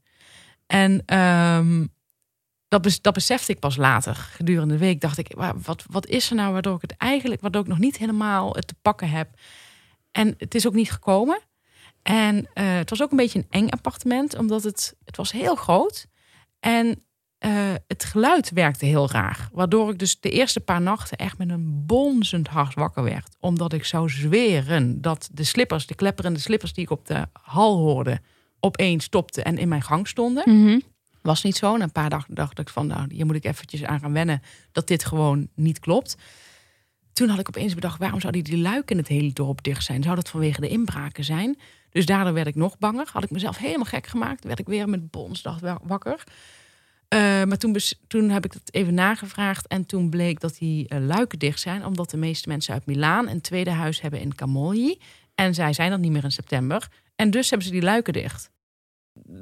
En 0.66 1.02
ehm, 1.06 1.86
dat, 2.68 2.98
dat 3.00 3.14
besefte 3.14 3.52
ik 3.52 3.58
pas 3.58 3.76
later. 3.76 4.14
Gedurende 4.14 4.74
de 4.74 4.80
week 4.80 5.00
dacht 5.00 5.18
ik, 5.18 5.32
wa- 5.36 5.56
wat, 5.64 5.84
wat 5.90 6.06
is 6.06 6.30
er 6.30 6.36
nou 6.36 6.52
waardoor 6.52 6.74
ik 6.74 6.80
het 6.80 6.96
eigenlijk, 6.96 7.40
waardoor 7.40 7.62
ik 7.62 7.68
nog 7.68 7.78
niet 7.78 7.96
helemaal 7.96 8.54
het 8.54 8.66
te 8.66 8.74
pakken 8.82 9.10
heb. 9.10 9.28
En 10.12 10.34
het 10.38 10.54
is 10.54 10.66
ook 10.66 10.74
niet 10.74 10.90
gekomen. 10.90 11.40
En 12.02 12.48
eh, 12.52 12.74
het 12.74 12.90
was 12.90 13.02
ook 13.02 13.10
een 13.10 13.16
beetje 13.16 13.38
een 13.38 13.62
eng 13.62 13.68
appartement, 13.68 14.38
omdat 14.38 14.62
het, 14.62 14.96
het 15.04 15.16
was 15.16 15.32
heel 15.32 15.54
groot. 15.54 16.06
En 16.60 17.04
eh, 17.38 17.52
het 17.86 18.04
geluid 18.04 18.50
werkte 18.50 18.86
heel 18.86 19.10
raar. 19.10 19.48
Waardoor 19.52 19.90
ik 19.90 19.98
dus 19.98 20.20
de 20.20 20.30
eerste 20.30 20.60
paar 20.60 20.80
nachten 20.80 21.18
echt 21.18 21.38
met 21.38 21.50
een 21.50 21.86
bonzend 21.86 22.48
hart 22.48 22.74
wakker 22.74 23.02
werd. 23.02 23.36
Omdat 23.38 23.72
ik 23.72 23.84
zou 23.84 24.10
zweren 24.10 25.00
dat 25.00 25.28
de 25.32 25.44
slippers, 25.44 25.86
de 25.86 25.94
klepperende 25.94 26.40
slippers 26.40 26.72
die 26.72 26.84
ik 26.84 26.90
op 26.90 27.06
de 27.06 27.26
hal 27.32 27.76
hoorde, 27.76 28.20
opeens 28.60 29.04
stopten 29.04 29.44
en 29.44 29.58
in 29.58 29.68
mijn 29.68 29.82
gang 29.82 30.08
stonden. 30.08 30.42
Mhm. 30.46 30.78
Was 31.22 31.42
niet 31.42 31.56
zo. 31.56 31.76
Na 31.76 31.84
een 31.84 31.92
paar 31.92 32.10
dagen 32.10 32.34
dacht 32.34 32.58
ik 32.58 32.68
van, 32.68 32.86
nou, 32.86 33.14
hier 33.14 33.26
moet 33.26 33.34
ik 33.34 33.44
eventjes 33.44 33.84
aan 33.84 34.00
gaan 34.00 34.12
wennen 34.12 34.42
dat 34.72 34.86
dit 34.86 35.04
gewoon 35.04 35.48
niet 35.54 35.78
klopt. 35.78 36.16
Toen 37.12 37.28
had 37.28 37.38
ik 37.38 37.48
opeens 37.48 37.74
bedacht, 37.74 37.98
waarom 37.98 38.20
zouden 38.20 38.44
die 38.44 38.58
luiken 38.58 38.96
in 38.96 39.02
het 39.02 39.08
hele 39.08 39.32
dorp 39.32 39.62
dicht 39.62 39.84
zijn? 39.84 40.02
Zou 40.02 40.14
dat 40.14 40.28
vanwege 40.28 40.60
de 40.60 40.68
inbraken 40.68 41.24
zijn? 41.24 41.58
Dus 41.90 42.06
daardoor 42.06 42.32
werd 42.32 42.46
ik 42.46 42.54
nog 42.54 42.78
banger. 42.78 43.08
Had 43.12 43.24
ik 43.24 43.30
mezelf 43.30 43.56
helemaal 43.56 43.84
gek 43.84 44.06
gemaakt. 44.06 44.44
Werd 44.44 44.58
ik 44.58 44.66
weer 44.66 44.88
met 44.88 45.10
bonsdag 45.10 45.60
wa- 45.60 45.80
wakker. 45.82 46.24
Eh, 47.08 47.18
maar 47.20 47.56
toen, 47.56 47.76
toen 48.06 48.30
heb 48.30 48.44
ik 48.44 48.52
het 48.52 48.74
even 48.74 48.94
nagevraagd. 48.94 49.66
En 49.66 49.86
toen 49.86 50.10
bleek 50.10 50.40
dat 50.40 50.56
die 50.58 50.88
eh, 50.88 51.00
luiken 51.00 51.38
dicht 51.38 51.60
zijn. 51.60 51.84
Omdat 51.86 52.10
de 52.10 52.16
meeste 52.16 52.48
mensen 52.48 52.74
uit 52.74 52.86
Milaan 52.86 53.28
een 53.28 53.40
tweede 53.40 53.70
huis 53.70 54.00
hebben 54.00 54.20
in 54.20 54.34
Camogli. 54.34 54.98
En 55.34 55.54
zij 55.54 55.72
zijn 55.72 55.90
dat 55.90 56.00
niet 56.00 56.10
meer 56.12 56.24
in 56.24 56.32
september. 56.32 56.88
En 57.16 57.30
dus 57.30 57.50
hebben 57.50 57.66
ze 57.66 57.72
die 57.72 57.82
luiken 57.82 58.12
dicht. 58.12 58.50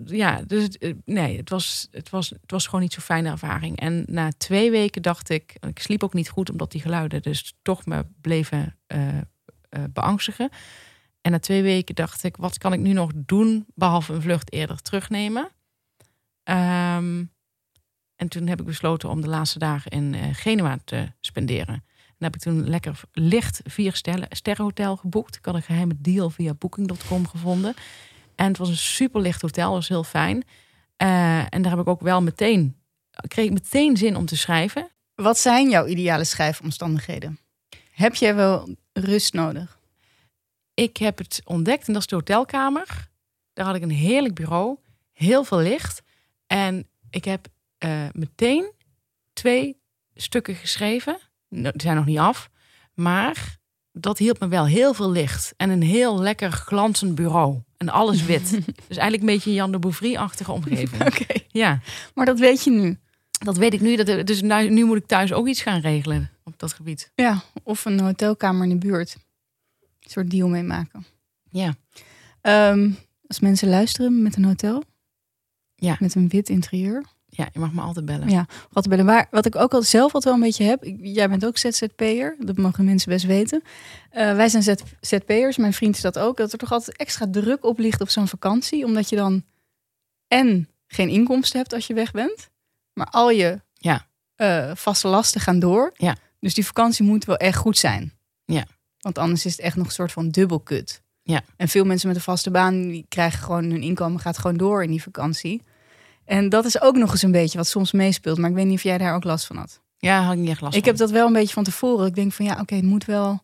Ja, 0.05 0.43
dus 0.47 0.69
eh, 0.69 0.95
nee, 1.05 1.37
het 1.37 1.51
was, 1.51 1.89
het, 1.91 2.11
was, 2.11 2.31
het 2.31 2.51
was 2.51 2.65
gewoon 2.65 2.81
niet 2.81 2.93
zo'n 2.93 3.03
fijne 3.03 3.31
ervaring. 3.31 3.81
En 3.81 4.05
na 4.07 4.33
twee 4.39 4.71
weken 4.71 5.03
dacht 5.03 5.31
ik, 5.31 5.57
ik 5.67 5.79
sliep 5.79 6.03
ook 6.03 6.15
niet 6.15 6.29
goed 6.29 6.51
omdat 6.51 6.71
die 6.73 6.81
geluiden 6.81 7.23
dus 7.23 7.55
toch 7.63 7.87
me 7.87 8.07
bleven 8.21 8.79
beangstigen. 9.91 10.51
En 11.21 11.31
na 11.31 11.39
twee 11.39 11.63
weken 11.63 11.95
dacht 11.95 12.25
ik, 12.25 12.37
wat 12.37 12.59
kan 12.59 12.73
ik 12.73 12.81
nu 12.81 12.93
nog 12.93 13.11
doen 13.15 13.67
behalve 13.75 14.13
een 14.13 14.23
vlucht 14.23 14.53
eerder 14.53 14.83
terugnemen? 14.83 15.51
Ehm, 16.43 17.25
en 18.17 18.29
toen 18.29 18.47
heb 18.47 18.61
ik 18.61 18.67
besloten 18.67 19.09
om 19.09 19.21
de 19.21 19.29
laatste 19.29 19.59
dagen 19.59 19.91
in 19.91 20.15
eh, 20.15 20.29
Genua 20.33 20.79
te 20.85 21.13
spenderen. 21.21 21.75
En 22.19 22.25
heb 22.25 22.35
ik 22.35 22.41
toen 22.41 22.69
lekker 22.69 23.01
licht 23.13 23.61
vier 23.65 23.95
sterren, 23.95 24.27
sterrenhotel 24.31 24.97
geboekt. 24.97 25.37
Ik 25.37 25.45
had 25.45 25.55
een 25.55 25.63
geheime 25.63 25.95
deal 25.99 26.31
via 26.31 26.55
booking.com 26.55 27.27
gevonden. 27.27 27.75
En 28.35 28.47
het 28.47 28.59
was 28.59 28.69
een 28.69 28.77
super 28.77 29.21
licht 29.21 29.43
hotel, 29.43 29.73
was 29.73 29.89
heel 29.89 30.05
fijn. 30.05 30.45
Eh, 30.97 31.39
en 31.39 31.63
daar 31.63 31.71
heb 31.71 31.81
ik 31.81 31.89
ook 31.89 32.01
wel 32.01 32.23
meteen, 32.23 32.77
kreeg 33.29 33.47
ik 33.47 33.53
meteen 33.53 33.97
zin 33.97 34.17
om 34.17 34.27
te 34.27 34.37
schrijven. 34.37 34.89
Wat 35.15 35.39
zijn 35.39 35.71
jouw 35.71 35.87
ideale 35.87 36.25
schrijfomstandigheden? 36.25 37.39
Heb 37.91 38.15
jij 38.15 38.35
wel 38.35 38.77
rust 38.93 39.33
nodig? 39.33 39.78
Ik 40.79 40.97
heb 40.97 41.19
het 41.19 41.41
ontdekt 41.45 41.87
en 41.87 41.93
dat 41.93 42.03
is 42.03 42.09
de 42.09 42.15
hotelkamer. 42.15 43.09
Daar 43.53 43.67
had 43.67 43.75
ik 43.75 43.83
een 43.83 43.91
heerlijk 43.91 44.35
bureau, 44.35 44.77
heel 45.13 45.45
veel 45.45 45.59
licht. 45.59 46.03
En 46.47 46.89
ik 47.11 47.25
heb 47.25 47.47
eh, 47.79 48.07
meteen 48.13 48.73
twee 49.33 49.77
stukken 50.15 50.55
geschreven. 50.55 51.19
Nou, 51.49 51.73
Die 51.73 51.81
zijn 51.83 51.97
nog 51.97 52.05
niet 52.05 52.19
af. 52.19 52.51
Maar 52.95 53.57
dat 53.93 54.19
hielp 54.19 54.41
me 54.41 54.49
wel 54.49 54.67
heel 54.67 54.95
veel 54.95 55.11
licht. 55.11 55.55
En 55.57 55.71
een 55.71 55.83
heel 55.83 56.21
lekker 56.21 56.51
glanzend 56.53 57.15
bureau. 57.15 57.63
En 57.77 57.89
alles 57.89 58.25
wit. 58.25 58.51
dus 58.89 58.97
eigenlijk 58.97 59.21
een 59.21 59.35
beetje 59.35 59.51
een 59.51 59.57
Jan 59.57 59.73
de 59.73 59.79
Bouvry-achtige 59.79 60.53
omgeving. 60.53 61.03
Oké, 61.09 61.27
Ja, 61.49 61.81
maar 62.15 62.27
dat 62.27 62.39
weet 62.39 62.65
je 62.65 62.71
nu. 62.71 62.99
dat 63.31 63.57
weet 63.57 63.73
ik 63.73 63.81
nu. 63.81 63.97
Dat, 63.97 64.27
dus 64.27 64.43
nu, 64.43 64.69
nu 64.71 64.85
moet 64.85 64.97
ik 64.97 65.07
thuis 65.07 65.33
ook 65.33 65.47
iets 65.49 65.63
gaan 65.63 65.81
regelen 65.81 66.31
op 66.45 66.59
dat 66.59 66.73
gebied. 66.73 67.13
Ja, 67.15 67.43
of 67.63 67.85
een 67.85 68.01
hotelkamer 68.01 68.63
in 68.63 68.79
de 68.79 68.87
buurt. 68.87 69.17
Soort 70.11 70.31
deal 70.31 70.49
meemaken. 70.49 71.07
Ja. 71.51 71.75
Ehm, 72.41 72.91
als 73.27 73.41
mensen 73.41 73.69
luisteren 73.69 74.23
met 74.23 74.37
een 74.37 74.45
hotel. 74.45 74.83
Ja. 75.75 75.97
Met 76.01 76.15
een 76.15 76.29
wit 76.29 76.49
interieur. 76.49 77.05
Ja, 77.31 77.49
je 77.53 77.59
mag 77.59 77.73
me 77.73 77.81
altijd 77.81 78.05
bellen. 78.07 78.29
Ja. 78.29 78.47
Wat, 78.71 78.89
bij 78.89 78.97
de 78.97 79.05
waar, 79.05 79.27
wat 79.31 79.47
ik 79.47 79.57
ook 79.57 79.73
al 79.75 79.83
zelf 79.83 80.05
altijd 80.05 80.25
wel 80.25 80.35
een 80.35 80.41
beetje 80.41 80.65
heb. 80.65 80.85
ik- 80.85 80.99
jij 81.03 81.29
bent 81.29 81.45
ook 81.47 81.59
ZZP'er. 81.59 82.37
Dat 82.39 82.57
mogen 82.57 82.85
mensen 82.85 83.09
best 83.11 83.25
weten. 83.25 83.63
Eh, 84.11 84.35
wij 84.37 84.49
zijn 84.49 84.63
Z, 84.63 84.73
ZP'ers. 85.01 85.57
Mijn 85.57 85.73
vriend 85.73 85.95
is 85.97 86.01
dat 86.01 86.19
ook. 86.19 86.37
Dat 86.37 86.53
er 86.53 86.59
toch 86.59 86.73
altijd 86.73 86.97
extra 86.97 87.27
druk 87.31 87.65
op 87.65 87.79
ligt 87.79 88.01
op 88.01 88.09
zo'n 88.09 88.29
vakantie. 88.29 88.85
Omdat 88.85 89.09
je 89.09 89.17
dan 89.17 89.45
en 90.27 90.69
geen 90.87 91.09
inkomsten 91.09 91.59
hebt 91.59 91.73
als 91.73 91.87
je 91.87 91.95
weg 91.95 92.11
bent. 92.11 92.51
Maar 92.93 93.07
al 93.07 93.31
je 93.31 93.61
Ja. 93.75 94.07
eh, 94.35 94.71
vaste 94.75 95.09
lasten 95.09 95.41
gaan 95.41 95.59
door. 95.59 95.93
Ja. 95.97 96.17
Dus 96.41 96.55
die 96.55 96.67
vakantie 96.67 97.05
moet 97.05 97.25
wel 97.25 97.37
echt 97.37 97.57
goed 97.59 97.79
zijn. 97.79 98.13
Ja. 98.45 98.65
Want 99.09 99.21
anders 99.21 99.45
is 99.47 99.53
het 99.53 99.61
echt 99.61 99.77
nog 99.77 99.87
een 99.87 99.93
soort 99.93 100.13
van 100.13 100.29
dubbelkut. 100.29 101.03
Ja. 101.23 101.43
En 101.57 101.69
veel 101.69 101.85
mensen 101.85 102.09
met 102.09 102.17
een 102.17 102.23
vaste 102.23 102.51
baan, 102.51 102.89
die 102.89 103.07
krijgen 103.09 103.43
gewoon 103.43 103.65
hun 103.71 103.83
inkomen 103.83 104.21
gaat 104.21 104.39
gewoon 104.39 104.57
door 104.57 104.83
in 104.83 104.91
die 104.91 105.03
vakantie. 105.03 105.63
En 106.25 106.49
dat 106.49 106.65
is 106.65 106.81
ook 106.81 106.97
nog 106.97 107.11
eens 107.11 107.23
een 107.23 107.33
beetje 107.33 107.59
wat 107.59 107.67
soms 107.67 107.93
meespeelt. 107.93 108.39
Maar 108.39 108.51
ik 108.51 108.57
weet 108.57 108.67
niet 108.67 108.77
of 108.77 108.83
jij 108.83 108.99
daar 108.99 109.15
ook 109.15 109.25
last 109.25 109.47
van 109.47 109.57
had. 109.57 109.81
Ja, 109.99 110.23
had 110.23 110.33
ik 110.33 110.39
niet 110.39 110.49
echt 110.49 110.61
last 110.61 110.75
Ik 110.75 110.81
van. 110.81 110.89
heb 110.91 110.99
dat 110.99 111.11
wel 111.11 111.27
een 111.27 111.33
beetje 111.33 111.55
van 111.55 111.65
tevoren. 111.65 112.07
Ik 112.07 112.15
denk 112.15 112.33
van 112.33 112.45
ja, 112.45 112.61
oké, 112.61 112.75
het 112.75 112.85
moet 112.85 113.05
wel 113.05 113.41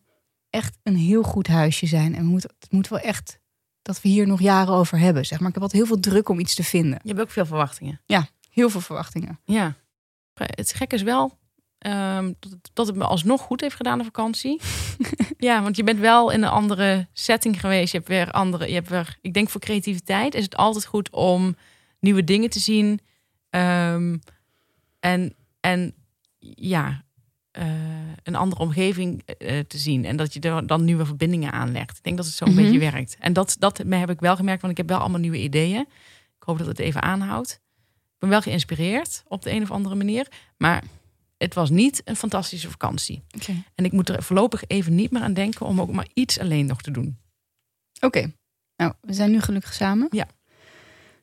echt 0.49 0.77
een 0.83 0.95
heel 0.95 1.23
goed 1.23 1.47
huisje 1.47 1.85
zijn. 1.85 2.15
En 2.15 2.21
we 2.21 2.27
moeten, 2.29 2.49
het 2.59 2.71
moet 2.71 2.87
wel 2.87 2.99
echt 2.99 3.39
dat 3.81 4.01
we 4.01 4.09
hier 4.09 4.27
nog 4.27 4.41
jaren 4.41 4.73
over 4.73 4.99
hebben. 4.99 5.25
Zeg 5.25 5.39
maar. 5.39 5.47
Ik 5.47 5.53
heb 5.53 5.63
altijd 5.63 5.81
heel 5.81 5.91
veel 5.93 6.11
druk 6.11 6.29
om 6.29 6.39
iets 6.39 6.55
te 6.55 6.63
vinden. 6.63 6.99
Je 7.03 7.09
hebt 7.09 7.21
ook 7.21 7.31
veel 7.31 7.45
verwachtingen. 7.45 8.01
Heel 8.49 8.69
veel 8.69 8.81
verwachtingen. 8.81 9.39
Ja. 9.43 9.75
Het 10.33 10.73
gekke 10.73 10.95
is 10.95 11.01
wel 11.01 11.37
ehm, 11.85 12.33
dat, 12.39 12.51
het, 12.51 12.69
dat 12.73 12.87
het 12.87 12.95
me 12.95 13.03
alsnog 13.03 13.41
goed 13.41 13.61
heeft 13.61 13.75
gedaan 13.75 13.97
de 13.97 14.03
vakantie. 14.03 14.61
ja, 15.37 15.61
want 15.61 15.75
je 15.75 15.83
bent 15.83 15.99
wel 15.99 16.31
in 16.31 16.43
een 16.43 16.49
andere 16.49 17.07
setting 17.13 17.59
geweest. 17.59 17.91
Je 17.91 17.97
hebt 17.97 18.09
weer 18.09 18.31
andere. 18.31 18.67
Je 18.67 18.73
hebt 18.73 18.89
weer. 18.89 19.17
Ik 19.21 19.33
denk 19.33 19.49
voor 19.49 19.61
creativiteit 19.61 20.35
is 20.35 20.43
het 20.43 20.55
altijd 20.55 20.85
goed 20.85 21.09
om 21.09 21.55
nieuwe 21.99 22.23
dingen 22.23 22.49
te 22.49 22.59
zien. 22.59 22.99
Ehm, 23.49 24.17
en 24.99 25.35
en 25.59 25.93
ja, 26.55 27.03
eh, 27.51 27.65
een 28.23 28.35
andere 28.35 28.61
omgeving 28.61 29.21
eh, 29.25 29.59
te 29.59 29.77
zien 29.77 30.05
en 30.05 30.17
dat 30.17 30.33
je 30.33 30.39
er 30.39 30.67
dan 30.67 30.85
nieuwe 30.85 31.05
verbindingen 31.05 31.51
aanlegt. 31.51 31.97
Ik 31.97 32.03
denk 32.03 32.17
dat 32.17 32.25
het 32.25 32.35
zo'n 32.35 32.53
Mhm. 32.53 32.61
beetje 32.61 32.79
werkt. 32.79 33.15
En 33.19 33.33
dat 33.33 33.55
dat 33.59 33.77
heb 33.77 34.09
ik 34.09 34.19
wel 34.19 34.35
gemerkt, 34.35 34.61
want 34.61 34.73
ik 34.73 34.79
heb 34.79 34.89
wel 34.89 34.99
allemaal 34.99 35.19
nieuwe 35.19 35.41
ideeën. 35.41 35.81
Ik 36.37 36.43
hoop 36.45 36.57
dat 36.57 36.67
het 36.67 36.79
even 36.79 37.01
aanhoudt. 37.01 37.51
Ik 38.13 38.21
ben 38.21 38.29
wel 38.29 38.41
geïnspireerd 38.41 39.23
op 39.27 39.41
de 39.41 39.51
een 39.51 39.61
of 39.61 39.71
andere 39.71 39.95
manier. 39.95 40.27
Maar 40.57 40.83
het 41.37 41.53
was 41.53 41.69
niet 41.69 42.01
een 42.05 42.15
fantastische 42.15 42.69
vakantie. 42.69 43.23
En 43.75 43.85
ik 43.85 43.91
moet 43.91 44.09
er 44.09 44.23
voorlopig 44.23 44.63
even 44.67 44.95
niet 44.95 45.11
meer 45.11 45.21
aan 45.21 45.33
denken 45.33 45.65
om 45.65 45.81
ook 45.81 45.91
maar 45.91 46.07
iets 46.13 46.39
alleen 46.39 46.65
nog 46.65 46.81
te 46.81 46.91
doen. 46.91 47.17
Oké. 47.99 48.31
Nou, 48.75 48.93
we 49.01 49.13
zijn 49.13 49.31
nu 49.31 49.41
gelukkig 49.41 49.73
samen. 49.73 50.07
Ja. 50.09 50.27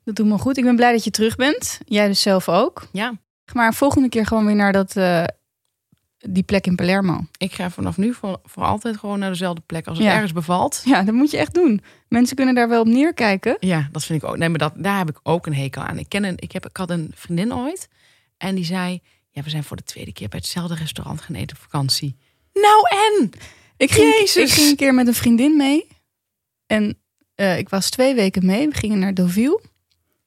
Dat 0.05 0.14
doet 0.14 0.27
me 0.27 0.38
goed. 0.38 0.57
Ik 0.57 0.64
ben 0.64 0.77
blij 0.77 0.92
dat 0.92 1.05
je 1.05 1.11
terug 1.11 1.37
bent. 1.37 1.81
Jij 1.85 2.07
dus 2.07 2.22
zelf 2.22 2.48
ook. 2.48 2.88
Ja, 2.92 3.14
Maar 3.53 3.75
volgende 3.75 4.09
keer 4.09 4.27
gewoon 4.27 4.46
weer 4.46 4.55
naar 4.55 4.72
dat, 4.72 4.96
eh, 4.96 5.25
die 6.18 6.42
plek 6.42 6.66
in 6.66 6.77
Palermo. 6.77 7.20
ik 7.37 7.53
ga 7.53 7.70
vanaf 7.70 7.96
nu 7.96 8.14
voor, 8.14 8.40
voor 8.44 8.62
altijd 8.64 8.96
gewoon 8.96 9.18
naar 9.18 9.31
dezelfde 9.31 9.62
plek. 9.66 9.87
Als 9.87 9.98
het 9.98 10.07
Ja. 10.07 10.12
ergens 10.12 10.33
bevalt. 10.33 10.83
Ja, 10.85 11.03
dat 11.03 11.14
moet 11.14 11.31
je 11.31 11.37
echt 11.37 11.55
doen. 11.55 11.81
Mensen 12.09 12.37
kunnen 12.37 12.55
daar 12.55 12.68
wel 12.68 12.81
op 12.81 12.87
neerkijken. 12.87 13.57
Ja, 13.61 13.88
dat 13.92 14.05
vind 14.05 14.22
ik 14.22 14.29
ook. 14.29 14.37
Nee, 14.37 14.48
maar 14.48 14.59
dat, 14.59 14.72
daar 14.77 14.98
heb 14.98 15.09
ik 15.11 15.20
ook 15.22 15.46
een 15.46 15.55
hekel 15.55 15.83
aan. 15.83 15.98
Ik, 15.98 16.09
ken 16.09 16.25
een, 16.25 16.35
ik, 16.38 16.53
heb, 16.53 16.66
ik 16.66 16.77
had 16.77 16.90
een 16.90 17.12
vriendin 17.14 17.55
ooit. 17.55 17.88
En 18.37 18.55
die 18.55 18.64
zei, 18.64 19.03
ja, 19.33 19.42
we 19.42 19.51
zijn 19.51 19.64
voor 19.64 19.77
de 19.77 19.83
tweede 19.83 20.12
keer 20.12 20.29
bij 20.29 20.38
hetzelfde 20.38 20.75
restaurant 20.75 21.21
gaan 21.21 21.35
eten 21.35 21.57
op 21.57 21.62
vakantie. 21.62 22.16
Nou 22.53 22.88
en? 22.88 23.31
Ik 23.77 23.90
ging, 23.90 24.14
Jezus. 24.18 24.37
ik 24.49 24.51
ging 24.53 24.71
een 24.71 24.77
keer 24.77 24.95
met 24.95 25.07
een 25.07 25.14
vriendin 25.14 25.57
mee. 25.57 25.87
En 26.66 26.99
eh, 27.35 27.59
ik 27.59 27.68
was 27.68 27.90
twee 27.90 28.14
weken 28.14 28.47
mee. 28.47 28.68
We 28.68 28.75
gingen 28.75 28.99
naar 28.99 29.14
Deauville. 29.14 29.61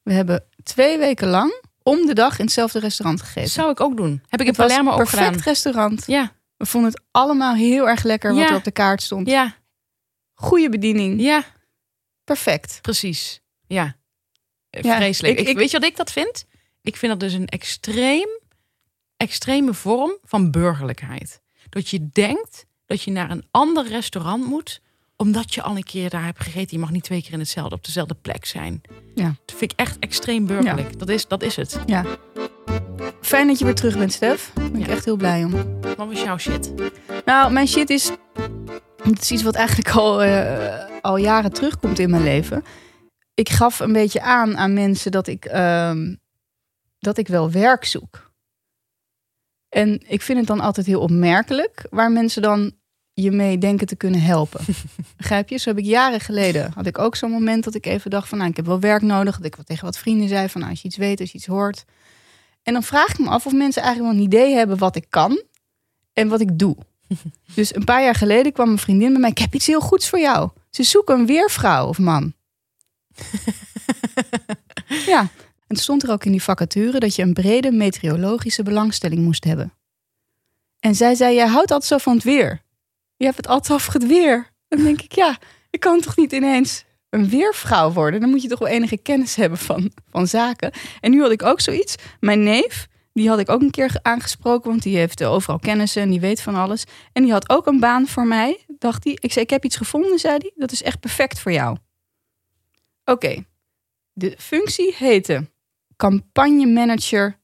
We 0.03 0.13
hebben 0.13 0.45
twee 0.63 0.97
weken 0.97 1.27
lang 1.27 1.61
om 1.83 2.05
de 2.05 2.13
dag 2.13 2.37
in 2.39 2.45
hetzelfde 2.45 2.79
restaurant 2.79 3.21
gegeten. 3.21 3.49
Zou 3.51 3.71
ik 3.71 3.79
ook 3.79 3.97
doen. 3.97 4.21
Heb 4.27 4.39
ik 4.39 4.45
in 4.45 4.47
het 4.47 4.57
was 4.57 4.67
Palermo 4.67 4.91
een 4.91 4.99
ook 4.99 5.03
perfect 5.09 5.27
gedaan. 5.29 5.43
restaurant. 5.43 6.03
Ja, 6.07 6.31
We 6.57 6.65
vonden 6.65 6.91
het 6.91 7.01
allemaal 7.11 7.55
heel 7.55 7.89
erg 7.89 8.03
lekker 8.03 8.33
wat 8.33 8.39
Ja. 8.43 8.49
er 8.49 8.55
op 8.55 8.63
de 8.63 8.71
kaart 8.71 9.01
stond. 9.01 9.27
ja, 9.29 9.55
Goede 10.33 10.69
bediening. 10.69 11.21
ja, 11.21 11.43
Perfect. 12.23 12.79
precies. 12.81 13.41
Ja, 13.67 13.95
Ja, 14.69 14.95
vreselijk. 14.95 15.33
ik- 15.33 15.39
Ik, 15.39 15.47
ik- 15.47 15.57
weet 15.57 15.71
je 15.71 15.79
wat 15.79 15.89
ik 15.89 15.95
dat 15.95 16.11
vind? 16.11 16.45
Ik 16.81 16.95
vind 16.95 17.11
dat 17.11 17.19
dus 17.19 17.33
een 17.33 17.47
extreem, 17.47 18.27
extreme 19.17 19.73
vorm 19.73 20.17
van 20.23 20.51
burgerlijkheid. 20.51 21.41
Dat 21.69 21.89
je 21.89 22.09
denkt 22.11 22.65
dat 22.85 23.01
je 23.01 23.11
naar 23.11 23.31
een 23.31 23.45
ander 23.51 23.87
restaurant 23.87 24.45
moet 24.45 24.81
omdat 25.17 25.53
je 25.53 25.61
al 25.61 25.75
een 25.75 25.83
keer 25.83 26.09
daar 26.09 26.23
hebt 26.25 26.43
gegeten. 26.43 26.67
Je 26.77 26.79
mag 26.79 26.91
niet 26.91 27.03
twee 27.03 27.21
keer 27.21 27.33
in 27.33 27.39
hetzelfde, 27.39 27.75
op 27.75 27.85
dezelfde 27.85 28.15
plek 28.21 28.45
zijn. 28.45 28.81
Ja. 29.15 29.35
Dat 29.45 29.55
vind 29.57 29.71
ik 29.71 29.79
echt 29.79 29.99
extreem 29.99 30.45
burgerlijk. 30.45 30.99
Dat, 30.99 31.09
is, 31.09 31.27
dat 31.27 31.43
is 31.43 31.55
het. 31.55 31.79
Ja. 31.85 32.05
Fijn 33.21 33.47
dat 33.47 33.59
je 33.59 33.65
weer 33.65 33.75
terug 33.75 33.97
bent, 33.97 34.13
Stef. 34.13 34.51
Daar 34.55 34.71
ben 34.71 34.79
ik 34.81 34.87
Ja. 34.87 34.93
echt 34.93 35.05
heel 35.05 35.15
blij 35.15 35.43
om. 35.43 35.51
Wat 35.81 35.97
was 35.97 36.21
jouw 36.23 36.37
shit? 36.37 36.73
Nou, 37.25 37.51
mijn 37.51 37.67
shit 37.67 37.89
is... 37.89 38.11
Het 39.03 39.21
is 39.21 39.31
iets 39.31 39.43
wat 39.43 39.55
eigenlijk 39.55 39.89
al, 39.89 40.23
eh, 40.23 40.85
al 41.01 41.17
jaren 41.17 41.53
terugkomt 41.53 41.99
in 41.99 42.09
mijn 42.09 42.23
leven. 42.23 42.63
Ik 43.33 43.49
gaf 43.49 43.79
een 43.79 43.93
beetje 43.93 44.21
aan 44.21 44.57
aan 44.57 44.73
mensen 44.73 45.11
dat 45.11 45.27
ik, 45.27 45.45
ehm, 45.45 46.15
dat 46.99 47.17
ik 47.17 47.27
wel 47.27 47.51
werk 47.51 47.85
zoek. 47.85 48.24
En 49.75 50.01
ik 50.07 50.21
vind 50.21 50.37
het 50.37 50.47
dan 50.47 50.59
altijd 50.59 50.85
heel 50.85 50.99
opmerkelijk... 50.99 51.85
waar 51.89 52.11
mensen 52.11 52.41
dan 52.41 52.71
je 53.13 53.31
mee 53.31 53.57
denken 53.57 53.87
te 53.87 53.95
kunnen 53.95 54.21
helpen. 54.21 54.61
Begrijp 55.17 55.49
je? 55.49 55.57
Zo 55.57 55.69
heb 55.69 55.77
ik 55.77 55.85
jaren 55.85 56.19
geleden... 56.19 56.71
had 56.75 56.85
ik 56.85 56.99
ook 56.99 57.15
zo'n 57.15 57.31
moment 57.31 57.63
dat 57.63 57.75
ik 57.75 57.85
even 57.85 58.09
dacht 58.09 58.27
van... 58.27 58.37
nou, 58.37 58.49
ik 58.49 58.55
heb 58.55 58.65
wel 58.65 58.79
werk 58.79 59.01
nodig. 59.01 59.37
Dat 59.37 59.45
ik 59.45 59.55
wat 59.55 59.65
tegen 59.65 59.85
wat 59.85 59.97
vrienden 59.97 60.27
zei 60.27 60.49
van... 60.49 60.61
nou, 60.61 60.71
als 60.71 60.81
je 60.81 60.87
iets 60.87 60.97
weet, 60.97 61.19
als 61.19 61.31
je 61.31 61.37
iets 61.37 61.47
hoort... 61.47 61.85
En 62.63 62.73
dan 62.73 62.83
vraag 62.83 63.09
ik 63.09 63.19
me 63.19 63.29
af 63.29 63.45
of 63.45 63.53
mensen 63.53 63.81
eigenlijk 63.81 64.13
wel 64.13 64.21
een 64.21 64.27
idee 64.27 64.55
hebben 64.55 64.77
wat 64.77 64.95
ik 64.95 65.05
kan 65.09 65.43
en 66.13 66.27
wat 66.27 66.41
ik 66.41 66.59
doe. 66.59 66.77
Dus 67.55 67.75
een 67.75 67.83
paar 67.83 68.03
jaar 68.03 68.15
geleden 68.15 68.51
kwam 68.51 68.69
een 68.69 68.77
vriendin 68.77 69.11
bij 69.11 69.19
mij. 69.19 69.29
Ik 69.29 69.37
heb 69.37 69.53
iets 69.53 69.67
heel 69.67 69.81
goeds 69.81 70.09
voor 70.09 70.19
jou. 70.19 70.49
Ze 70.69 70.83
zoeken 70.83 71.19
een 71.19 71.25
weervrouw 71.25 71.87
of 71.87 71.99
man. 71.99 72.33
ja, 75.13 75.29
en 75.67 75.75
het 75.75 75.79
stond 75.79 76.03
er 76.03 76.11
ook 76.11 76.25
in 76.25 76.31
die 76.31 76.43
vacature 76.43 76.99
dat 76.99 77.15
je 77.15 77.21
een 77.21 77.33
brede 77.33 77.71
meteorologische 77.71 78.63
belangstelling 78.63 79.21
moest 79.21 79.43
hebben. 79.43 79.73
En 80.79 80.95
zij 80.95 81.15
zei, 81.15 81.35
jij 81.35 81.47
houdt 81.47 81.71
altijd 81.71 81.91
zo 81.91 81.97
van 81.97 82.13
het 82.13 82.23
weer. 82.23 82.61
je 83.17 83.25
hebt 83.25 83.37
het 83.37 83.47
altijd 83.47 83.93
het 83.93 84.07
weer. 84.07 84.53
Dan 84.67 84.83
denk 84.83 85.01
ik, 85.01 85.11
ja, 85.11 85.37
ik 85.69 85.79
kan 85.79 86.01
toch 86.01 86.17
niet 86.17 86.31
ineens 86.31 86.85
een 87.09 87.29
weervrouw 87.29 87.91
worden? 87.91 88.19
Dan 88.19 88.29
moet 88.29 88.41
je 88.41 88.47
toch 88.47 88.59
wel 88.59 88.67
enige 88.67 88.97
kennis 88.97 89.35
hebben 89.35 89.57
van, 89.57 89.91
van 90.09 90.27
zaken. 90.27 90.71
En 90.99 91.11
nu 91.11 91.21
had 91.21 91.31
ik 91.31 91.43
ook 91.43 91.61
zoiets. 91.61 91.95
Mijn 92.19 92.43
neef, 92.43 92.87
die 93.13 93.29
had 93.29 93.39
ik 93.39 93.49
ook 93.49 93.61
een 93.61 93.71
keer 93.71 93.99
aangesproken, 94.01 94.69
want 94.69 94.83
die 94.83 94.97
heeft 94.97 95.23
overal 95.23 95.59
kennis 95.59 95.95
en 95.95 96.09
die 96.09 96.19
weet 96.19 96.41
van 96.41 96.55
alles. 96.55 96.83
En 97.11 97.23
die 97.23 97.31
had 97.31 97.49
ook 97.49 97.65
een 97.65 97.79
baan 97.79 98.07
voor 98.07 98.27
mij, 98.27 98.65
dacht 98.77 99.03
hij. 99.03 99.17
Ik 99.19 99.31
zei, 99.31 99.45
ik 99.45 99.51
heb 99.51 99.63
iets 99.63 99.75
gevonden, 99.75 100.19
zei 100.19 100.37
hij. 100.37 100.51
Dat 100.55 100.71
is 100.71 100.83
echt 100.83 100.99
perfect 100.99 101.39
voor 101.39 101.51
jou. 101.51 101.77
Oké, 103.05 103.43
de 104.13 104.35
functie 104.37 104.95
heette 104.97 105.49
campagne 105.95 106.65
manager 106.65 107.37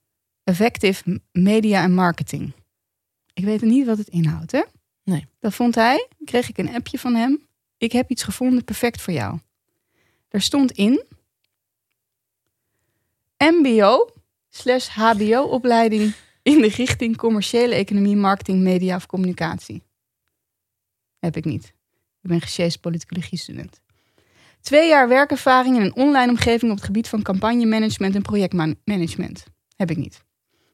effective 0.44 1.22
media 1.32 1.84
en 1.84 1.94
marketing. 1.94 2.54
Ik 3.34 3.44
weet 3.44 3.62
niet 3.62 3.86
wat 3.86 3.98
het 3.98 4.08
inhoudt, 4.08 4.52
hè? 4.52 4.64
Nee. 5.04 5.28
Dat 5.40 5.54
vond 5.54 5.76
hij. 5.76 6.08
Kreeg 6.26 6.50
ik 6.50 6.58
een 6.58 6.74
appje 6.74 7.00
van 7.00 7.16
hem. 7.16 7.48
Ik 7.78 7.92
heb 7.92 8.10
iets 8.10 8.24
gevonden, 8.24 8.64
perfect 8.64 9.02
voor 9.02 9.14
jou. 9.14 9.40
Er 10.30 10.42
stond 10.42 10.72
in 10.72 11.04
MBO 13.38 14.10
slash 14.50 14.88
HBO 14.88 15.42
opleiding 15.44 16.14
in 16.42 16.62
de 16.62 16.68
richting 16.68 17.18
commerciële 17.18 17.76
economie, 17.76 18.16
marketing, 18.16 18.62
media 18.62 18.96
of 18.96 19.06
communicatie. 19.06 19.84
Heb 21.20 21.36
ik 21.36 21.46
niet. 21.46 21.66
Ik 22.22 22.30
ben 22.30 22.42
gesjeest 22.42 22.80
politicologie 22.80 23.38
student. 23.38 23.82
Twee 24.62 24.88
jaar 24.88 25.08
werkervaring 25.08 25.76
in 25.76 25.82
een 25.82 25.96
online 25.96 26.30
omgeving 26.30 26.72
op 26.72 26.78
het 26.78 26.86
gebied 26.86 27.08
van 27.08 27.22
campagnemanagement 27.22 28.16
en 28.16 28.22
projectmanagement. 28.22 29.44
Heb 29.76 29.90
ik 29.90 29.98
niet. 29.98 30.24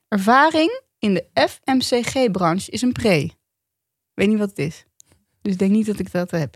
Ervaring 0.08 0.82
in 1.00 1.14
de 1.14 1.28
FMCG-branche 1.50 2.72
is 2.72 2.82
een 2.82 2.92
pre. 2.92 3.30
Weet 4.14 4.28
niet 4.28 4.38
wat 4.38 4.50
het 4.50 4.60
is. 4.60 4.86
Dus 5.42 5.58
denk 5.58 5.72
niet 5.72 5.86
dat 5.86 6.00
ik 6.00 6.12
dat 6.12 6.32
heb. 6.32 6.56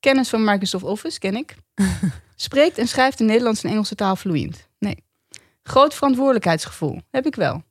Kennis 0.00 0.28
van 0.28 0.44
Microsoft 0.44 0.84
Office 0.84 1.18
ken 1.18 1.36
ik. 1.36 1.54
Spreekt 2.36 2.78
en 2.78 2.88
schrijft 2.88 3.18
de 3.18 3.24
Nederlandse 3.24 3.66
en 3.66 3.70
Engelse 3.70 3.94
taal 3.94 4.16
vloeiend. 4.16 4.68
Nee. 4.78 5.04
Groot 5.62 5.94
verantwoordelijkheidsgevoel. 5.94 7.00
Heb 7.10 7.26
ik 7.26 7.34
wel. 7.34 7.62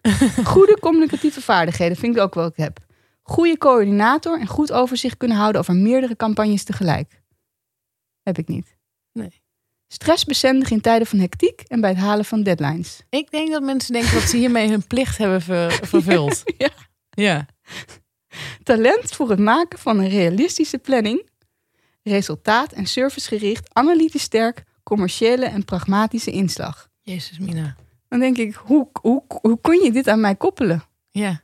Goede 0.44 0.78
communicatieve 0.80 1.40
vaardigheden 1.40 1.96
vind 1.96 2.16
ik 2.16 2.22
ook 2.22 2.34
wel 2.34 2.46
ik 2.46 2.56
heb. 2.56 2.78
Goede 3.22 3.58
coördinator 3.58 4.40
en 4.40 4.46
goed 4.46 4.72
overzicht 4.72 5.16
kunnen 5.16 5.36
houden 5.36 5.60
over 5.60 5.74
meerdere 5.74 6.16
campagnes 6.16 6.64
tegelijk. 6.64 7.22
Heb 8.28 8.38
ik 8.38 8.48
niet. 8.48 8.76
Nee. 9.12 9.42
Stressbestendig 9.86 10.70
in 10.70 10.80
tijden 10.80 11.06
van 11.06 11.18
hectiek 11.18 11.60
en 11.66 11.80
bij 11.80 11.90
het 11.90 11.98
halen 11.98 12.24
van 12.24 12.42
deadlines. 12.42 13.00
Ik 13.10 13.30
denk 13.30 13.50
dat 13.50 13.62
mensen 13.62 13.92
denken 13.92 14.12
dat 14.12 14.22
ze 14.22 14.36
hiermee 14.36 14.68
hun 14.68 14.86
plicht 14.86 15.18
hebben 15.18 15.42
ver- 15.42 15.72
vervuld. 15.92 16.42
Ja. 16.58 16.68
Ja. 17.10 17.46
Talent 18.62 19.10
voor 19.14 19.30
het 19.30 19.38
maken 19.38 19.78
van 19.78 19.98
een 19.98 20.08
realistische 20.08 20.78
planning. 20.78 21.28
Resultaat 22.02 22.72
en 22.72 22.86
servicegericht, 22.86 23.74
analytisch 23.74 24.22
sterk, 24.22 24.64
commerciële 24.82 25.44
en 25.46 25.64
pragmatische 25.64 26.30
inslag. 26.30 26.88
Jezus, 27.02 27.38
Mina. 27.38 27.76
Dan 28.08 28.18
denk 28.20 28.36
ik, 28.36 28.54
hoe, 28.54 28.88
hoe, 29.00 29.22
hoe 29.42 29.60
kun 29.60 29.82
je 29.84 29.92
dit 29.92 30.08
aan 30.08 30.20
mij 30.20 30.34
koppelen? 30.34 30.82
Ja. 31.10 31.40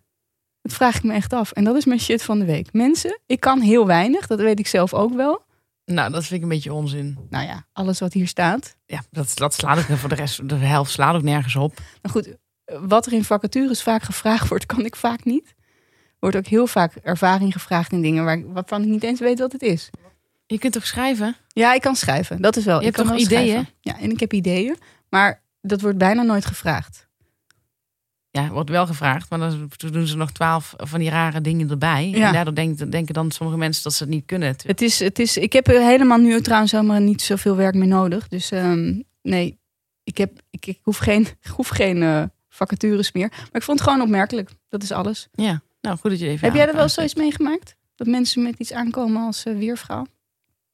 Dat 0.63 0.73
vraag 0.73 0.97
ik 0.97 1.03
me 1.03 1.13
echt 1.13 1.33
af. 1.33 1.53
En 1.53 1.65
dat 1.65 1.77
is 1.77 1.85
mijn 1.85 2.01
shit 2.01 2.23
van 2.23 2.39
de 2.39 2.45
week. 2.45 2.73
Mensen, 2.73 3.21
ik 3.27 3.41
kan 3.41 3.61
heel 3.61 3.87
weinig, 3.87 4.27
dat 4.27 4.39
weet 4.41 4.59
ik 4.59 4.67
zelf 4.67 4.95
ook 4.95 5.15
wel. 5.15 5.43
Nou, 5.85 6.13
dat 6.13 6.23
vind 6.25 6.35
ik 6.35 6.43
een 6.43 6.49
beetje 6.55 6.73
onzin. 6.73 7.19
Nou 7.31 7.47
ja, 7.47 7.67
alles 7.73 8.01
wat 8.01 8.13
hier 8.13 8.29
staat. 8.29 8.77
Ja, 8.87 9.03
dat, 9.11 9.33
dat 9.35 9.55
slaat 9.55 9.79
ook 9.79 9.99
voor 9.99 10.09
de 10.09 10.15
rest, 10.15 10.49
de 10.49 10.55
helft 10.55 10.91
slaat 10.91 11.15
ook 11.15 11.23
nergens 11.23 11.57
op. 11.57 11.81
Maar 12.03 12.13
goed, 12.13 12.37
wat 12.65 13.07
er 13.07 13.13
in 13.13 13.25
vacatures 13.25 13.83
vaak 13.83 14.03
gevraagd 14.03 14.49
wordt, 14.51 14.67
kan 14.67 14.85
ik 14.85 14.97
vaak 14.97 15.25
niet. 15.25 15.55
Wordt 16.19 16.37
ook 16.37 16.47
heel 16.47 16.67
vaak 16.67 16.95
ervaring 16.95 17.53
gevraagd 17.53 17.93
in 17.93 18.03
dingen 18.03 18.25
waar, 18.25 18.53
waarvan 18.53 18.83
ik 18.83 18.89
niet 18.89 19.03
eens 19.03 19.21
weet 19.21 19.39
wat 19.39 19.53
het 19.53 19.63
is. 19.63 19.91
Je 20.47 20.59
kunt 20.59 20.73
toch 20.73 20.87
schrijven? 20.87 21.37
Ja, 21.49 21.75
ik 21.75 21.81
kan 21.81 21.97
schrijven. 21.97 22.43
Dat 22.43 22.57
is 22.57 22.65
wel. 22.65 22.81
Je 22.81 22.87
ik 22.87 22.97
hebt 22.97 23.09
kan 23.09 23.17
toch 23.17 23.27
ideeën? 23.27 23.51
schrijven. 23.51 23.73
Ja, 23.81 23.99
en 23.99 24.11
ik 24.11 24.21
heb 24.21 24.33
ideeën. 24.33 24.77
Maar 25.09 25.43
dat 25.61 25.81
wordt 25.81 25.99
bijna 25.99 26.23
nooit 26.23 26.47
gevraagd. 26.47 27.09
Ja, 28.37 28.49
wordt 28.49 28.71
wel 28.71 28.87
gevraagd, 28.87 29.31
maar 29.31 29.39
dan 29.39 29.71
doen 29.77 30.07
ze 30.07 30.17
nog 30.17 30.33
twaalf 30.33 30.75
van 30.77 30.99
die 30.99 31.11
rare 31.11 31.41
dingen 31.41 31.71
erbij. 31.71 32.09
Ja. 32.09 32.27
En 32.27 32.33
daardoor 32.33 32.55
denken, 32.55 32.91
denken 32.91 33.15
dan 33.15 33.31
sommige 33.31 33.59
mensen 33.59 33.83
dat 33.83 33.93
ze 33.93 34.03
het 34.03 34.13
niet 34.13 34.27
kunnen. 34.27 34.57
Het 34.67 34.81
is, 34.81 34.99
het 34.99 35.19
is, 35.19 35.37
ik 35.37 35.53
heb 35.53 35.67
helemaal 35.67 36.19
nu 36.19 36.41
trouwens 36.41 36.73
helemaal 36.73 37.01
niet 37.01 37.23
zoveel 37.23 37.57
werk 37.57 37.75
meer 37.75 37.89
nodig. 37.89 38.29
Dus 38.29 38.51
ehm, 38.51 39.01
nee, 39.23 39.59
ik, 40.05 40.17
heb, 40.17 40.41
ik, 40.51 40.67
ik 40.67 40.79
hoef 40.83 40.99
geen, 40.99 41.21
ik 41.43 41.51
hoef 41.51 41.69
geen 41.69 42.03
eh, 42.03 42.23
vacatures 42.49 43.13
meer. 43.13 43.29
Maar 43.29 43.49
ik 43.53 43.63
vond 43.63 43.79
het 43.79 43.89
gewoon 43.89 44.05
opmerkelijk. 44.05 44.51
Dat 44.69 44.83
is 44.83 44.93
alles. 44.93 45.29
Ja, 45.33 45.63
nou 45.81 45.99
goed 45.99 46.11
dat 46.11 46.21
je 46.21 46.29
even 46.29 46.47
heb 46.47 46.57
jij 46.57 46.69
er 46.69 46.75
wel 46.77 46.89
zoiets 46.89 47.15
meegemaakt? 47.15 47.77
Dat 47.95 48.07
mensen 48.07 48.43
met 48.43 48.59
iets 48.59 48.73
aankomen 48.73 49.23
als 49.23 49.45
eh, 49.45 49.57
weervrouw? 49.57 50.07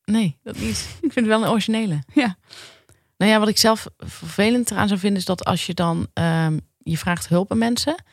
Nee, 0.05 0.37
dat 0.43 0.59
niet. 0.59 0.89
Ik 1.07 1.13
vind 1.13 1.15
het 1.15 1.27
wel 1.27 1.43
een 1.43 1.51
originele. 1.51 2.03
Ja. 2.15 2.37
Nou 3.17 3.33
ja, 3.33 3.39
wat 3.39 3.49
ik 3.49 3.59
zelf 3.59 3.87
vervelend 3.99 4.71
eraan 4.71 4.89
zou 4.89 5.01
vinden 5.01 5.19
is 5.19 5.25
dat 5.25 5.45
als 5.45 5.67
je 5.67 5.75
dan 5.75 6.09
ehm, 6.13 6.59
je 6.91 6.99
vraagt 6.99 7.29
hulp 7.29 7.51
aan 7.51 7.59
mensen 7.59 8.05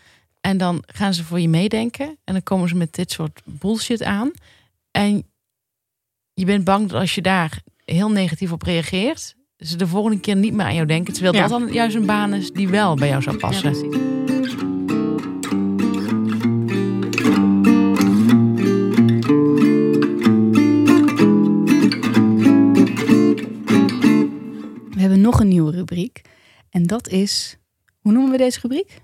en 0.42 0.58
dan 0.58 0.84
gaan 0.86 1.14
ze 1.14 1.24
voor 1.24 1.40
je 1.40 1.50
meedenken 1.50 2.18
en 2.24 2.34
dan 2.34 2.44
komen 2.44 2.70
ze 2.70 2.76
met 2.76 2.94
dit 2.94 3.12
soort 3.12 3.42
bullshit 3.46 4.04
aan 4.04 4.32
en 4.92 5.24
je 6.34 6.46
bent 6.46 6.64
bang 6.64 6.90
dat 6.90 7.00
als 7.00 7.16
je 7.16 7.22
daar 7.22 7.62
heel 7.86 8.12
negatief 8.12 8.52
op 8.52 8.62
reageert, 8.62 9.36
ze 9.58 9.76
de 9.76 9.88
volgende 9.88 10.20
keer 10.20 10.36
niet 10.36 10.54
meer 10.54 10.66
aan 10.66 10.76
jou 10.76 10.88
denken, 10.88 11.14
terwijl 11.14 11.34
Ja. 11.36 11.48
dat 11.48 11.50
dan 11.50 11.74
juist 11.74 11.96
een 11.96 12.06
baan 12.06 12.34
is 12.34 12.52
die 12.52 12.68
wel 12.68 12.96
bij 12.96 13.08
jou 13.08 13.22
zou 13.22 13.38
passen. 13.38 13.74
Ja. 13.74 14.16
We 24.90 25.00
hebben 25.04 25.22
nog 25.22 25.40
een 25.40 25.48
nieuwe 25.48 25.72
rubriek. 25.72 26.22
En 26.70 26.84
dat 26.84 27.08
is, 27.08 27.57
hoe 28.08 28.16
noemen 28.16 28.32
we 28.32 28.38
deze 28.44 28.60
rubriek? 28.62 29.02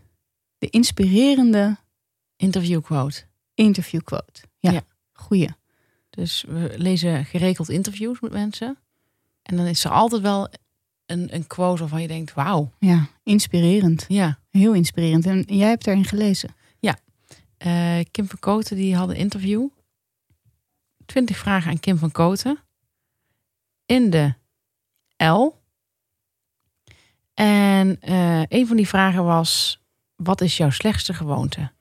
De 0.57 0.69
inspirerende 0.69 1.77
Interview 2.35 2.81
quote. 2.81 3.23
interviewquote. 3.53 4.41
Ja, 4.59 4.71
Ja. 4.71 4.81
goeie. 5.13 5.49
Dus 6.09 6.43
we 6.47 6.73
lezen 6.77 7.25
geregeld 7.25 7.69
interviews 7.69 8.19
met 8.19 8.31
mensen. 8.31 8.77
En 9.41 9.55
dan 9.57 9.65
is 9.65 9.83
er 9.83 9.91
altijd 9.91 10.21
wel 10.21 10.49
een, 11.05 11.35
een 11.35 11.47
quote 11.47 11.79
waarvan 11.79 12.01
je 12.01 12.07
denkt, 12.07 12.33
wauw. 12.33 12.71
Ja, 12.79 13.07
inspirerend. 13.23 14.05
Ja, 14.07 14.39
Heel 14.49 14.73
inspirerend. 14.73 15.25
En 15.25 15.41
jij 15.41 15.69
hebt 15.69 15.87
erin 15.87 16.05
gelezen. 16.05 16.55
Eh, 17.57 17.99
Kim 18.11 18.27
van 18.27 18.39
Koten 18.39 18.75
die 18.75 18.95
had 18.95 19.09
een 19.09 19.15
interview. 19.15 19.67
20 21.05 21.37
vragen 21.37 21.71
aan 21.71 21.79
Kim 21.79 21.97
van 21.97 22.11
Koten. 22.11 22.59
In 23.85 24.09
de 24.09 24.33
L. 25.17 25.51
En 27.33 28.01
eh, 28.01 28.41
een 28.47 28.67
van 28.67 28.75
die 28.77 28.87
vragen 28.87 29.23
was: 29.23 29.81
Wat 30.15 30.41
is 30.41 30.57
jouw 30.57 30.69
slechtste 30.69 31.13
gewoonte? 31.13 31.71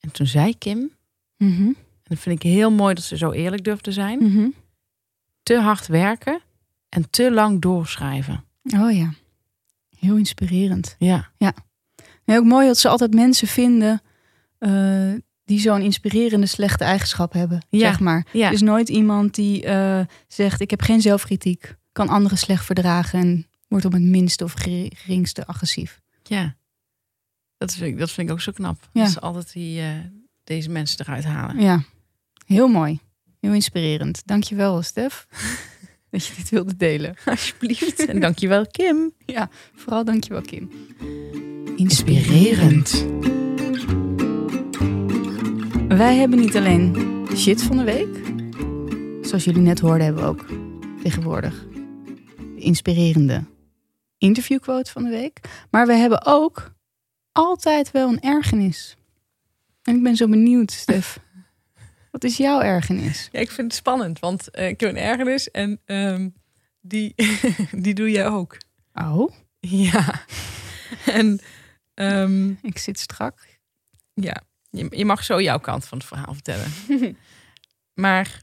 En 0.00 0.10
toen 0.12 0.26
zei 0.26 0.58
Kim, 0.58 0.92
Mhm. 1.36 1.62
en 1.62 1.76
dat 2.02 2.18
vind 2.18 2.44
ik 2.44 2.50
heel 2.50 2.70
mooi 2.70 2.94
dat 2.94 3.04
ze 3.04 3.16
zo 3.16 3.30
eerlijk 3.30 3.64
durft 3.64 3.82
te 3.84 3.92
zijn: 3.92 4.18
Mhm. 4.32 4.48
te 5.42 5.60
hard 5.60 5.86
werken 5.86 6.40
en 6.88 7.10
te 7.10 7.32
lang 7.32 7.60
doorschrijven. 7.60 8.44
Oh 8.76 8.92
ja, 8.96 9.12
heel 9.98 10.16
inspirerend. 10.16 10.94
Ja, 10.98 11.30
En 12.24 12.36
ook 12.36 12.44
mooi 12.44 12.66
dat 12.66 12.78
ze 12.78 12.88
altijd 12.88 13.14
mensen 13.14 13.48
vinden 13.48 14.00
eh, 14.58 15.12
die 15.44 15.60
zo'n 15.60 15.80
inspirerende 15.80 16.46
slechte 16.46 16.84
eigenschap 16.84 17.32
hebben, 17.32 17.66
Ja, 17.68 17.78
zeg 17.78 18.00
maar. 18.00 18.26
ja. 18.32 18.46
Er 18.46 18.52
is 18.52 18.60
nooit 18.60 18.88
iemand 18.88 19.34
die 19.34 19.64
eh, 19.64 20.00
zegt, 20.26 20.60
ik 20.60 20.70
heb 20.70 20.80
geen 20.80 21.00
zelfkritiek, 21.00 21.74
kan 21.92 22.08
anderen 22.08 22.38
slecht 22.38 22.64
verdragen 22.64 23.20
en 23.20 23.46
wordt 23.68 23.84
op 23.84 23.92
het 23.92 24.02
minste 24.02 24.44
of 24.44 24.54
geringste 24.56 25.46
agressief. 25.46 26.00
ja. 26.22 26.56
Dat 27.56 27.74
vind 27.74 27.92
ik, 27.92 27.98
dat 27.98 28.10
vind 28.10 28.28
ik 28.28 28.32
ook 28.32 28.40
zo 28.40 28.52
knap. 28.52 28.88
Ja. 28.92 29.02
Dat 29.02 29.12
ze 29.12 29.20
altijd 29.20 29.52
die, 29.52 29.80
eh, 29.80 29.90
deze 30.44 30.70
mensen 30.70 31.00
eruit 31.00 31.24
halen. 31.24 31.60
Ja, 31.60 31.82
heel 32.46 32.68
mooi. 32.68 33.00
Heel 33.40 33.52
inspirerend. 33.52 34.22
Dankjewel, 34.24 34.82
Stef, 34.82 35.26
dat 36.10 36.26
je 36.26 36.34
dit 36.36 36.48
wilde 36.48 36.76
delen. 36.76 37.14
Alsjeblieft. 37.24 38.06
En 38.06 38.20
dankjewel, 38.26 38.66
Kim. 38.66 39.12
Ja, 39.26 39.48
vooral 39.74 40.04
dankjewel, 40.04 40.42
Kim. 40.42 40.70
Inspirerend. 41.76 43.06
Wij 45.88 46.16
hebben 46.16 46.38
niet 46.38 46.56
alleen 46.56 46.96
shit 47.36 47.62
van 47.62 47.76
de 47.76 47.84
week. 47.84 48.16
Zoals 49.26 49.44
jullie 49.44 49.62
net 49.62 49.80
hoorden, 49.80 50.04
hebben 50.04 50.22
we 50.22 50.28
ook 50.28 50.46
tegenwoordig 51.02 51.66
de 52.36 52.60
inspirerende 52.60 53.44
interviewquote 54.18 54.90
van 54.90 55.02
de 55.02 55.10
week. 55.10 55.40
Maar 55.70 55.86
we 55.86 55.92
hebben 55.94 56.26
ook 56.26 56.72
altijd 57.32 57.90
wel 57.90 58.08
een 58.08 58.20
ergernis. 58.20 58.96
En 59.82 59.96
ik 59.96 60.02
ben 60.02 60.16
zo 60.16 60.28
benieuwd, 60.28 60.70
Stef. 60.72 61.18
Wat 62.10 62.24
is 62.24 62.36
jouw 62.36 62.60
ergernis? 62.60 63.28
Ja, 63.32 63.40
ik 63.40 63.50
vind 63.50 63.66
het 63.66 63.80
spannend, 63.80 64.18
want 64.18 64.50
eh, 64.50 64.68
ik 64.68 64.80
heb 64.80 64.90
een 64.90 64.96
ergernis 64.96 65.50
en 65.50 65.80
ehm, 65.84 66.28
die, 66.80 67.14
die 67.84 67.94
doe 67.94 68.10
jij 68.10 68.26
ook. 68.28 68.56
Oh, 68.94 69.32
Ja. 69.60 70.24
En 71.06 71.40
ehm, 71.94 72.50
ik 72.50 72.78
zit 72.78 72.98
strak. 72.98 73.46
ja, 74.14 74.42
Je, 74.70 74.86
je 74.90 75.04
mag 75.04 75.24
zo 75.24 75.40
jouw 75.40 75.58
kant 75.58 75.84
van 75.84 75.98
het 75.98 76.06
verhaal 76.06 76.34
vertellen. 76.34 76.72
maar 78.04 78.42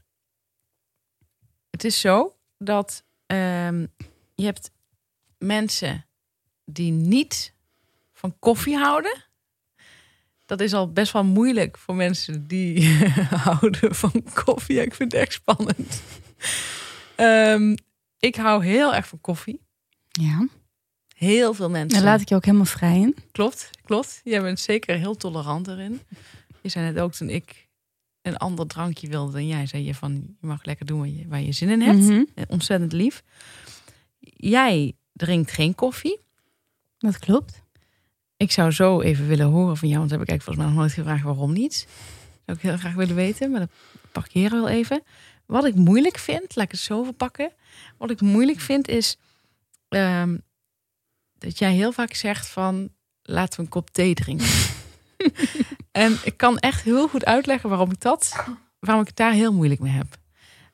het 1.70 1.84
is 1.84 2.00
zo 2.00 2.36
dat 2.58 3.04
ehm, 3.26 3.86
je 4.34 4.44
hebt 4.44 4.70
mensen 5.38 6.06
die 6.64 6.92
niet 6.92 7.54
van 8.12 8.36
koffie 8.38 8.76
houden. 8.76 9.24
Dat 10.44 10.60
is 10.60 10.72
al 10.72 10.92
best 10.92 11.12
wel 11.12 11.24
moeilijk 11.24 11.78
voor 11.78 11.94
mensen 11.94 12.46
die 12.46 12.98
houden 13.46 13.94
van 13.94 14.24
koffie. 14.44 14.80
Ik 14.80 14.94
vind 14.94 15.12
het 15.12 15.20
echt 15.20 15.32
spannend. 15.32 16.02
Ehm, 17.16 17.76
ik 18.18 18.36
hou 18.36 18.64
heel 18.64 18.94
erg 18.94 19.08
van 19.08 19.20
koffie. 19.20 19.60
Ja. 20.08 20.48
Heel 21.14 21.54
veel 21.54 21.70
mensen. 21.70 21.98
Daar 21.98 22.08
laat 22.08 22.20
ik 22.20 22.28
je 22.28 22.34
ook 22.34 22.44
helemaal 22.44 22.66
vrij 22.66 22.98
in. 23.00 23.16
Klopt, 23.32 23.70
klopt. 23.84 24.20
Jij 24.24 24.42
bent 24.42 24.60
zeker 24.60 24.96
heel 24.96 25.16
tolerant 25.16 25.68
erin. 25.68 26.00
Je 26.60 26.68
zei 26.68 26.84
net 26.92 26.98
ook 27.02 27.12
toen 27.12 27.28
ik 27.28 27.68
een 28.22 28.36
ander 28.36 28.66
drankje 28.66 29.08
wilde 29.08 29.32
dan 29.32 29.46
jij, 29.46 29.66
zei 29.66 29.84
je 29.84 29.94
van 29.94 30.36
je 30.40 30.46
mag 30.46 30.64
lekker 30.64 30.86
doen 30.86 30.98
waar 30.98 31.08
je, 31.08 31.28
waar 31.28 31.40
je 31.40 31.52
zin 31.52 31.68
in 31.68 31.80
hebt. 31.80 31.98
Mhm. 31.98 32.24
Eh, 32.34 32.44
Ontzettend 32.48 32.92
lief. 32.92 33.22
Jij 34.18 34.96
drinkt 35.16 35.50
geen 35.50 35.74
koffie. 35.74 36.20
Dat 36.98 37.18
klopt. 37.18 37.62
Ik 38.36 38.52
zou 38.52 38.70
zo 38.70 39.00
even 39.00 39.26
willen 39.26 39.46
horen 39.46 39.76
van 39.76 39.88
jou, 39.88 39.98
want 39.98 40.10
dat 40.10 40.18
heb 40.18 40.28
ik 40.28 40.34
eigenlijk 40.34 40.42
volgens 40.42 40.56
mij 40.56 40.66
nog 40.66 40.76
nooit 40.76 40.92
gevraagd 40.92 41.24
waarom 41.24 41.52
niet. 41.52 41.86
Zou 42.44 42.58
ik 42.58 42.62
heel 42.62 42.76
graag 42.76 42.94
willen 42.94 43.14
weten, 43.14 43.50
maar 43.50 43.60
dat 43.60 43.70
parkeren 44.12 44.50
we 44.50 44.64
wel 44.64 44.68
even. 44.68 45.02
Wat 45.46 45.64
ik 45.64 45.74
moeilijk 45.74 46.18
vind, 46.18 46.56
laat 46.56 46.64
ik 46.64 46.70
het 46.70 46.80
zo 46.80 47.02
verpakken. 47.02 47.52
Wat 47.98 48.10
ik 48.10 48.20
moeilijk 48.20 48.60
vind 48.60 48.88
is 48.88 49.18
ehm, 49.88 50.36
dat 51.38 51.58
jij 51.58 51.72
heel 51.72 51.92
vaak 51.92 52.14
zegt 52.14 52.46
van 52.46 52.90
laten 53.22 53.56
we 53.58 53.64
een 53.64 53.70
kop 53.70 53.90
thee 53.90 54.14
drinken. 54.14 54.46
en 55.92 56.18
ik 56.24 56.36
kan 56.36 56.58
echt 56.58 56.82
heel 56.82 57.08
goed 57.08 57.24
uitleggen 57.24 57.68
waarom 57.68 57.90
ik 57.90 58.00
dat, 58.00 58.44
waarom 58.78 59.02
ik 59.02 59.08
het 59.08 59.16
daar 59.16 59.32
heel 59.32 59.52
moeilijk 59.52 59.80
mee 59.80 59.92
heb. 59.92 60.18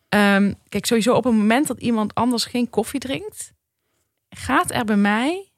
Ehm, 0.08 0.52
kijk, 0.68 0.86
sowieso 0.86 1.14
op 1.14 1.24
het 1.24 1.34
moment 1.34 1.66
dat 1.66 1.80
iemand 1.80 2.14
anders 2.14 2.44
geen 2.44 2.70
koffie 2.70 3.00
drinkt, 3.00 3.52
gaat 4.34 4.70
er 4.70 4.84
bij 4.84 4.96
mij 4.96 5.50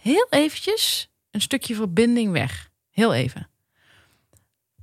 heel 0.00 0.26
eventjes 0.30 1.08
een 1.30 1.40
stukje 1.40 1.74
verbinding 1.74 2.32
weg. 2.32 2.70
Heel 2.90 3.14
even. 3.14 3.48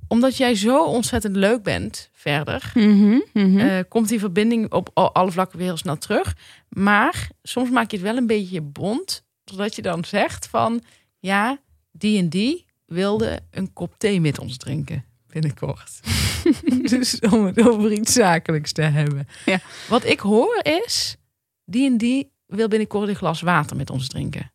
Omdat 0.08 0.36
jij 0.36 0.54
zo 0.54 0.84
ontzettend 0.84 1.36
leuk 1.36 1.62
bent 1.62 2.08
verder, 2.12 2.70
Mhm, 2.74 3.18
mhm. 3.32 3.58
eh, 3.58 3.78
komt 3.88 4.08
die 4.08 4.18
verbinding 4.18 4.72
op 4.72 4.90
al- 4.94 5.14
alle 5.14 5.30
vlakken 5.30 5.58
weer 5.58 5.66
heel 5.66 5.76
snel 5.76 5.98
terug. 5.98 6.36
Maar 6.68 7.28
soms 7.42 7.70
maak 7.70 7.90
je 7.90 7.96
het 7.96 8.06
wel 8.06 8.16
een 8.16 8.26
beetje 8.26 8.60
bond, 8.60 9.24
zodat 9.44 9.76
je 9.76 9.82
dan 9.82 10.04
zegt 10.04 10.46
van 10.46 10.82
ja, 11.18 11.58
die 11.92 12.18
en 12.18 12.28
die 12.28 12.64
wilde 12.86 13.40
een 13.50 13.72
kop 13.72 13.94
thee 13.98 14.20
met 14.20 14.38
ons 14.38 14.56
drinken 14.56 15.04
binnenkort. 15.26 16.00
dus 16.90 17.18
om 17.20 17.44
het 17.44 17.68
over 17.68 17.92
iets 17.92 18.12
zakelijks 18.12 18.72
te 18.72 18.82
hebben. 18.82 19.28
Ja. 19.44 19.60
Wat 19.88 20.04
ik 20.04 20.20
hoor 20.20 20.60
is, 20.84 21.16
die 21.64 21.86
en 21.90 21.96
die 21.98 22.32
wil 22.46 22.68
binnenkort 22.68 23.08
een 23.08 23.14
glas 23.14 23.40
water 23.40 23.76
met 23.76 23.90
ons 23.90 24.08
drinken. 24.08 24.52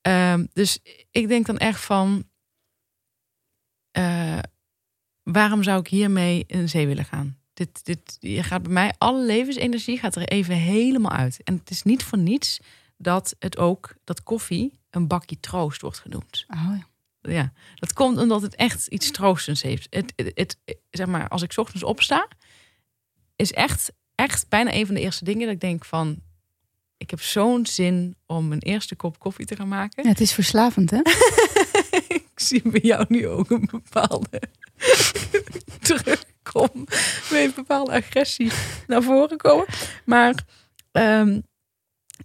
Ehm, 0.00 0.46
dus 0.52 0.78
ik 1.10 1.28
denk 1.28 1.46
dan 1.46 1.58
echt 1.58 1.80
van, 1.80 2.24
eh, 3.90 4.38
waarom 5.22 5.62
zou 5.62 5.80
ik 5.80 5.88
hiermee 5.88 6.44
in 6.46 6.58
de 6.60 6.66
zee 6.66 6.86
willen 6.86 7.04
gaan? 7.04 7.38
Dit, 7.52 7.84
dit, 7.84 8.16
je 8.20 8.42
gaat 8.42 8.62
bij 8.62 8.72
mij, 8.72 8.94
alle 8.98 9.24
levensenergie 9.24 9.98
gaat 9.98 10.16
er 10.16 10.28
even 10.28 10.54
helemaal 10.54 11.12
uit. 11.12 11.42
En 11.42 11.54
het 11.54 11.70
is 11.70 11.82
niet 11.82 12.02
voor 12.04 12.18
niets 12.18 12.58
dat 12.96 13.34
het 13.38 13.58
ook, 13.58 13.94
dat 14.04 14.22
koffie 14.22 14.78
een 14.90 15.06
bakje 15.08 15.40
troost 15.40 15.80
wordt 15.80 15.98
genoemd. 15.98 16.44
Oh, 16.48 16.72
ja. 16.78 16.88
Ja, 17.22 17.52
dat 17.74 17.92
komt 17.92 18.18
omdat 18.18 18.42
het 18.42 18.54
echt 18.54 18.86
iets 18.86 19.10
troostends 19.10 19.62
heeft. 19.62 19.86
Het, 19.90 20.12
het, 20.16 20.32
het- 20.34 20.58
zeg 20.90 21.06
maar, 21.06 21.28
als 21.28 21.42
ik 21.42 21.52
's 21.52 21.58
ochtends 21.58 21.82
opsta, 21.84 22.28
is 23.36 23.52
echt, 23.52 23.92
echt 24.14 24.48
bijna 24.48 24.74
een 24.74 24.86
van 24.86 24.94
de 24.94 25.00
eerste 25.00 25.24
dingen 25.24 25.44
dat 25.44 25.54
ik 25.54 25.60
denk 25.60 25.84
van, 25.84 26.22
ik 27.00 27.10
heb 27.10 27.20
zo'n 27.20 27.66
zin 27.66 28.16
om 28.26 28.52
een 28.52 28.58
eerste 28.58 28.96
kop 28.96 29.18
koffie 29.18 29.46
te 29.46 29.56
gaan 29.56 29.68
maken. 29.68 30.02
Ja, 30.02 30.08
het 30.08 30.20
is 30.20 30.32
verslavend, 30.32 30.90
hè? 30.90 30.98
ik 32.20 32.30
zie 32.34 32.62
bij 32.64 32.80
jou 32.80 33.04
nu 33.08 33.28
ook 33.28 33.50
een 33.50 33.68
bepaalde 33.70 34.42
terugkom, 35.88 36.70
met 37.30 37.44
een 37.44 37.52
bepaalde 37.54 37.92
agressie 37.92 38.50
naar 38.86 39.02
voren 39.02 39.36
komen. 39.36 39.66
Maar 40.04 40.34
ehm, 40.92 41.40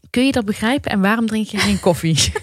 kun 0.10 0.26
je 0.26 0.32
dat 0.32 0.46
begrijpen 0.46 0.92
en 0.92 1.02
waarom 1.02 1.28
drink 1.28 1.48
je 1.48 1.58
geen 1.58 1.80
koffie? 1.80 2.18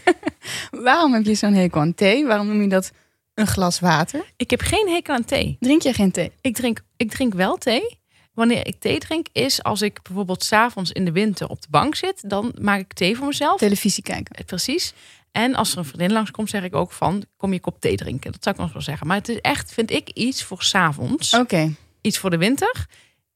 Waarom 0.70 1.12
heb 1.12 1.24
je 1.24 1.34
zo'n 1.34 1.54
hekel 1.54 1.80
aan 1.80 1.94
thee? 1.94 2.26
Waarom 2.26 2.46
noem 2.46 2.62
je 2.62 2.68
dat 2.68 2.90
een 3.34 3.46
glas 3.46 3.80
water? 3.80 4.24
ik 4.36 4.50
heb 4.50 4.60
geen 4.60 4.88
hekel 4.88 5.14
aan 5.14 5.24
thee. 5.24 5.56
Drink 5.60 5.82
jij 5.82 5.92
geen 5.92 6.10
thee? 6.10 6.32
Ik 6.40 6.54
drink, 6.54 6.80
ik 6.96 7.10
drink 7.10 7.34
wel 7.34 7.56
thee. 7.56 8.00
Wanneer 8.32 8.66
ik 8.66 8.80
thee 8.80 8.98
drink, 8.98 9.26
is 9.32 9.62
als 9.62 9.82
ik 9.82 10.02
bijvoorbeeld 10.02 10.44
s'avonds 10.44 10.92
in 10.92 11.04
de 11.04 11.12
winter 11.12 11.48
op 11.48 11.60
de 11.60 11.68
bank 11.70 11.94
zit, 11.94 12.30
dan 12.30 12.52
maak 12.60 12.80
ik 12.80 12.92
thee 12.92 13.16
voor 13.16 13.26
mezelf. 13.26 13.58
Televisie 13.58 14.02
kijken. 14.02 14.34
Eh, 14.36 14.44
Precies. 14.44 14.94
En 15.32 15.54
als 15.54 15.72
er 15.72 15.78
een 15.78 15.84
vriendin 15.84 16.12
langskomt, 16.12 16.50
zeg 16.50 16.62
ik 16.62 16.74
ook 16.74 16.92
van, 16.92 17.24
kom 17.36 17.52
je 17.52 17.60
kop 17.60 17.80
thee 17.80 17.96
drinken. 17.96 18.32
Dat 18.32 18.42
zou 18.42 18.54
ik 18.54 18.60
nog 18.60 18.72
wel 18.72 18.82
zeggen. 18.82 19.06
Maar 19.06 19.16
het 19.16 19.28
is 19.28 19.40
echt, 19.40 19.72
vind 19.72 19.90
ik, 19.90 20.08
iets 20.08 20.44
voor 20.44 20.62
s'avonds. 20.62 21.34
Oké. 21.34 21.74
Iets 22.00 22.18
voor 22.18 22.30
de 22.30 22.36
winter. 22.36 22.86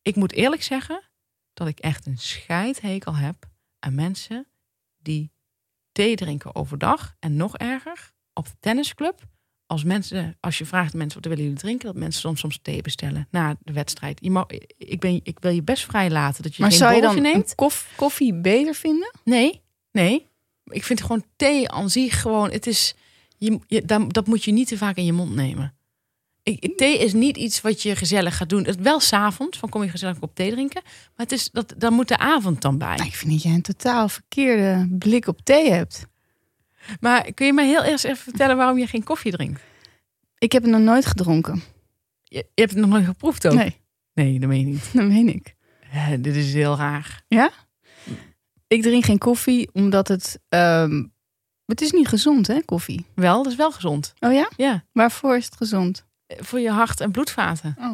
Ik 0.03 0.17
moet 0.17 0.33
eerlijk 0.33 0.63
zeggen 0.63 1.03
dat 1.55 1.69
ik 1.69 1.79
echt 1.79 2.07
een 2.07 2.19
scheidhekel 2.19 3.17
heb 3.17 3.37
aan 3.79 3.95
mensen 3.95 4.47
die 4.99 5.33
thee 5.93 6.17
drinken 6.17 6.55
overdag. 6.55 7.15
En 7.19 7.37
nog 7.37 7.57
erger, 7.57 8.13
op 8.33 8.47
de 8.47 8.57
tennisclub. 8.61 9.21
Als 9.67 9.85
mensen, 9.85 10.37
als 10.41 10.59
je 10.59 10.65
vraagt 10.67 10.95
mensen 10.95 11.21
wat 11.21 11.29
willen 11.29 11.45
jullie 11.45 11.59
drinken, 11.61 11.87
dat 11.87 11.97
mensen 11.97 12.21
soms 12.21 12.41
soms 12.41 12.59
thee 12.63 12.83
bestellen 12.83 13.29
na 13.31 13.57
de 13.63 13.73
wedstrijd. 13.73 14.19
Je 14.23 14.31
mag, 14.31 14.47
ik, 14.79 15.01
ben, 15.01 15.21
ik 15.23 15.39
wil 15.41 15.51
je 15.53 15.63
best 15.63 15.85
vrij 15.85 16.11
laten 16.11 16.43
dat 16.43 16.55
je 16.57 16.63
Maar 16.63 16.71
geen 16.71 16.79
zou 16.81 16.95
je 16.95 17.01
dan 17.01 17.15
borreltje 17.15 17.37
neemt. 17.39 17.51
een 17.51 17.57
koff- 17.57 17.93
koffie 17.97 18.35
beter 18.35 18.75
vinden? 18.75 19.11
Nee, 19.25 19.63
nee. 19.93 20.27
Ik 20.65 20.85
vind 20.85 21.01
gewoon 21.01 21.25
thee 21.37 21.69
aan 21.71 21.91
zich 21.91 22.21
gewoon, 22.21 22.51
het 22.51 22.67
is, 22.67 22.95
je, 23.39 23.59
je, 23.67 23.85
dat, 23.85 24.13
dat 24.13 24.27
moet 24.27 24.45
je 24.45 24.53
niet 24.53 24.69
te 24.69 24.77
vaak 24.77 24.97
in 24.97 25.05
je 25.05 25.13
mond 25.13 25.35
nemen. 25.35 25.75
Ik, 26.43 26.77
thee 26.77 26.99
is 26.99 27.13
niet 27.13 27.37
iets 27.37 27.61
wat 27.61 27.83
je 27.83 27.97
gezellig 27.97 28.37
gaat 28.37 28.49
doen. 28.49 28.65
Het 28.65 28.77
wel 28.81 29.01
s'avonds, 29.01 29.59
van 29.59 29.69
kom 29.69 29.83
je 29.83 29.89
gezellig 29.91 30.19
kop 30.19 30.35
thee 30.35 30.51
drinken. 30.51 30.83
Maar 30.85 31.27
het 31.27 31.33
is, 31.33 31.51
dat, 31.51 31.75
dan 31.77 31.93
moet 31.93 32.09
de 32.09 32.19
avond 32.19 32.61
dan 32.63 32.79
bij. 32.79 32.97
Nou, 32.97 33.09
ik 33.09 33.15
vind 33.15 33.33
dat 33.33 33.43
jij 33.43 33.53
een 33.53 33.63
totaal 33.63 34.09
verkeerde 34.09 34.87
blik 34.99 35.27
op 35.27 35.41
thee 35.45 35.71
hebt. 35.71 36.07
Maar 37.01 37.33
kun 37.33 37.47
je 37.47 37.53
mij 37.53 37.67
heel 37.67 37.83
eerst 37.83 38.05
even 38.05 38.17
vertellen 38.23 38.57
waarom 38.57 38.79
je 38.79 38.87
geen 38.87 39.05
koffie 39.05 39.33
drinkt? 39.33 39.61
Ik 40.39 40.53
heb 40.53 40.63
het 40.63 40.71
nog 40.71 40.81
nooit 40.81 41.07
gedronken. 41.07 41.63
Je, 42.23 42.37
je 42.55 42.61
hebt 42.61 42.71
het 42.71 42.81
nog 42.81 42.91
nooit 42.91 43.05
geproefd 43.05 43.47
ook? 43.47 43.55
Nee, 43.55 43.77
Nee, 44.15 44.41
dat 44.41 44.49
meen 44.49 44.61
je 44.61 44.67
niet. 44.67 44.91
dat 44.93 45.07
meen 45.07 45.29
ik. 45.29 45.55
Dit 46.21 46.37
is 46.37 46.53
heel 46.55 46.77
raar. 46.77 47.25
Ik 48.67 48.83
drink 48.83 49.05
geen 49.05 49.19
koffie 49.19 49.69
omdat 49.73 50.09
het... 50.09 50.39
ehm, 50.49 51.05
het 51.67 51.81
is 51.81 51.93
niet 51.93 52.09
gezond, 52.09 52.47
hè, 52.47 52.63
koffie? 52.65 53.07
Wel, 53.15 53.43
dat 53.43 53.53
is 53.53 53.59
wel 53.59 53.73
gezond. 53.73 54.15
Oh 54.21 54.33
ja? 54.33 54.51
Ja, 54.57 54.85
Waarvoor 54.93 55.37
is 55.37 55.45
het 55.45 55.57
gezond? 55.57 56.05
voor 56.29 56.61
je 56.61 56.71
hart- 56.71 57.01
en 57.01 57.11
bloedvaten. 57.11 57.77
Oh. 57.79 57.93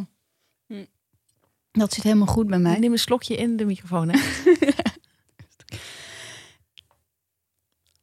Dat 1.72 1.92
zit 1.92 2.02
helemaal 2.02 2.26
goed 2.26 2.46
bij 2.46 2.58
mij. 2.58 2.78
Neem 2.78 2.92
een 2.92 2.98
slokje 2.98 3.36
in 3.36 3.56
de 3.56 3.64
microfoon. 3.64 4.08
Hè? 4.08 4.18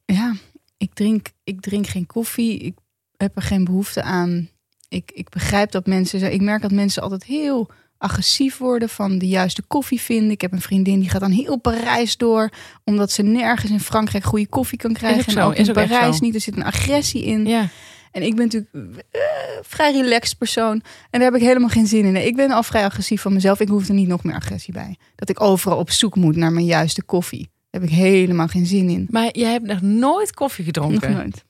Ja, 0.04 0.34
ik 0.76 0.89
drink, 1.00 1.26
ik 1.44 1.60
drink 1.60 1.86
geen 1.86 2.06
koffie. 2.06 2.58
Ik 2.58 2.74
heb 3.16 3.36
er 3.36 3.42
geen 3.42 3.64
behoefte 3.64 4.02
aan. 4.02 4.48
Ik, 4.88 5.10
ik 5.14 5.28
begrijp 5.28 5.70
dat 5.70 5.86
mensen... 5.86 6.32
Ik 6.32 6.40
merk 6.40 6.62
dat 6.62 6.70
mensen 6.70 7.02
altijd 7.02 7.24
heel 7.24 7.70
agressief 7.98 8.58
worden 8.58 8.88
van 8.88 9.18
de 9.18 9.28
juiste 9.28 9.62
koffie 9.62 10.00
vinden. 10.00 10.30
Ik 10.30 10.40
heb 10.40 10.52
een 10.52 10.60
vriendin 10.60 11.00
die 11.00 11.10
gaat 11.10 11.20
dan 11.20 11.30
heel 11.30 11.56
Parijs 11.56 12.16
door... 12.16 12.50
omdat 12.84 13.10
ze 13.12 13.22
nergens 13.22 13.70
in 13.70 13.80
Frankrijk 13.80 14.24
goede 14.24 14.46
koffie 14.46 14.78
kan 14.78 14.92
krijgen. 14.92 15.36
en 15.36 15.42
ook 15.42 15.54
is 15.54 15.68
in 15.68 15.76
ook 15.76 15.86
Parijs 15.86 16.20
niet. 16.20 16.34
Er 16.34 16.40
zit 16.40 16.56
een 16.56 16.64
agressie 16.64 17.24
in. 17.24 17.46
Ja. 17.46 17.68
En 18.10 18.22
ik 18.22 18.34
ben 18.34 18.44
natuurlijk 18.44 19.04
eh, 19.10 19.20
vrij 19.62 19.92
relaxed 19.92 20.38
persoon. 20.38 20.82
En 21.10 21.20
daar 21.20 21.32
heb 21.32 21.34
ik 21.34 21.46
helemaal 21.46 21.68
geen 21.68 21.86
zin 21.86 22.04
in. 22.04 22.12
Nee, 22.12 22.26
Ik 22.26 22.36
ben 22.36 22.50
al 22.50 22.62
vrij 22.62 22.84
agressief 22.84 23.20
van 23.20 23.32
mezelf. 23.32 23.60
Ik 23.60 23.68
hoef 23.68 23.88
er 23.88 23.94
niet 23.94 24.08
nog 24.08 24.24
meer 24.24 24.34
agressie 24.34 24.72
bij. 24.72 24.96
Dat 25.14 25.28
ik 25.28 25.40
overal 25.40 25.78
op 25.78 25.90
zoek 25.90 26.16
moet 26.16 26.36
naar 26.36 26.52
mijn 26.52 26.66
juiste 26.66 27.02
koffie. 27.02 27.50
Daar 27.70 27.80
heb 27.80 27.90
ik 27.90 27.96
helemaal 27.96 28.48
geen 28.48 28.66
zin 28.66 28.88
in. 28.88 29.06
Maar 29.10 29.36
jij 29.36 29.50
hebt 29.52 29.66
nog 29.66 29.80
nooit 29.80 30.34
koffie 30.34 30.64
Nog 30.64 30.74
gedronken? 30.74 31.12
nooit. 31.12 31.44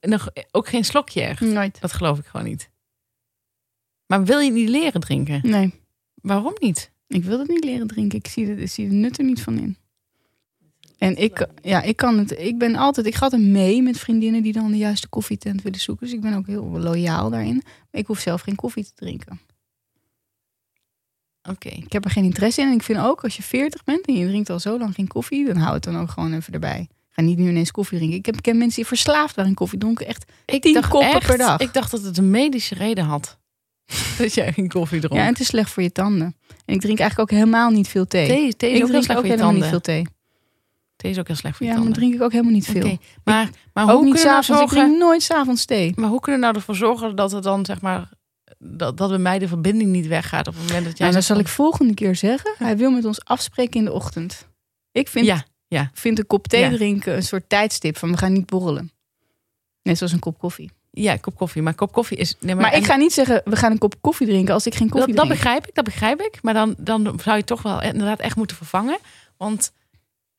Nog, 0.00 0.28
ook 0.50 0.68
geen 0.68 0.84
slokje 0.84 1.22
echt? 1.22 1.40
Nooit. 1.40 1.80
Dat 1.80 1.92
geloof 1.92 2.18
ik 2.18 2.26
gewoon 2.26 2.46
niet. 2.46 2.70
Maar 4.06 4.24
wil 4.24 4.38
je 4.38 4.50
niet 4.50 4.68
leren 4.68 5.00
drinken? 5.00 5.40
Nee. 5.42 5.74
Waarom 6.14 6.54
niet? 6.58 6.90
Ik 7.08 7.24
wil 7.24 7.38
het 7.38 7.48
niet 7.48 7.64
leren 7.64 7.86
drinken. 7.86 8.18
Ik 8.18 8.26
zie, 8.26 8.46
de, 8.46 8.62
ik 8.62 8.70
zie 8.70 8.88
de 8.88 8.94
nut 8.94 9.18
er 9.18 9.24
niet 9.24 9.42
van 9.42 9.58
in. 9.58 9.76
En 10.98 11.16
ik, 11.16 11.46
ja, 11.62 11.82
ik 11.82 11.96
kan 11.96 12.18
het. 12.18 12.30
Ik 12.30 12.58
ben 12.58 12.74
altijd. 12.74 13.06
Ik 13.06 13.14
ga 13.14 13.24
altijd 13.24 13.42
mee 13.42 13.82
met 13.82 13.98
vriendinnen 13.98 14.42
die 14.42 14.52
dan 14.52 14.70
de 14.70 14.76
juiste 14.76 15.08
koffietent 15.08 15.62
willen 15.62 15.80
zoeken. 15.80 16.06
Dus 16.06 16.14
ik 16.14 16.20
ben 16.20 16.34
ook 16.34 16.46
heel 16.46 16.64
loyaal 16.64 17.30
daarin. 17.30 17.62
Maar 17.64 18.00
ik 18.00 18.06
hoef 18.06 18.20
zelf 18.20 18.40
geen 18.40 18.54
koffie 18.54 18.84
te 18.84 18.94
drinken. 18.94 19.40
Oké. 21.50 21.68
Ik 21.68 21.92
heb 21.92 22.04
er 22.04 22.10
geen 22.10 22.24
interesse 22.24 22.60
in. 22.60 22.66
En 22.68 22.72
ik 22.74 22.82
vind 22.82 22.98
ook 22.98 23.22
als 23.24 23.36
je 23.36 23.42
40 23.42 23.84
bent 23.84 24.06
en 24.06 24.14
je 24.14 24.26
drinkt 24.26 24.50
al 24.50 24.60
zo 24.60 24.78
lang 24.78 24.94
geen 24.94 25.06
koffie, 25.06 25.46
dan 25.46 25.56
hou 25.56 25.74
het 25.74 25.82
dan 25.84 25.98
ook 25.98 26.10
gewoon 26.10 26.32
even 26.32 26.52
erbij. 26.52 26.88
ga 27.10 27.22
niet 27.22 27.38
nu 27.38 27.48
ineens 27.48 27.70
koffie 27.70 27.96
drinken. 27.98 28.18
Ik 28.18 28.26
heb, 28.26 28.40
ken 28.42 28.56
mensen 28.58 28.76
die 28.76 28.86
verslaafd 28.86 29.34
waren 29.34 29.50
in 29.50 29.56
koffie. 29.56 29.78
Dronken 29.78 30.06
echt 30.06 30.24
Ik 30.46 30.62
tien 30.62 30.74
dacht 30.74 30.88
koppen 30.88 31.10
echt- 31.10 31.26
per 31.26 31.38
dag. 31.38 31.60
Ik 31.60 31.72
dacht 31.74 31.90
dat 31.90 32.02
het 32.02 32.18
een 32.18 32.30
medische 32.30 32.74
reden 32.74 33.04
had. 33.04 33.38
dat 34.18 34.34
jij 34.34 34.52
geen 34.52 34.68
koffie 34.68 35.00
dronk. 35.00 35.14
Ja, 35.20 35.26
en 35.26 35.32
het 35.32 35.40
is 35.40 35.46
slecht 35.46 35.70
voor 35.70 35.82
je 35.82 35.92
tanden. 35.92 36.36
En 36.64 36.74
ik 36.74 36.80
drink 36.80 36.98
eigenlijk 36.98 37.30
ook 37.32 37.38
helemaal 37.38 37.70
niet 37.70 37.88
veel 37.88 38.06
thee. 38.06 38.26
thee, 38.28 38.56
thee 38.56 38.70
is 38.70 38.76
ik 38.78 38.84
ook 38.84 38.90
heel 38.90 39.02
slecht 39.02 39.18
ook 39.18 39.24
voor 39.26 39.26
je 39.26 39.30
helemaal 39.30 39.52
niet 39.52 39.62
tanden. 39.62 39.68
veel 39.84 39.94
thee. 39.94 40.06
Thee 40.96 41.10
is 41.10 41.18
ook 41.18 41.26
heel 41.26 41.36
slecht 41.36 41.56
voor 41.56 41.66
je 41.66 41.72
Ja, 41.72 41.78
tanden. 41.78 41.94
drink 41.94 42.14
ik 42.14 42.22
ook 42.22 42.30
helemaal 42.32 42.52
niet 42.52 42.66
veel. 42.66 42.84
Oké, 42.86 42.96
Maar, 43.24 43.50
maar, 43.72 43.84
hoe 43.84 44.04
niet 44.04 44.24
nou. 44.24 44.36
Ik 44.38 44.44
zorgen, 44.44 44.68
drink 44.68 44.98
nooit 44.98 45.22
s'avonds 45.22 45.64
thee. 45.64 45.92
maar 45.96 46.08
hoe 46.08 46.20
kunnen 46.20 46.40
we 46.40 46.46
nou 46.46 46.58
ervoor 46.58 46.74
zorgen 46.76 47.16
dat 47.16 47.30
het 47.32 47.42
dan 47.42 47.64
zeg 47.64 47.80
maar 47.80 48.08
dat, 48.68 48.96
dat 48.96 49.08
bij 49.08 49.18
mij 49.18 49.38
de 49.38 49.48
verbinding 49.48 49.90
niet 49.90 50.06
weggaat 50.06 50.46
op 50.48 50.54
het 50.54 50.66
moment 50.66 50.84
dat 50.84 50.98
jij 50.98 51.06
Ja, 51.06 51.12
dan 51.12 51.22
zegt 51.22 51.24
zal 51.26 51.36
van- 51.36 51.44
ik 51.44 51.50
volgende 51.50 51.94
keer 51.94 52.16
zeggen. 52.16 52.54
Hij 52.58 52.76
wil 52.76 52.90
met 52.90 53.04
ons 53.04 53.24
afspreken 53.24 53.78
in 53.78 53.84
de 53.84 53.92
ochtend. 53.92 54.48
Ik 54.92 55.08
vind, 55.08 55.26
Ja, 55.68 55.90
vind 55.94 56.18
een 56.18 56.26
kop 56.26 56.46
thee 56.48 56.60
Ja. 56.60 56.70
drinken 56.70 57.14
een 57.16 57.22
soort 57.22 57.48
tijdstip 57.48 57.96
van 57.98 58.10
we 58.10 58.16
gaan 58.16 58.32
niet 58.32 58.46
borrelen. 58.46 58.90
Net 59.82 59.96
zoals 59.98 60.12
een 60.12 60.18
kop 60.18 60.38
koffie. 60.38 60.70
ja, 60.90 61.12
een 61.12 61.20
kop 61.20 61.36
koffie. 61.36 61.62
Maar 61.62 61.74
kop 61.74 61.92
koffie 61.92 62.16
is. 62.16 62.34
Nee, 62.40 62.54
Maar, 62.54 62.72
en- 62.72 62.78
ik 62.78 62.84
ga 62.84 62.96
niet 62.96 63.12
zeggen 63.12 63.42
we 63.44 63.56
gaan 63.56 63.72
een 63.72 63.78
kop 63.78 63.94
koffie 64.00 64.26
drinken 64.26 64.54
als 64.54 64.66
ik 64.66 64.74
geen 64.74 64.88
koffie 64.88 65.14
dat, 65.14 65.16
dat 65.16 65.24
drink. 65.26 65.40
begrijp 65.42 65.66
ik, 65.66 65.74
dat 65.74 65.84
begrijp 65.84 66.20
ik. 66.20 66.42
Maar 66.42 66.54
dan, 66.54 66.74
dan 66.78 67.20
zou 67.22 67.36
je 67.36 67.44
toch 67.44 67.62
wel 67.62 67.82
inderdaad 67.82 68.20
echt 68.20 68.36
moeten 68.36 68.56
vervangen. 68.56 68.98
Want 69.36 69.72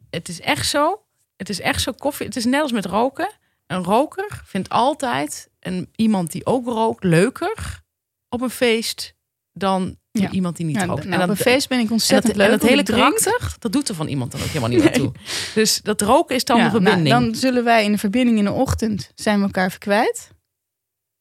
het 0.09 0.29
is 0.29 0.41
echt 0.41 0.67
zo. 0.67 1.01
Het 1.35 1.49
is 1.49 1.59
echt 1.61 1.81
zo 1.81 1.91
koffie. 1.91 2.25
Het 2.25 2.35
is 2.35 2.45
net 2.45 2.61
als 2.61 2.71
met 2.71 2.85
roken. 2.85 3.29
Een 3.67 3.83
roker 3.83 4.41
vindt 4.45 4.69
altijd 4.69 5.49
een, 5.59 5.89
iemand 5.95 6.31
die 6.31 6.45
ook 6.45 6.65
rookt 6.65 7.03
leuker 7.03 7.83
op 8.29 8.41
een 8.41 8.49
feest 8.49 9.13
dan 9.53 9.97
Ja. 10.11 10.29
iemand 10.31 10.57
die 10.57 10.65
niet 10.65 10.75
Ja, 10.75 10.85
rookt. 10.85 11.03
nou, 11.03 11.15
en 11.15 11.23
op 11.23 11.29
een 11.29 11.35
feest 11.43 11.69
ben 11.69 11.79
ik 11.79 11.85
en 11.85 11.91
ontzettend 11.91 12.33
dat, 12.35 12.43
en 12.45 12.51
leuk. 12.51 12.59
dat 12.61 12.69
hele 12.69 12.83
karakter, 12.83 13.55
dat 13.59 13.71
doet 13.71 13.89
er 13.89 13.95
van 13.95 14.07
iemand 14.07 14.31
dan 14.31 14.41
ook 14.41 14.47
helemaal 14.47 14.69
niet 14.69 14.83
naartoe. 14.83 15.11
Dus 15.55 15.81
dat 15.81 16.01
roken 16.01 16.35
is 16.35 16.43
dan 16.45 16.57
Ja, 16.57 16.63
de 16.63 16.69
verbinding. 16.69 17.07
nou, 17.07 17.23
dan 17.23 17.35
zullen 17.35 17.63
wij 17.63 17.83
in 17.83 17.91
de 17.91 17.97
verbinding 17.97 18.37
in 18.37 18.43
de 18.45 18.51
ochtend 18.51 19.11
zijn 19.15 19.37
we 19.39 19.43
elkaar 19.45 19.65
even 19.67 19.79
kwijt. 19.79 20.29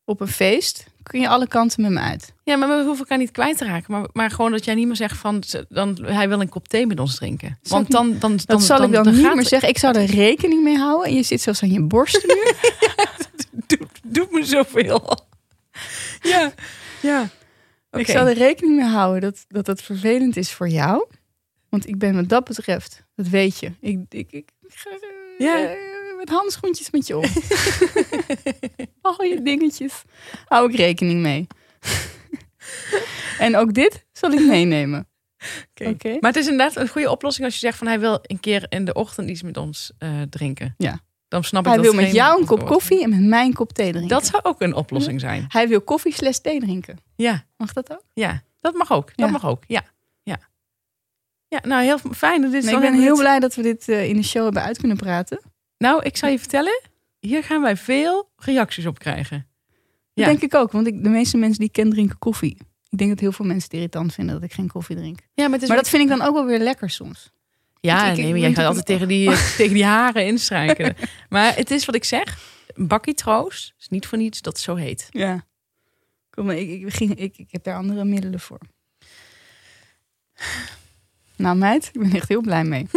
Op 0.05 0.21
een 0.21 0.29
feest 0.29 0.87
kun 1.03 1.21
je 1.21 1.29
alle 1.29 1.49
kanten 1.49 1.83
met 1.83 1.90
me 1.90 2.01
uit. 2.01 2.33
Ja, 2.45 2.57
maar 2.57 2.69
we 2.69 2.75
hoeven 2.75 2.99
elkaar 2.99 3.19
niet 3.19 3.31
kwijt 3.31 3.59
te 3.59 3.64
raken. 3.64 3.92
Maar, 3.92 4.09
maar 4.12 4.31
gewoon 4.31 4.51
dat 4.51 4.64
jij 4.64 4.75
niet 4.75 4.87
meer 4.87 4.97
zegt 4.97 5.16
van... 5.16 5.42
Dan, 5.69 5.99
hij 6.05 6.29
wil 6.29 6.40
een 6.40 6.49
kop 6.49 6.69
thee 6.69 6.87
met 6.87 7.01
ons 7.01 7.14
drinken. 7.16 7.59
Want 7.62 7.90
dan, 7.90 8.09
dan, 8.11 8.19
dan, 8.21 8.40
Dat 8.45 8.62
zal 8.62 8.83
ik 8.83 8.92
dan, 8.92 9.05
dan 9.05 9.14
niet 9.14 9.25
gaat- 9.25 9.35
meer 9.35 9.47
zeggen. 9.47 9.69
Ik 9.69 9.79
zou 9.79 9.97
er 9.99 10.05
rekening 10.05 10.62
mee 10.62 10.77
houden. 10.79 11.09
En 11.09 11.14
je 11.14 11.23
zit 11.23 11.40
zelfs 11.40 11.62
aan 11.62 11.71
je 11.73 11.83
borst 11.83 12.27
nu. 12.27 12.35
Doet, 13.66 13.88
doet 14.05 14.31
me 14.31 14.45
zoveel. 14.45 15.19
ja, 16.23 16.53
ja. 17.07 17.29
Ik 17.90 18.07
zou 18.07 18.29
er 18.29 18.35
rekening 18.35 18.77
mee 18.77 18.87
houden 18.87 19.35
dat, 19.49 19.66
dat 19.66 19.83
vervelend 19.83 20.37
is 20.37 20.53
voor 20.53 20.69
jou. 20.69 21.07
Want 21.69 21.88
ik 21.88 21.99
ben 21.99 22.14
wat 22.14 22.29
dat 22.29 22.45
betreft, 22.45 23.05
dat 23.14 23.29
weet 23.29 23.59
je. 23.59 23.66
Ik, 23.81 23.99
ik, 24.09 24.33
ik, 24.33 24.51
ik 24.61 24.75
ga 24.75 24.90
eh, 25.38 26.16
met 26.16 26.29
handschoentjes 26.29 26.90
met 26.90 27.07
je 27.07 27.16
om. 27.16 27.25
Al 29.03 29.23
je 29.25 29.40
dingetjes. 29.42 30.03
Hou 30.45 30.71
ik 30.71 30.77
rekening 30.77 31.21
mee. 31.21 31.47
en 33.38 33.57
ook 33.57 33.75
dit 33.75 34.07
zal 34.12 34.31
ik 34.31 34.47
meenemen. 34.47 35.09
Maar 36.21 36.33
het 36.33 36.37
is 36.37 36.49
inderdaad 36.49 36.77
een 36.77 36.88
goede 36.88 37.11
oplossing 37.11 37.45
als 37.45 37.55
je 37.55 37.61
zegt 37.61 37.79
van... 37.79 37.87
hij 37.87 38.01
wil 38.01 38.19
een 38.23 38.40
keer 38.40 38.66
in 38.69 38.85
de 38.85 38.95
ochtend 38.95 39.31
iets 39.31 39.42
met 39.42 39.57
ons 39.57 39.92
eh, 39.99 40.23
drinken. 40.31 40.75
Ja. 40.79 41.01
Dan 41.29 41.45
snap 41.45 41.62
ik 41.62 41.69
Hij 41.69 41.77
dat 41.77 41.85
wil 41.93 41.95
met 42.03 42.12
jou 42.12 42.41
een 42.41 42.47
kop 42.47 42.67
koffie 42.67 43.03
en 43.03 43.11
met 43.11 43.21
mij 43.21 43.45
een 43.47 43.53
kop 43.53 43.73
thee 43.73 43.91
drinken. 43.91 44.09
Dat 44.17 44.27
zou 44.27 44.43
ook 44.43 44.61
een 44.61 44.75
oplossing 44.75 45.21
zijn. 45.21 45.45
Hij 45.49 45.69
wil 45.69 45.81
koffie 45.81 46.12
slash 46.15 46.37
thee 46.39 46.61
drinken. 46.61 46.99
Ja, 47.17 47.45
Mag 47.57 47.73
dat 47.73 47.93
ook? 47.93 48.03
ja. 48.15 48.43
Dat 48.61 48.75
mag 48.75 48.93
ook. 48.93 49.07
Dat 49.17 49.27
Ja. 49.27 49.33
mag 49.33 49.47
ook. 49.47 49.62
Ja. 49.67 49.83
Ja. 50.23 50.39
Ja, 51.49 51.59
nou 51.62 51.83
heel 51.85 51.99
fijn. 51.99 52.41
Dit 52.41 52.53
is 52.53 52.65
Nee, 52.65 52.75
ik 52.75 52.81
ben 52.81 52.95
heel 52.95 53.15
dit- 53.15 53.19
blij 53.19 53.39
dat 53.41 53.55
we 53.55 53.62
dit 53.62 53.89
eh, 53.89 54.09
in 54.09 54.17
de 54.17 54.23
show 54.23 54.45
hebben 54.45 54.62
uit 54.62 54.79
kunnen 54.79 54.97
praten. 54.97 55.41
Nou, 55.79 56.03
ik 56.03 56.17
zal 56.17 56.29
je 56.29 56.39
vertellen. 56.39 56.81
Hier 57.21 57.43
gaan 57.45 57.62
wij 57.62 57.77
veel 57.77 58.29
reacties 58.37 58.87
op 58.87 58.99
krijgen. 58.99 59.47
Dat 60.15 60.25
Ja. 60.25 60.25
denk 60.27 60.41
ik 60.43 60.55
ook, 60.55 60.73
want 60.73 60.87
ik, 60.87 61.03
de 61.03 61.09
meeste 61.09 61.37
mensen 61.37 61.59
die 61.59 61.67
ik 61.67 61.73
ken 61.73 61.91
drinken 61.91 62.19
koffie. 62.19 62.57
Ik 62.89 62.99
denk 62.99 63.11
dat 63.11 63.21
heel 63.21 63.33
veel 63.33 63.45
mensen 63.45 63.65
het 63.65 63.73
irritant 63.75 64.12
vinden 64.15 64.35
dat 64.35 64.45
ik 64.45 64.53
geen 64.53 64.69
koffie 64.69 64.97
drink. 64.97 65.19
Ja, 65.35 65.49
Maar 65.49 65.59
dat 65.59 65.89
vind 65.89 66.03
ik 66.03 66.09
dan 66.09 66.23
ook 66.23 66.35
wel 66.35 66.45
weer 66.45 66.59
lekker 66.59 66.91
soms. 66.91 67.31
Ja, 67.81 68.11
ik- 68.11 68.17
nee, 68.17 68.31
maar 68.31 68.39
jij 68.39 68.55
gaat 68.55 68.67
altijd 68.67 68.87
tegen 68.87 69.09
die, 69.09 69.31
eh, 69.31 69.51
tegen 69.57 69.75
die 69.75 69.85
haren 69.85 70.27
instrijken. 70.27 70.97
maar 71.29 71.57
het 71.57 71.71
is 71.71 71.85
wat 71.85 71.95
ik 71.95 72.05
zeg. 72.05 72.39
Een 72.75 72.87
bakkie 72.87 73.15
troost 73.15 73.75
is 73.79 73.89
niet 73.89 74.07
voor 74.07 74.19
niets 74.19 74.41
dat 74.43 74.53
het 74.53 74.62
zo 74.62 74.75
heet. 74.75 75.07
Ja. 75.11 75.45
Kom 76.31 76.47
maar, 76.47 76.57
ik, 76.57 76.69
ik, 76.83 76.95
ging, 76.95 77.15
ik, 77.15 77.39
ik 77.39 77.49
heb 77.51 77.65
daar 77.65 77.77
andere 77.77 78.05
middelen 78.05 78.41
voor. 78.41 78.59
Nou 81.37 81.57
meid, 81.57 81.91
ik 81.93 82.01
ben 82.01 82.12
echt 82.15 82.29
heel 82.29 82.41
blij 82.41 82.65
mee. 82.65 82.87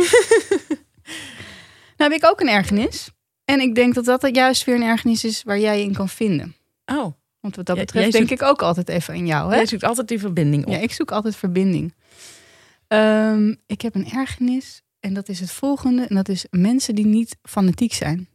nou 1.97 2.11
heb 2.11 2.11
ik 2.11 2.25
ook 2.25 2.39
een 2.41 2.49
ergernis. 2.49 3.09
En 3.45 3.59
ik 3.59 3.75
denk 3.75 3.95
dat 3.95 4.05
dat 4.05 4.35
juist 4.35 4.63
weer 4.63 4.75
een 4.75 4.83
ergernis 4.83 5.23
is 5.23 5.43
waar 5.43 5.59
jij 5.59 5.77
je 5.79 5.83
in 5.83 5.93
kan 5.93 6.09
vinden. 6.09 6.55
Oh, 6.85 7.13
Want 7.39 7.55
wat 7.55 7.65
dat 7.65 7.77
betreft 7.77 8.11
denk 8.11 8.29
ik 8.29 8.41
ook 8.41 8.61
altijd 8.61 8.89
even 8.89 9.13
aan 9.13 9.25
jou. 9.25 9.49
Hè? 9.49 9.55
jij 9.55 9.65
zoekt 9.65 9.83
altijd 9.83 10.07
die 10.07 10.19
verbinding 10.19 10.65
op. 10.65 10.71
Ja, 10.73 10.79
ik 10.79 10.93
zoek 10.93 11.11
altijd 11.11 11.35
verbinding. 11.35 11.93
Ehm, 12.89 13.53
ik 13.65 13.81
heb 13.81 13.95
een 13.95 14.09
ergernis 14.09 14.81
en 14.99 15.13
dat 15.13 15.29
is 15.29 15.39
het 15.39 15.51
volgende. 15.51 16.05
En 16.05 16.15
dat 16.15 16.29
is 16.29 16.45
mensen 16.51 16.95
die 16.95 17.05
niet 17.05 17.37
fanatiek 17.41 17.93
zijn. 17.93 18.27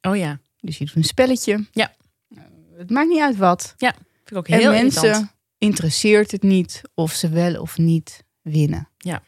Oh 0.00 0.16
ja, 0.16 0.40
Dus 0.60 0.78
je 0.78 0.84
doet 0.84 0.96
een 0.96 1.04
spelletje. 1.04 1.66
Ja. 1.70 1.94
Eh, 2.34 2.42
Het 2.76 2.90
maakt 2.90 3.08
niet 3.08 3.20
uit 3.20 3.36
wat. 3.36 3.74
vind 3.78 4.30
ik 4.30 4.36
ook 4.36 4.48
En 4.48 4.58
heel 4.58 4.70
mensen 4.70 5.02
irritant. 5.08 5.34
interesseert 5.58 6.30
het 6.30 6.42
niet 6.42 6.82
of 6.94 7.12
ze 7.12 7.28
wel 7.28 7.60
of 7.60 7.78
niet 7.78 8.24
winnen. 8.42 8.88
Ja. 8.98 9.22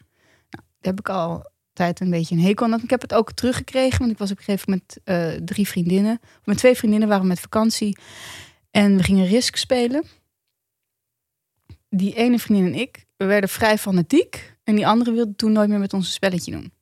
Nou, 0.50 0.64
daar 0.80 0.92
heb 0.92 0.98
ik 0.98 1.08
altijd 1.08 2.00
een 2.00 2.10
beetje 2.10 2.34
een 2.34 2.40
hekel 2.42 2.72
aan. 2.72 2.82
Ik 2.82 2.90
heb 2.90 3.00
het 3.02 3.14
ook 3.14 3.32
teruggekregen, 3.32 3.98
want 3.98 4.10
ik 4.10 4.18
was 4.18 4.30
op 4.30 4.38
een 4.38 4.44
gegeven 4.44 4.70
moment 4.70 4.96
eh, 5.04 5.44
drie 5.44 5.68
vriendinnen. 5.68 6.20
Met 6.44 6.56
twee 6.58 6.74
vriendinnen 6.76 7.08
waren 7.08 7.26
met 7.26 7.40
vakantie. 7.40 7.98
En 8.70 8.96
we 8.96 9.02
gingen 9.02 9.26
Risk 9.26 9.56
spelen. 9.56 10.04
Die 11.88 12.14
ene 12.14 12.38
vriendin 12.38 12.72
en 12.72 12.78
ik, 12.80 13.06
we 13.16 13.24
werden 13.24 13.48
vrij 13.50 13.78
fanatiek. 13.78 14.56
En 14.70 14.76
die 14.76 14.86
andere 14.86 15.12
wilde 15.12 15.34
toen 15.36 15.52
nooit 15.52 15.68
meer 15.68 15.78
met 15.78 15.92
ons 15.92 16.06
een 16.06 16.12
spelletje 16.12 16.50
doen. 16.52 16.72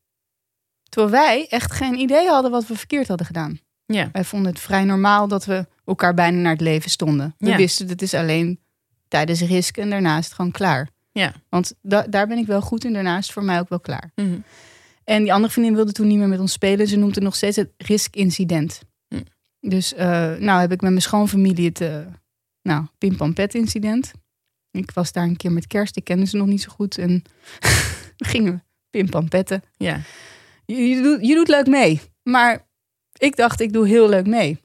Terwijl 0.88 1.12
wij 1.12 1.46
echt 1.48 1.72
geen 1.72 1.94
idee 1.98 2.28
hadden 2.28 2.50
wat 2.50 2.66
we 2.66 2.76
verkeerd 2.76 3.08
hadden 3.08 3.26
gedaan. 3.26 3.58
Ja. 3.86 4.08
Wij 4.12 4.24
vonden 4.24 4.52
het 4.52 4.60
vrij 4.60 4.84
normaal 4.84 5.28
dat 5.28 5.44
we 5.44 5.66
elkaar 5.84 6.14
bijna 6.14 6.38
naar 6.40 6.52
het 6.52 6.60
leven 6.60 6.90
stonden. 6.90 7.34
We 7.38 7.48
Ja. 7.48 7.56
wisten 7.56 7.86
dat 7.86 8.00
het 8.00 8.02
is 8.12 8.14
alleen 8.14 8.60
tijdens 9.08 9.40
risk 9.40 9.76
en 9.76 9.90
daarna 9.90 10.18
is 10.18 10.24
het 10.24 10.34
gewoon 10.34 10.50
klaar. 10.50 10.88
Ja. 11.12 11.32
Want 11.48 11.74
da- 11.82 12.06
daar 12.10 12.26
ben 12.26 12.38
ik 12.38 12.46
wel 12.46 12.60
goed 12.60 12.84
in, 12.84 12.92
daarna 12.92 13.18
is 13.18 13.24
het 13.24 13.32
voor 13.32 13.44
mij 13.44 13.58
ook 13.60 13.68
wel 13.68 13.80
klaar. 13.80 14.10
Mhm. 14.14 14.38
En 15.04 15.22
die 15.22 15.32
andere 15.32 15.52
vriendin 15.52 15.74
wilde 15.74 15.92
toen 15.92 16.06
niet 16.06 16.18
meer 16.18 16.28
met 16.28 16.40
ons 16.40 16.52
spelen. 16.52 16.86
Ze 16.88 16.96
noemt 16.96 17.14
het 17.14 17.24
nog 17.24 17.36
steeds 17.36 17.56
het 17.56 17.70
risk-incident. 17.76 18.80
Hm. 19.08 19.14
Dus, 19.14 19.24
Dus 19.60 19.92
uh, 19.92 19.98
nou 20.36 20.60
heb 20.60 20.72
ik 20.72 20.80
met 20.80 20.90
mijn 20.90 21.02
schoonfamilie 21.02 21.66
het 21.66 21.80
uh, 21.80 21.98
nou, 22.62 22.86
pim-pam-pet-incident. 22.98 24.12
Ik 24.70 24.90
was 24.90 25.12
daar 25.12 25.24
een 25.24 25.36
keer 25.36 25.52
met 25.52 25.66
kerst, 25.66 25.96
ik 25.96 26.04
kende 26.04 26.26
ze 26.26 26.36
nog 26.36 26.46
niet 26.46 26.62
zo 26.62 26.70
goed. 26.70 26.98
En 26.98 27.22
we 28.16 28.24
gingen 28.24 28.64
pim-pam-petten. 28.90 29.62
Ja. 29.76 30.00
Je, 30.64 30.88
je, 30.88 31.02
doet, 31.02 31.26
je 31.26 31.34
doet 31.34 31.48
leuk 31.48 31.66
mee. 31.66 32.00
Maar 32.22 32.66
ik 33.12 33.36
dacht, 33.36 33.60
ik 33.60 33.72
doe 33.72 33.86
heel 33.86 34.08
leuk 34.08 34.26
mee. 34.26 34.60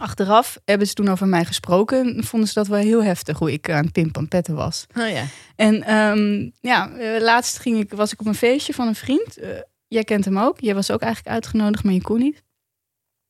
Achteraf 0.00 0.58
hebben 0.64 0.86
ze 0.86 0.94
toen 0.94 1.08
over 1.08 1.26
mij 1.26 1.44
gesproken. 1.44 2.16
En 2.16 2.24
vonden 2.24 2.48
ze 2.48 2.54
dat 2.54 2.66
wel 2.66 2.78
heel 2.78 3.04
heftig 3.04 3.38
hoe 3.38 3.52
ik 3.52 3.70
aan 3.70 3.84
het 3.84 3.92
pimpanpetten 3.92 4.54
was. 4.54 4.86
Oh 4.96 5.08
ja. 5.08 5.24
En 5.56 5.94
um, 5.94 6.52
ja, 6.60 6.90
uh, 6.98 7.20
laatst 7.20 7.58
ging 7.58 7.78
ik, 7.78 7.92
was 7.92 8.12
ik 8.12 8.20
op 8.20 8.26
een 8.26 8.34
feestje 8.34 8.74
van 8.74 8.86
een 8.86 8.94
vriend. 8.94 9.38
Uh, 9.42 9.48
jij 9.88 10.04
kent 10.04 10.24
hem 10.24 10.38
ook. 10.38 10.60
Jij 10.60 10.74
was 10.74 10.90
ook 10.90 11.00
eigenlijk 11.00 11.34
uitgenodigd, 11.34 11.84
maar 11.84 11.94
je 11.94 12.02
kon 12.02 12.18
niet. 12.18 12.42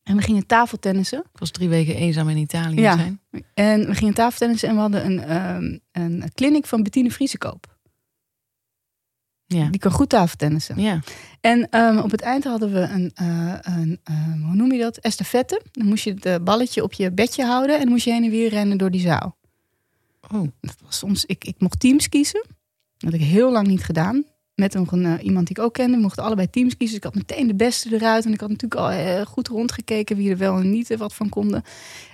En 0.02 0.16
we 0.16 0.22
gingen 0.22 0.46
tafeltennissen. 0.46 1.18
Ik 1.18 1.38
was 1.38 1.50
drie 1.50 1.68
weken 1.68 1.94
eenzaam 1.94 2.28
in 2.28 2.36
Italië. 2.36 2.80
Ja. 2.80 2.96
Zijn. 2.96 3.20
En 3.54 3.86
we 3.86 3.94
gingen 3.94 4.14
tafeltennissen 4.14 4.68
en 4.68 4.74
we 4.74 4.80
hadden 4.80 5.04
een, 5.04 5.36
um, 5.56 5.80
een 5.92 6.30
clinic 6.34 6.66
van 6.66 6.82
Bettine 6.82 7.10
Vriesekoop. 7.10 7.78
Ja. 9.46 9.68
Die 9.68 9.80
kan 9.80 9.90
goed 9.90 10.08
tafeltennissen. 10.08 10.80
Ja. 10.80 11.00
En 11.40 11.78
um, 11.80 11.98
op 11.98 12.10
het 12.10 12.20
eind 12.20 12.44
hadden 12.44 12.72
we 12.72 12.80
een, 12.80 13.12
uh, 13.22 13.54
een 13.60 14.00
uh, 14.10 14.46
hoe 14.46 14.54
noem 14.54 14.72
je 14.72 14.78
dat? 14.78 14.96
Estafette. 14.96 15.62
Dan 15.72 15.86
moest 15.86 16.04
je 16.04 16.12
het 16.12 16.26
uh, 16.26 16.34
balletje 16.42 16.82
op 16.82 16.92
je 16.92 17.12
bedje 17.12 17.44
houden 17.44 17.74
en 17.74 17.80
dan 17.80 17.90
moest 17.90 18.04
je 18.04 18.12
heen 18.12 18.24
en 18.24 18.30
weer 18.30 18.48
rennen 18.48 18.78
door 18.78 18.90
die 18.90 19.00
zaal. 19.00 19.36
Oh. 20.30 20.48
Dat 20.60 20.76
was 20.84 20.98
soms, 20.98 21.24
ik, 21.24 21.44
ik 21.44 21.54
mocht 21.58 21.80
teams 21.80 22.08
kiezen. 22.08 22.44
Dat 22.96 23.12
had 23.12 23.20
ik 23.20 23.26
heel 23.26 23.52
lang 23.52 23.66
niet 23.66 23.84
gedaan. 23.84 24.24
Met 24.60 24.74
nog 24.74 24.92
een, 24.92 25.04
uh, 25.04 25.14
iemand 25.22 25.46
die 25.46 25.56
ik 25.56 25.62
ook 25.62 25.72
kende. 25.72 25.96
We 25.96 26.02
mochten 26.02 26.22
allebei 26.22 26.50
teams 26.50 26.76
kiezen. 26.76 27.00
Dus 27.00 27.10
ik 27.10 27.14
had 27.14 27.28
meteen 27.28 27.46
de 27.46 27.54
beste 27.54 27.94
eruit. 27.94 28.24
En 28.24 28.32
ik 28.32 28.40
had 28.40 28.48
natuurlijk 28.48 28.80
al 28.80 28.92
uh, 28.92 29.26
goed 29.26 29.48
rondgekeken 29.48 30.16
wie 30.16 30.30
er 30.30 30.36
wel 30.36 30.58
en 30.58 30.70
niet 30.70 30.96
wat 30.96 31.14
van 31.14 31.28
konden. 31.28 31.62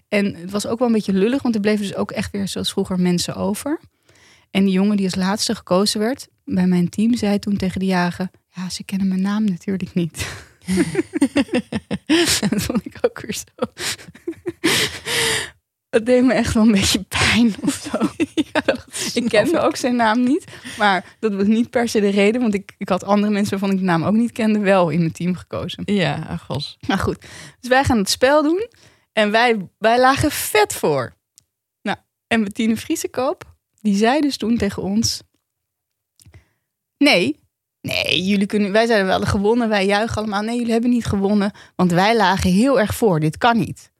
En 0.08 0.34
het 0.34 0.50
was 0.50 0.66
ook 0.66 0.78
wel 0.78 0.88
een 0.88 0.94
beetje 0.94 1.12
lullig, 1.12 1.42
want 1.42 1.54
er 1.54 1.60
bleven 1.60 1.86
dus 1.86 1.94
ook 1.94 2.10
echt 2.10 2.32
weer 2.32 2.48
zoals 2.48 2.70
vroeger 2.70 3.00
mensen 3.00 3.34
over. 3.34 3.80
En 4.50 4.64
die 4.64 4.72
jongen 4.72 4.96
die 4.96 5.04
als 5.04 5.14
laatste 5.14 5.54
gekozen 5.54 6.00
werd 6.00 6.28
bij 6.44 6.66
mijn 6.66 6.88
team, 6.88 7.14
zei 7.14 7.38
toen 7.38 7.56
tegen 7.56 7.80
de 7.80 7.86
jager: 7.86 8.30
Ja, 8.48 8.68
ze 8.68 8.84
kennen 8.84 9.08
mijn 9.08 9.20
naam 9.20 9.44
natuurlijk 9.44 9.94
niet. 9.94 10.26
dat 12.50 12.62
vond 12.62 12.86
ik 12.86 12.98
ook 13.00 13.20
weer 13.20 13.34
zo. 13.34 13.66
Dat 15.96 16.06
deed 16.06 16.24
me 16.24 16.32
echt 16.32 16.54
wel 16.54 16.62
een 16.62 16.72
beetje 16.72 17.02
pijn 17.02 17.54
of 17.60 17.88
zo. 17.92 17.98
ik 19.20 19.28
kende 19.28 19.60
ook 19.60 19.76
zijn 19.76 19.96
naam 19.96 20.22
niet. 20.22 20.44
Maar 20.78 21.16
dat 21.20 21.34
was 21.34 21.46
niet 21.46 21.70
per 21.70 21.88
se 21.88 22.00
de 22.00 22.08
reden. 22.08 22.40
Want 22.40 22.54
ik, 22.54 22.74
ik 22.78 22.88
had 22.88 23.04
andere 23.04 23.32
mensen 23.32 23.50
waarvan 23.50 23.70
ik 23.70 23.78
de 23.78 23.84
naam 23.84 24.04
ook 24.04 24.14
niet 24.14 24.32
kende... 24.32 24.58
wel 24.58 24.90
in 24.90 24.98
mijn 24.98 25.12
team 25.12 25.34
gekozen. 25.34 25.82
Ja, 25.84 26.26
ach, 26.28 26.44
gos. 26.44 26.76
Nou 26.80 27.00
goed, 27.00 27.20
dus 27.60 27.70
wij 27.70 27.84
gaan 27.84 27.98
het 27.98 28.10
spel 28.10 28.42
doen. 28.42 28.68
En 29.12 29.30
wij, 29.30 29.68
wij 29.78 30.00
lagen 30.00 30.30
vet 30.30 30.72
voor. 30.72 31.14
Nou, 31.82 31.96
en 32.26 32.44
Bettine 32.44 32.76
Vriesekoop, 32.76 33.56
die 33.80 33.96
zei 33.96 34.20
dus 34.20 34.36
toen 34.36 34.56
tegen 34.56 34.82
ons... 34.82 35.22
Nee, 36.98 37.40
nee, 37.80 38.24
jullie 38.24 38.46
kunnen, 38.46 38.72
wij 38.72 38.86
zijn 38.86 39.06
wel 39.06 39.20
gewonnen. 39.20 39.68
Wij 39.68 39.86
juichen 39.86 40.16
allemaal. 40.16 40.42
Nee, 40.42 40.56
jullie 40.56 40.72
hebben 40.72 40.90
niet 40.90 41.06
gewonnen. 41.06 41.52
Want 41.76 41.92
wij 41.92 42.16
lagen 42.16 42.50
heel 42.50 42.80
erg 42.80 42.94
voor. 42.94 43.20
Dit 43.20 43.38
kan 43.38 43.58
niet. 43.58 43.94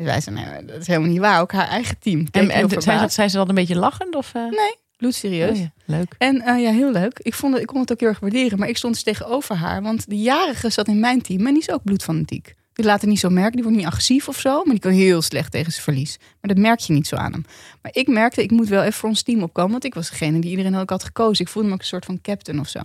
Dus 0.00 0.08
wij 0.08 0.20
zeiden, 0.20 0.52
nee, 0.52 0.64
dat 0.64 0.80
is 0.80 0.86
helemaal 0.86 1.08
niet 1.08 1.18
waar. 1.18 1.40
Ook 1.40 1.52
haar 1.52 1.68
eigen 1.68 1.98
team. 1.98 2.30
keek 2.30 2.42
En, 2.42 2.50
zei, 2.50 2.68
verbaasd. 2.68 3.14
zei 3.14 3.28
ze 3.28 3.36
dat 3.36 3.48
een 3.48 3.54
beetje 3.54 3.76
lachend? 3.76 4.14
Of, 4.14 4.34
eh? 4.34 4.42
Nee, 4.42 4.76
bloedserieus. 4.96 5.50
Oh 5.50 5.56
ja, 5.56 5.72
leuk. 5.84 6.14
En 6.18 6.40
eh, 6.40 6.62
ja, 6.62 6.70
heel 6.70 6.92
leuk. 6.92 7.18
Ik, 7.18 7.34
vond 7.34 7.52
het, 7.52 7.62
ik 7.62 7.68
kon 7.68 7.80
het 7.80 7.92
ook 7.92 8.00
heel 8.00 8.08
erg 8.08 8.20
waarderen. 8.20 8.58
Maar 8.58 8.68
ik 8.68 8.76
stond 8.76 8.94
dus 8.94 9.02
tegenover 9.02 9.56
haar. 9.56 9.82
Want 9.82 10.08
de 10.08 10.18
jarige 10.18 10.70
zat 10.70 10.88
in 10.88 11.00
mijn 11.00 11.22
team. 11.22 11.46
En 11.46 11.52
die 11.52 11.62
is 11.62 11.70
ook 11.70 11.84
bloedfanatiek. 11.84 12.54
Die 12.72 12.84
laat 12.84 13.00
het 13.00 13.10
niet 13.10 13.18
zo 13.18 13.28
merken. 13.28 13.52
Die 13.52 13.62
wordt 13.62 13.78
niet 13.78 13.86
agressief 13.86 14.28
of 14.28 14.40
zo. 14.40 14.56
Maar 14.56 14.74
die 14.74 14.78
kan 14.78 14.92
heel 14.92 15.22
slecht 15.22 15.52
tegen 15.52 15.72
zijn 15.72 15.84
verlies. 15.84 16.18
Maar 16.18 16.54
dat 16.54 16.62
merk 16.62 16.78
je 16.80 16.92
niet 16.92 17.06
zo 17.06 17.16
aan 17.16 17.32
hem. 17.32 17.44
Maar 17.82 17.92
ik 17.94 18.08
merkte, 18.08 18.42
ik 18.42 18.50
moet 18.50 18.68
wel 18.68 18.80
even 18.80 18.92
voor 18.92 19.08
ons 19.08 19.22
team 19.22 19.42
opkomen. 19.42 19.70
Want 19.70 19.84
ik 19.84 19.94
was 19.94 20.10
degene 20.10 20.38
die 20.38 20.50
iedereen 20.50 20.76
ook 20.76 20.90
had 20.90 21.04
gekozen. 21.04 21.44
Ik 21.44 21.50
voelde 21.50 21.68
me 21.68 21.74
ook 21.74 21.80
een 21.80 21.86
soort 21.86 22.04
van 22.04 22.20
captain 22.20 22.60
of 22.60 22.68
zo. 22.68 22.80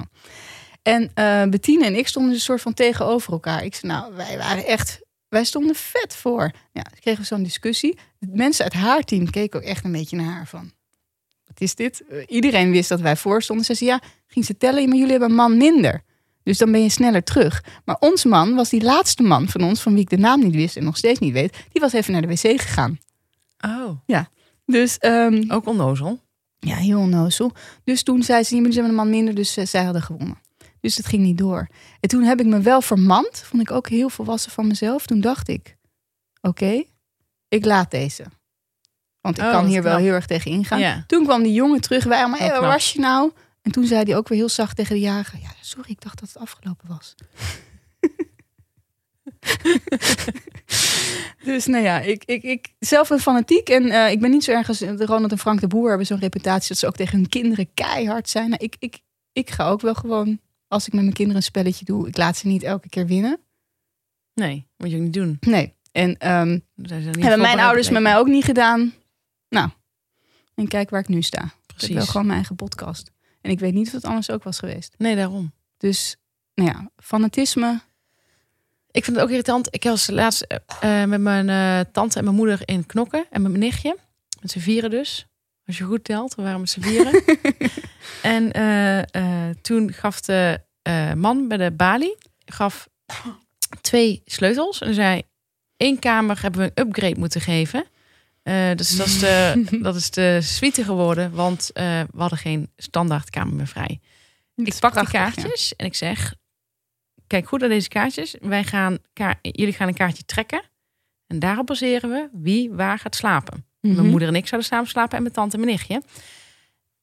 En 0.82 1.12
eh 1.14 1.44
Bettine 1.44 1.86
en 1.86 1.98
ik 1.98 2.08
stonden 2.08 2.32
dus 2.32 2.40
een 2.40 2.46
soort 2.46 2.62
van 2.62 2.74
tegenover 2.74 3.32
elkaar. 3.34 3.64
Ik 3.64 3.76
zei, 3.76 3.92
nou, 3.94 4.16
wij 4.16 4.38
waren 4.38 4.66
echt... 4.66 5.04
Wij 5.30 5.44
stonden 5.44 5.76
vet 5.76 6.16
voor. 6.16 6.52
Ja, 6.72 6.82
kregen 7.00 7.22
we 7.22 7.28
zo'n 7.28 7.44
discussie. 7.44 7.98
Mensen 8.20 8.64
uit 8.64 8.74
haar 8.74 9.02
team 9.04 9.30
keken 9.30 9.60
ook 9.60 9.66
echt 9.66 9.86
een 9.86 9.92
beetje 9.92 10.16
naar 10.16 10.34
haar 10.34 10.48
van... 10.48 10.72
Wat 11.46 11.62
is 11.62 11.76
dit? 11.76 12.04
Eh, 12.10 12.24
Iedereen 12.28 12.72
wist 12.72 12.90
dat 12.90 13.00
wij 13.02 13.16
voor 13.16 13.42
stonden. 13.42 13.66
Ze 13.66 13.74
zei, 13.74 13.90
ja, 13.90 14.02
ging 14.28 14.46
ze 14.46 14.58
tellen, 14.58 14.88
maar 14.90 14.98
jullie 14.98 15.12
hebben 15.12 15.30
een 15.30 15.36
man 15.36 15.58
minder. 15.58 16.04
Dus 16.44 16.58
dan 16.58 16.72
ben 16.72 16.82
je 16.82 16.90
sneller 16.90 17.24
terug. 17.24 17.64
Maar 17.86 17.96
ons 18.00 18.24
man 18.24 18.56
was 18.56 18.70
die 18.70 18.84
laatste 18.84 19.24
man 19.24 19.48
van 19.50 19.64
ons, 19.64 19.82
van 19.82 19.94
wie 19.94 20.02
ik 20.02 20.10
de 20.10 20.18
naam 20.18 20.40
niet 20.44 20.56
wist 20.56 20.78
en 20.78 20.84
nog 20.84 20.98
steeds 20.98 21.20
niet 21.20 21.34
weet. 21.34 21.58
Die 21.72 21.82
was 21.82 21.94
even 21.94 22.12
naar 22.12 22.22
de 22.22 22.28
wc 22.28 22.62
gegaan. 22.62 23.00
Oh, 23.66 23.90
Dus 24.66 24.98
ehm, 24.98 25.44
ook 25.52 25.66
onnozel. 25.68 26.20
ja, 26.60 26.76
heel 26.76 27.00
onnozel. 27.00 27.52
Dus 27.84 28.04
toen 28.04 28.24
zei 28.24 28.44
ze, 28.44 28.56
jullie 28.56 28.72
zijn 28.72 28.86
een 28.86 28.96
man 28.96 29.10
minder, 29.10 29.36
dus 29.36 29.58
eh, 29.58 29.66
zij 29.66 29.84
hadden 29.84 30.02
gewonnen. 30.02 30.38
Dus 30.86 30.98
het 30.98 31.06
ging 31.06 31.24
niet 31.24 31.38
door. 31.38 31.68
En 32.00 32.10
toen 32.10 32.24
heb 32.24 32.40
ik 32.40 32.46
me 32.46 32.60
wel 32.60 32.82
vermand. 32.82 33.44
Vond 33.46 33.62
ik 33.62 33.72
ook 33.72 33.90
heel 33.90 34.10
volwassen 34.10 34.52
van 34.52 34.68
mezelf. 34.68 35.06
Toen 35.06 35.22
dacht 35.22 35.48
ik, 35.48 35.78
oké, 36.42 36.84
ik 37.48 37.66
laat 37.66 37.92
deze. 37.92 38.26
Want 39.22 39.38
ik 39.38 39.44
Oh, 39.44 39.52
kan 39.52 39.66
hier 39.66 39.84
wel 39.84 39.98
heel 39.98 40.14
erg 40.14 40.26
tegen 40.26 40.52
ingaan. 40.52 40.80
Ja. 40.80 41.04
Toen 41.08 41.24
kwam 41.24 41.44
die 41.44 41.54
jongen 41.54 41.82
terug. 41.82 42.04
Wij 42.04 42.20
allemaal, 42.20 42.40
hey, 42.40 42.50
waar 42.50 42.58
knap. 42.58 42.72
was 42.72 42.94
je 42.94 43.00
nou? 43.00 43.32
En 43.62 43.72
toen 43.72 43.86
zei 43.86 44.04
hij 44.04 44.16
ook 44.16 44.28
weer 44.28 44.38
heel 44.38 44.50
zacht 44.50 44.76
tegen 44.76 44.96
de 44.96 45.02
jager. 45.02 45.40
Ja, 45.42 45.50
sorry, 45.62 45.90
ik 45.90 46.02
dacht 46.02 46.20
dat 46.20 46.28
het 46.28 46.38
afgelopen 46.38 46.88
was. 46.88 47.16
dus 51.46 51.66
nou 51.66 51.84
ja, 51.84 52.00
ik, 52.00 52.24
ik, 52.26 52.44
ik 52.44 52.74
zelf 52.80 53.08
ben 53.08 53.20
fanatiek. 53.20 53.70
En 53.70 53.90
eh, 53.90 54.12
ik 54.12 54.20
ben 54.20 54.32
niet 54.32 54.44
zo 54.44 54.52
erg 54.52 54.68
als 54.68 54.78
de 54.78 55.06
Ronald 55.06 55.32
en 55.32 55.40
Frank 55.40 55.60
de 55.62 55.68
Boer 55.68 55.90
hebben 55.90 56.08
zo'n 56.08 56.20
reputatie 56.20 56.68
dat 56.68 56.78
ze 56.78 56.88
ook 56.88 56.96
tegen 56.96 57.18
hun 57.18 57.30
kinderen 57.30 57.74
keihard 57.74 58.30
zijn. 58.30 58.50
Nou, 58.50 58.64
ik, 58.64 58.76
ik, 58.80 59.00
ik 59.32 59.50
ga 59.50 59.68
ook 59.68 59.82
wel 59.82 59.96
gewoon, 59.96 60.40
als 60.68 60.88
ik 60.88 60.94
met 60.94 61.02
mijn 61.02 61.14
kinderen 61.14 61.42
een 61.42 61.48
spelletje 61.48 61.86
doe, 61.86 62.08
ik 62.08 62.18
laat 62.18 62.38
ze 62.38 62.48
niet 62.48 62.64
elke 62.64 62.90
keer 62.90 63.06
winnen. 63.06 63.40
Nee, 64.34 64.68
moet 64.78 64.90
je 64.90 64.96
ook 64.96 65.02
niet 65.02 65.14
doen. 65.14 65.38
Nee. 65.40 65.74
En 65.92 66.18
ehm, 66.18 66.60
hebben 66.82 67.42
mijn 67.42 67.60
ouders 67.60 67.90
met 67.90 68.02
mij 68.02 68.18
ook 68.18 68.28
niet 68.28 68.44
gedaan. 68.44 68.94
Nou, 69.50 69.70
en 70.56 70.68
kijk 70.68 70.90
waar 70.90 71.00
ik 71.00 71.08
nu 71.08 71.22
sta. 71.22 71.44
Ik 71.44 71.52
heb 71.68 71.76
Precies. 71.76 71.96
wel 71.96 72.06
gewoon 72.06 72.26
mijn 72.26 72.38
eigen 72.38 72.56
podcast. 72.56 73.12
En 73.42 73.52
ik 73.52 73.60
weet 73.60 73.74
niet 73.74 73.88
of 73.88 73.94
het 73.94 74.06
anders 74.06 74.30
ook 74.30 74.44
was 74.44 74.60
geweest. 74.60 74.94
Nee, 74.98 75.16
daarom. 75.16 75.54
Dus, 75.78 76.16
nou 76.54 76.70
ja, 76.70 76.90
fanatisme. 76.96 77.82
Ik 78.92 79.04
vind 79.04 79.16
het 79.16 79.26
ook 79.26 79.32
irritant. 79.32 79.68
Ik 79.70 79.84
was 79.84 80.10
laatst 80.10 80.42
eh, 80.42 81.02
eh, 81.02 81.10
met 81.10 81.22
mijn 81.22 81.50
eh, 81.50 81.92
tante 81.92 82.18
en 82.18 82.24
mijn 82.24 82.36
moeder 82.36 82.62
in 82.66 82.86
Knokken. 82.86 83.26
En 83.30 83.42
met 83.42 83.52
mijn 83.52 83.64
nichtje. 83.64 83.98
Met 84.42 84.52
z'n 84.52 84.60
vieren 84.60 84.90
dus. 84.90 85.28
Als 85.66 85.78
je 85.78 85.84
goed 85.84 86.04
telt, 86.04 86.36
we 86.36 86.42
waren 86.42 86.60
met 86.60 86.70
z'n 86.70 86.82
vieren. 86.82 87.24
en 88.22 88.52
eh, 88.52 89.00
eh, 89.02 89.56
toen 89.62 89.94
gaf 89.94 90.22
de 90.22 90.62
eh, 90.82 91.14
man 91.14 91.48
bij 91.48 91.58
de 91.58 91.72
balie 91.72 92.18
gaf 92.46 92.90
twee 93.82 94.22
sleutels. 94.26 94.82
En 94.82 94.94
zei, 94.94 95.22
één 95.78 96.00
kamer 96.00 96.42
hebben 96.42 96.62
we 96.62 96.72
een 96.74 96.88
upgrade 96.88 97.20
moeten 97.20 97.42
geven. 97.42 97.86
Dus 98.76 98.98
dat 98.98 99.08
is, 99.08 99.20
de, 99.20 99.66
dat 99.82 99.96
is 99.96 100.10
de 100.10 100.40
suite 100.42 100.84
geworden. 100.84 101.32
Want 101.32 101.70
we 101.74 102.08
hadden 102.18 102.38
geen 102.38 102.72
standaard 102.78 103.30
kamer 103.30 103.54
meer 103.54 103.68
vrij. 103.68 104.00
Ik 104.56 104.80
pak 104.80 104.94
die 104.94 105.08
kaartjes 105.08 105.76
en 105.76 105.86
ik 105.86 105.96
zeg: 105.96 106.34
Kijk 107.28 107.48
goed 107.48 107.60
naar 107.60 107.70
deze 107.70 107.88
kaartjes. 107.88 108.36
Wij 108.40 108.64
gaan 108.64 108.98
ka- 109.14 109.40
jullie 109.42 109.74
gaan 109.74 109.88
een 109.88 109.94
kaartje 109.94 110.26
trekken. 110.26 110.62
En 111.28 111.40
daarop 111.40 111.66
baseren 111.66 112.10
we 112.10 112.30
wie 112.32 112.72
waar 112.72 113.00
gaat 113.00 113.16
slapen. 113.16 113.66
Mhm. 113.86 113.96
Mijn 113.96 114.10
moeder 114.10 114.28
en 114.28 114.36
ik 114.36 114.48
zouden 114.48 114.70
samen 114.70 114.88
slapen 114.88 115.18
en 115.18 115.22
mijn 115.22 115.34
tante 115.34 115.58
en 115.58 115.64
mijn 115.64 115.72
nichtje. 115.72 116.02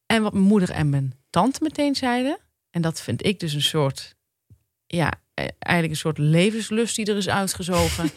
En 0.07 0.23
wat 0.23 0.33
mijn 0.33 0.45
moeder 0.45 0.71
en 0.71 0.91
mijn 0.91 1.13
tante 1.31 1.59
meteen 1.63 1.95
zeiden. 1.95 2.39
En 2.71 2.83
dat 2.83 3.01
vind 3.01 3.27
ik 3.27 3.41
dus 3.41 3.53
een 3.53 3.63
soort. 3.63 4.17
Ja, 4.87 5.13
eh, 5.35 5.47
eigenlijk 5.59 5.95
een 5.95 6.01
soort 6.01 6.19
levenslust 6.19 6.97
die 6.97 7.07
er 7.07 7.17
is 7.17 7.29
uitgezogen. 7.29 8.11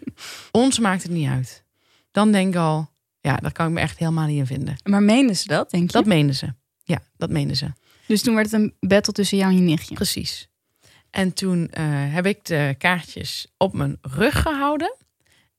Ons 0.50 0.78
maakt 0.78 1.02
het 1.02 1.12
niet 1.12 1.28
uit. 1.28 1.64
Dan 2.10 2.32
denk 2.32 2.54
ik 2.54 2.60
al. 2.60 2.90
Ja, 3.20 3.36
daar 3.36 3.52
kan 3.52 3.66
ik 3.66 3.72
me 3.72 3.80
echt 3.80 3.98
helemaal 3.98 4.26
niet 4.26 4.38
in 4.38 4.46
vinden. 4.46 4.76
Maar 4.84 5.02
menen 5.02 5.36
ze 5.36 5.46
dat, 5.46 5.70
denk 5.70 5.86
je? 5.86 5.92
Dat 5.92 6.06
meenden 6.06 6.34
ze. 6.34 6.54
Ja, 6.84 7.02
dat 7.16 7.30
meenden 7.30 7.56
ze. 7.56 7.72
Dus 8.06 8.22
toen 8.22 8.34
werd 8.34 8.50
het 8.50 8.60
een 8.60 8.74
battle 8.80 9.12
tussen 9.12 9.38
jou 9.38 9.50
en 9.50 9.56
je 9.56 9.62
nichtje. 9.62 9.94
Precies. 9.94 10.48
En 11.10 11.32
toen 11.32 11.68
eh, 11.68 11.84
heb 11.88 12.26
ik 12.26 12.44
de 12.44 12.74
kaartjes 12.78 13.46
op 13.56 13.72
mijn 13.72 13.98
rug 14.00 14.42
gehouden 14.42 14.96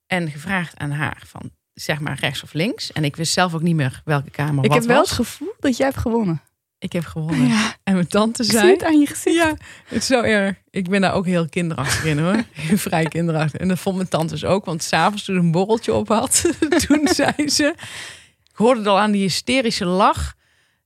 en 0.07 0.31
gevraagd 0.31 0.77
aan 0.77 0.91
haar 0.91 1.23
van 1.25 1.51
zeg 1.81 1.99
maar 1.99 2.17
rechts 2.19 2.43
of 2.43 2.53
links. 2.53 2.91
En 2.91 3.03
ik 3.03 3.15
wist 3.15 3.33
zelf 3.33 3.53
ook 3.53 3.61
niet 3.61 3.75
meer 3.75 4.01
welke 4.05 4.29
kamer 4.29 4.63
Ik 4.63 4.69
wat 4.69 4.79
heb 4.79 4.87
wel 4.87 4.97
was. 4.97 5.09
het 5.09 5.17
gevoel 5.17 5.53
dat 5.59 5.77
jij 5.77 5.85
hebt 5.87 5.99
gewonnen. 5.99 6.41
Ik 6.79 6.91
heb 6.91 7.05
gewonnen. 7.05 7.47
Ja, 7.47 7.75
En 7.83 7.93
mijn 7.93 8.07
tante 8.07 8.43
ik 8.43 8.49
zie 8.49 8.59
zei... 8.59 8.71
het 8.71 8.83
aan 8.83 8.99
je 8.99 9.05
gezicht. 9.05 9.35
Ja, 9.35 9.47
het 9.85 9.97
is 10.01 10.05
zo 10.05 10.21
erg. 10.21 10.55
Ik 10.69 10.89
ben 10.89 11.01
daar 11.01 11.13
ook 11.13 11.25
heel 11.25 11.49
kinderachtig 11.49 12.05
in 12.05 12.19
hoor. 12.19 12.43
Heel 12.53 12.77
vrij 12.77 13.05
kinderachtig. 13.05 13.59
En 13.59 13.67
dat 13.67 13.79
vond 13.79 13.95
mijn 13.95 14.07
tante 14.07 14.33
dus 14.33 14.45
ook. 14.45 14.65
Want 14.65 14.83
s'avonds 14.83 15.23
toen 15.23 15.35
ze 15.35 15.41
een 15.41 15.51
borreltje 15.51 15.93
op 15.93 16.07
had, 16.07 16.51
toen 16.87 17.07
zei 17.21 17.49
ze... 17.49 17.73
Ik 18.49 18.55
hoorde 18.65 18.79
het 18.79 18.89
al 18.89 18.99
aan 18.99 19.11
die 19.11 19.21
hysterische 19.21 19.85
lach 19.85 20.33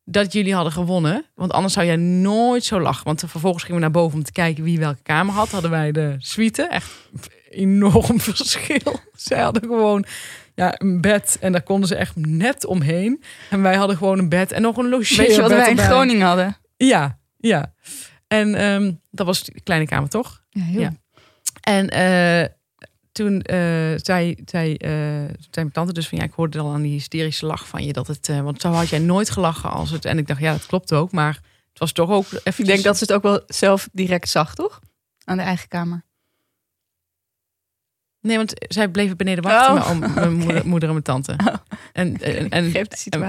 dat 0.06 0.34
jullie 0.34 0.54
hadden 0.54 0.74
gewonnen. 0.74 1.26
Want 1.36 1.52
anders 1.52 1.74
zou 1.74 1.86
jij 1.86 1.96
nooit 1.96 2.64
zo 2.64 2.82
lachen. 2.82 3.06
Want 3.06 3.24
vervolgens 3.28 3.64
gingen 3.64 3.78
we 3.78 3.82
naar 3.82 3.94
boven 3.94 4.18
om 4.18 4.24
te 4.24 4.32
kijken 4.32 4.64
wie 4.64 4.80
welke 4.80 5.02
kamer 5.04 5.34
had. 5.34 5.52
Hadden 5.52 5.72
wij 5.72 5.92
de 5.92 6.16
suite. 6.18 6.64
Echt 6.64 6.92
enorm 7.50 8.20
verschil. 8.20 9.00
Zij 9.16 9.42
hadden 9.42 9.64
gewoon 9.64 10.06
ja, 10.56 10.74
een 10.78 11.02
bed 11.02 11.38
en 11.40 11.52
daar 11.52 11.64
konden 11.64 11.88
ze 11.88 11.96
echt 11.96 12.16
net 12.16 12.66
omheen. 12.66 13.24
En 13.50 13.62
wij 13.62 13.76
hadden 13.76 13.98
gewoon 13.98 14.20
een 14.20 14.30
bed 14.30 14.52
en 14.52 14.62
nog 14.62 14.78
een 14.78 14.90
logeerbed 14.90 15.28
Weet 15.28 15.36
je 15.36 15.42
wat 15.42 15.52
wij 15.52 15.62
in 15.62 15.70
erbij. 15.70 15.86
Groningen 15.86 16.28
hadden? 16.28 16.58
Ja, 16.78 17.20
ja. 17.38 17.74
En 18.28 18.56
ehm, 18.56 18.92
dat 19.12 19.26
was 19.26 19.44
de 19.44 19.62
kleine 19.64 19.88
kamer, 19.88 20.10
toch? 20.10 20.44
Ja, 20.50 20.64
heel. 20.64 20.82
Ja. 20.82 20.94
En 21.62 21.90
eh, 21.90 22.50
toen 23.12 23.42
eh, 23.42 23.94
zei, 23.96 24.36
zei, 24.46 24.76
eh, 24.76 24.90
zei 24.90 25.30
mijn 25.54 25.72
tante 25.72 25.94
dus 25.94 26.08
van 26.08 26.18
ja, 26.18 26.24
ik 26.24 26.34
hoorde 26.34 26.60
al 26.60 26.74
aan 26.74 26.82
die 26.82 26.92
hysterische 26.92 27.46
lach 27.46 27.68
van 27.68 27.86
je 27.86 27.94
dat 27.94 28.08
het, 28.08 28.28
want 28.28 28.62
zo 28.62 28.72
had 28.72 28.90
jij 28.90 29.00
nooit 29.00 29.30
gelachen 29.30 29.70
als 29.70 29.90
het. 29.90 30.06
En 30.06 30.18
ik 30.18 30.28
dacht 30.28 30.40
ja, 30.40 30.52
dat 30.52 30.66
klopt 30.66 30.94
ook, 30.94 31.12
maar 31.12 31.34
het 31.70 31.80
was 31.80 31.92
toch 31.92 32.10
ook 32.10 32.26
even. 32.44 32.64
Ik 32.64 32.66
denk 32.66 32.84
dat 32.84 32.98
ze 32.98 33.04
het 33.04 33.14
ook 33.14 33.24
wel 33.24 33.44
zelf 33.48 33.90
direct 33.92 34.30
zag, 34.30 34.56
toch? 34.56 34.80
Aan 35.24 35.38
de 35.38 35.44
eigen 35.44 35.68
kamer. 35.68 36.04
Nee, 38.24 38.38
want 38.38 38.54
zij 38.68 38.88
bleven 38.88 39.18
beneden 39.18 39.44
wachten, 39.44 39.74
Oh, 39.74 40.00
mijn, 40.00 40.12
oom- 40.12 40.14
mijn 40.14 40.34
moeder, 40.34 40.68
moeder 40.68 40.90
en 40.90 40.94
mijn 40.94 41.04
tante. 41.04 41.36
Oh. 41.48 41.54
En, 41.94 42.22
en, 42.22 42.50
en, 42.50 42.72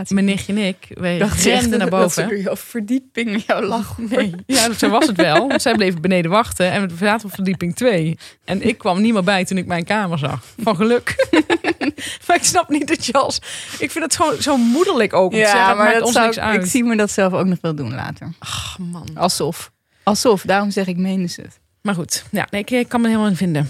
mijn 0.08 0.24
nichtje 0.24 0.52
en 0.52 0.58
ik, 0.58 0.76
wij 0.88 1.20
echt 1.20 1.44
renden 1.44 1.78
naar 1.78 1.90
dat 1.90 2.00
boven. 2.00 2.28
door 2.28 2.38
jouw 2.38 2.56
verdieping 2.56 3.30
met 3.30 3.44
jouw 3.44 3.62
lach. 3.62 3.98
Nee, 3.98 4.34
ja, 4.46 4.72
zo 4.72 4.88
was 4.88 5.06
het 5.06 5.16
wel. 5.16 5.48
Want 5.48 5.62
zij 5.62 5.74
bleven 5.74 6.00
beneden 6.00 6.30
wachten 6.30 6.70
en 6.70 6.88
we 6.88 6.96
zaten 6.96 7.26
op 7.26 7.34
verdieping 7.34 7.74
2. 7.76 8.18
En 8.44 8.62
ik 8.62 8.78
kwam 8.78 9.00
niet 9.00 9.12
meer 9.12 9.24
bij 9.24 9.44
toen 9.44 9.58
ik 9.58 9.66
mijn 9.66 9.84
kamer 9.84 10.18
zag. 10.18 10.44
Van 10.62 10.76
geluk. 10.76 11.28
maar 12.26 12.36
ik 12.36 12.44
snap 12.44 12.68
niet 12.68 12.88
dat 12.88 13.06
je 13.06 13.12
als... 13.12 13.38
Ik 13.78 13.90
vind 13.90 14.04
het 14.04 14.16
gewoon 14.16 14.42
zo 14.42 14.56
moederlijk 14.56 15.12
ook. 15.12 15.30
te 15.32 15.36
zeggen, 15.36 15.68
het 15.68 15.76
maakt 15.76 15.94
dat 15.94 16.02
ons 16.02 16.12
zou 16.12 16.24
niks 16.24 16.36
ik, 16.36 16.42
uit. 16.42 16.64
ik 16.64 16.70
zie 16.70 16.84
me 16.84 16.96
dat 16.96 17.10
zelf 17.10 17.32
ook 17.32 17.46
nog 17.46 17.58
wel 17.60 17.74
doen 17.74 17.94
later. 17.94 18.32
Ach, 18.38 18.78
man. 18.78 19.08
Alsof. 19.14 19.72
Alsof, 20.02 20.42
daarom 20.42 20.70
zeg 20.70 20.86
ik 20.86 20.96
menen 20.96 21.30
ze 21.30 21.40
het. 21.40 21.60
Maar 21.82 21.94
goed, 21.94 22.24
ja, 22.30 22.46
nee, 22.50 22.60
ik, 22.60 22.70
ik 22.70 22.88
kan 22.88 23.00
me 23.00 23.06
helemaal 23.06 23.28
in 23.28 23.36
vinden. 23.36 23.68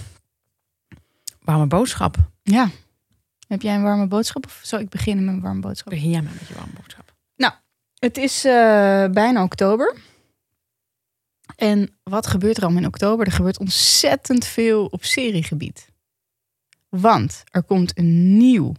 Warme 1.44 1.66
boodschap. 1.66 2.16
Ja. 2.42 2.70
Heb 3.48 3.62
jij 3.62 3.74
een 3.74 3.82
warme 3.82 4.06
boodschap 4.06 4.46
of 4.46 4.60
zal 4.62 4.78
ik 4.78 4.88
beginnen 4.88 5.24
met 5.24 5.34
een 5.34 5.40
warme 5.40 5.60
boodschap? 5.60 5.92
Begin 5.92 6.10
jij 6.10 6.22
maar 6.22 6.32
met 6.32 6.48
je 6.48 6.54
warme 6.54 6.72
boodschap. 6.72 7.14
Het 8.04 8.16
is 8.16 8.44
eh, 8.44 9.06
bijna 9.10 9.42
oktober. 9.42 9.96
En 11.56 11.96
wat 12.02 12.26
gebeurt 12.26 12.56
er 12.56 12.62
allemaal 12.62 12.82
in 12.82 12.88
oktober? 12.88 13.26
Er 13.26 13.32
gebeurt 13.32 13.58
ontzettend 13.58 14.44
veel 14.44 14.86
op 14.86 15.04
seriegebied. 15.04 15.92
Want 16.88 17.42
er 17.50 17.62
komt 17.62 17.98
een 17.98 18.36
nieuw 18.36 18.72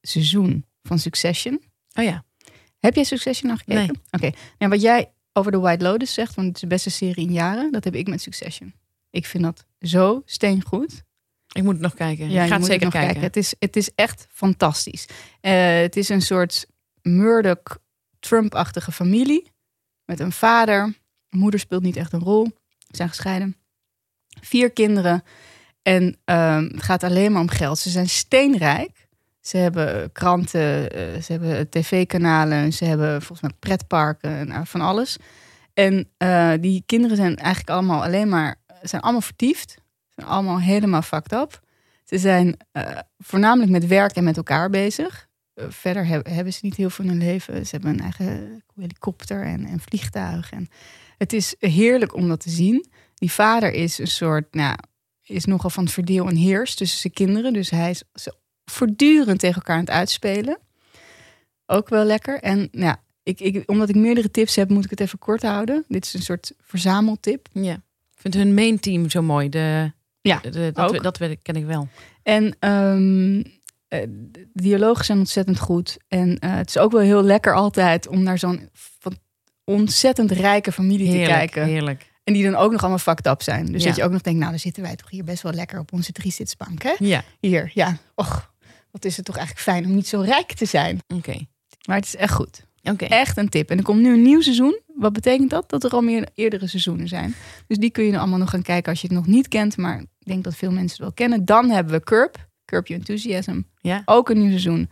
seizoen 0.00 0.66
van 0.82 0.98
Succession. 0.98 1.62
Oh 1.92 2.04
ja. 2.04 2.24
Heb 2.78 2.94
jij 2.94 3.04
Succession 3.04 3.50
nog 3.50 3.58
gekeken? 3.58 3.86
Nee. 3.86 4.02
Oké. 4.10 4.36
Nou, 4.58 4.70
wat 4.70 4.82
jij 4.82 5.12
over 5.32 5.52
The 5.52 5.60
White 5.60 5.84
Lotus 5.84 6.14
zegt, 6.14 6.34
want 6.34 6.46
het 6.46 6.56
is 6.56 6.62
de 6.62 6.66
beste 6.66 6.90
serie 6.90 7.26
in 7.26 7.32
jaren, 7.32 7.72
dat 7.72 7.84
heb 7.84 7.94
ik 7.94 8.08
met 8.08 8.20
Succession. 8.20 8.74
Ik 9.10 9.26
vind 9.26 9.44
dat 9.44 9.66
zo 9.80 10.22
steengoed. 10.24 11.02
Ik 11.54 11.62
moet 11.62 11.72
het 11.72 11.82
nog 11.82 11.94
kijken. 11.94 12.30
Ja, 12.30 12.36
ik 12.36 12.42
je 12.42 12.46
ga 12.46 12.48
het 12.48 12.58
moet 12.58 12.66
zeker 12.66 12.84
nog 12.84 12.92
kijken. 12.92 13.20
Het 13.20 13.36
is, 13.36 13.54
het 13.58 13.76
is 13.76 13.90
echt 13.94 14.26
fantastisch. 14.30 15.08
Eh, 15.40 15.80
het 15.80 15.96
is 15.96 16.08
een 16.08 16.22
soort 16.22 16.66
Murdoch-Trump-achtige 17.02 18.92
familie. 18.92 19.52
Met 20.04 20.20
een 20.20 20.32
vader. 20.32 20.94
Moeder 21.30 21.60
speelt 21.60 21.82
niet 21.82 21.96
echt 21.96 22.12
een 22.12 22.20
rol. 22.20 22.44
Ze 22.78 22.96
zijn 22.96 23.08
gescheiden. 23.08 23.56
Vier 24.40 24.70
kinderen. 24.70 25.22
En 25.82 26.16
ehm, 26.24 26.64
het 26.64 26.82
gaat 26.82 27.02
alleen 27.02 27.32
maar 27.32 27.40
om 27.40 27.48
geld. 27.48 27.78
Ze 27.78 27.90
zijn 27.90 28.08
steenrijk. 28.08 29.06
Ze 29.40 29.56
hebben 29.56 30.12
kranten, 30.12 30.90
eh, 30.90 31.22
ze 31.22 31.32
hebben 31.32 31.68
tv-kanalen, 31.68 32.72
ze 32.72 32.84
hebben 32.84 33.22
volgens 33.22 33.40
mij 33.40 33.50
pretparken 33.58 34.30
en 34.30 34.50
eh, 34.50 34.60
van 34.64 34.80
alles. 34.80 35.16
En 35.74 36.08
die 36.60 36.82
kinderen 36.86 37.16
zijn 37.16 37.36
eigenlijk 37.36 37.70
allemaal 37.70 38.02
alleen 38.02 38.28
maar, 38.28 38.56
zijn 38.82 39.02
allemaal 39.02 39.20
vertiefd. 39.20 39.82
Zijn 40.14 40.28
allemaal 40.28 40.60
helemaal 40.60 41.02
fucked 41.02 41.32
up. 41.32 41.60
Ze 42.04 42.18
zijn 42.18 42.56
eh, 42.72 42.98
voornamelijk 43.18 43.70
met 43.70 43.86
werk 43.86 44.12
en 44.16 44.24
met 44.24 44.36
elkaar 44.36 44.70
bezig. 44.70 45.28
Eh, 45.54 45.64
verder 45.68 46.06
heb- 46.06 46.26
hebben 46.26 46.52
ze 46.52 46.58
niet 46.62 46.76
heel 46.76 46.90
veel 46.90 47.04
in 47.04 47.10
hun 47.10 47.18
leven. 47.20 47.66
Ze 47.66 47.70
hebben 47.70 47.90
een 47.90 48.00
eigen 48.00 48.62
helikopter 48.74 49.42
en, 49.42 49.64
en 49.64 49.80
vliegtuig. 49.80 50.50
En 50.52 50.68
het 51.18 51.32
is 51.32 51.54
heerlijk 51.58 52.14
om 52.14 52.28
dat 52.28 52.40
te 52.40 52.50
zien. 52.50 52.86
Die 53.14 53.32
vader 53.32 53.72
is 53.72 53.98
een 53.98 54.06
soort, 54.06 54.54
nou, 54.54 54.76
is 55.22 55.44
nogal 55.44 55.70
van 55.70 55.84
het 55.84 55.92
verdeel 55.92 56.28
en 56.28 56.36
heers 56.36 56.74
tussen 56.74 56.98
zijn 56.98 57.12
kinderen. 57.12 57.52
Dus 57.52 57.70
hij 57.70 57.90
is 57.90 58.02
voortdurend 58.64 59.38
tegen 59.38 59.56
elkaar 59.56 59.74
aan 59.76 59.80
het 59.84 59.90
uitspelen. 59.90 60.58
Ook 61.66 61.88
wel 61.88 62.04
lekker. 62.04 62.40
En 62.40 62.68
ja, 62.70 63.02
ik, 63.22 63.40
ik, 63.40 63.62
omdat 63.66 63.88
ik 63.88 63.94
meerdere 63.94 64.30
tips 64.30 64.56
heb, 64.56 64.68
moet 64.68 64.84
ik 64.84 64.90
het 64.90 65.00
even 65.00 65.18
kort 65.18 65.42
houden. 65.42 65.84
Dit 65.88 66.04
is 66.04 66.14
een 66.14 66.22
soort 66.22 66.52
verzameltip. 66.60 67.48
Ja. 67.52 67.74
Ik 67.74 68.20
vind 68.20 68.34
hun 68.34 68.54
main 68.54 68.80
team 68.80 69.10
zo 69.10 69.22
mooi. 69.22 69.48
De, 69.48 69.92
Ja, 70.28 70.38
de- 70.40 70.72
dat, 71.02 71.18
we- 71.18 71.36
ken 71.42 71.56
ik 71.56 71.64
wel. 71.64 71.88
En 72.22 72.56
eh, 73.88 74.00
de 74.08 74.48
dialogen 74.52 75.04
zijn 75.04 75.18
ontzettend 75.18 75.58
goed. 75.58 75.96
En 76.08 76.38
eh, 76.38 76.54
het 76.54 76.68
is 76.68 76.78
ook 76.78 76.92
wel 76.92 77.00
heel 77.00 77.22
lekker 77.22 77.54
altijd 77.54 78.08
om 78.08 78.22
naar 78.22 78.38
zo'n 78.38 78.70
ontzettend 79.64 80.30
rijke 80.30 80.72
familie 80.72 81.10
te 81.10 81.26
kijken. 81.26 81.64
heerlijk. 81.64 82.12
En 82.24 82.32
die 82.32 82.44
dan 82.44 82.54
ook 82.54 82.70
nog 82.72 82.80
allemaal 82.80 82.98
fucked 82.98 83.26
up 83.26 83.42
zijn. 83.42 83.66
Dus 83.66 83.82
Ja. 83.82 83.88
dat 83.88 83.96
je 83.96 84.04
ook 84.04 84.10
nog 84.10 84.20
denkt, 84.20 84.38
nou 84.38 84.50
dan 84.50 84.60
zitten 84.60 84.82
wij 84.82 84.96
toch 84.96 85.10
hier 85.10 85.24
best 85.24 85.42
wel 85.42 85.52
lekker 85.52 85.78
op 85.78 85.92
onze 85.92 86.12
driezitsbank. 86.12 86.82
Hè? 86.82 86.94
Ja, 86.98 87.22
Hier, 87.40 87.70
ja. 87.74 87.96
Och, 88.14 88.52
wat 88.90 89.04
is 89.04 89.16
het 89.16 89.24
toch 89.24 89.36
eigenlijk 89.36 89.66
fijn 89.66 89.84
om 89.84 89.94
niet 89.94 90.08
zo 90.08 90.20
rijk 90.20 90.52
te 90.52 90.64
zijn. 90.64 90.98
oké. 91.14 91.36
Maar 91.86 91.96
het 91.96 92.04
is 92.06 92.16
echt 92.16 92.32
goed. 92.32 92.64
Echt 92.92 93.36
een 93.36 93.48
tip. 93.48 93.70
En 93.70 93.78
er 93.78 93.82
komt 93.82 94.00
nu 94.00 94.12
een 94.12 94.22
nieuw 94.22 94.40
seizoen. 94.40 94.80
Wat 94.94 95.12
betekent 95.12 95.50
dat? 95.50 95.70
Dat 95.70 95.84
er 95.84 95.90
al 95.90 96.02
meer 96.02 96.28
eerdere 96.34 96.66
seizoenen 96.66 97.08
zijn. 97.08 97.34
Dus 97.66 97.76
die 97.76 97.90
kun 97.90 98.04
je 98.04 98.18
allemaal 98.18 98.38
nog 98.38 98.50
gaan 98.50 98.62
kijken 98.62 98.90
als 98.90 99.00
je 99.00 99.06
het 99.06 99.16
nog 99.16 99.26
niet 99.26 99.48
kent. 99.48 99.76
Maar 99.76 99.98
ik 100.00 100.06
denk 100.18 100.44
dat 100.44 100.56
veel 100.56 100.70
mensen 100.70 100.90
het 100.90 100.98
wel 100.98 101.12
kennen. 101.12 101.44
Dan 101.44 101.70
hebben 101.70 101.92
we 101.92 102.04
Curb. 102.04 102.48
Curb 102.64 102.86
Your 102.86 103.02
Enthusiasm. 103.02 103.60
Ja. 103.78 104.02
Ook 104.04 104.28
een 104.28 104.38
nieuw 104.38 104.48
seizoen. 104.48 104.90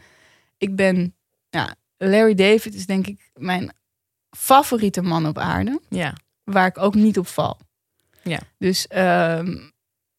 Ik 0.58 0.76
ben... 0.76 1.14
Ja, 1.50 1.74
Larry 1.96 2.34
David 2.34 2.74
is 2.74 2.86
denk 2.86 3.06
ik 3.06 3.30
mijn 3.34 3.72
favoriete 4.30 5.02
man 5.02 5.26
op 5.26 5.38
aarde. 5.38 5.80
Ja. 5.88 6.16
Waar 6.44 6.66
ik 6.66 6.78
ook 6.78 6.94
niet 6.94 7.18
op 7.18 7.26
val. 7.26 7.58
Ja. 8.22 8.40
Dus 8.58 8.86
ehm, 8.86 9.56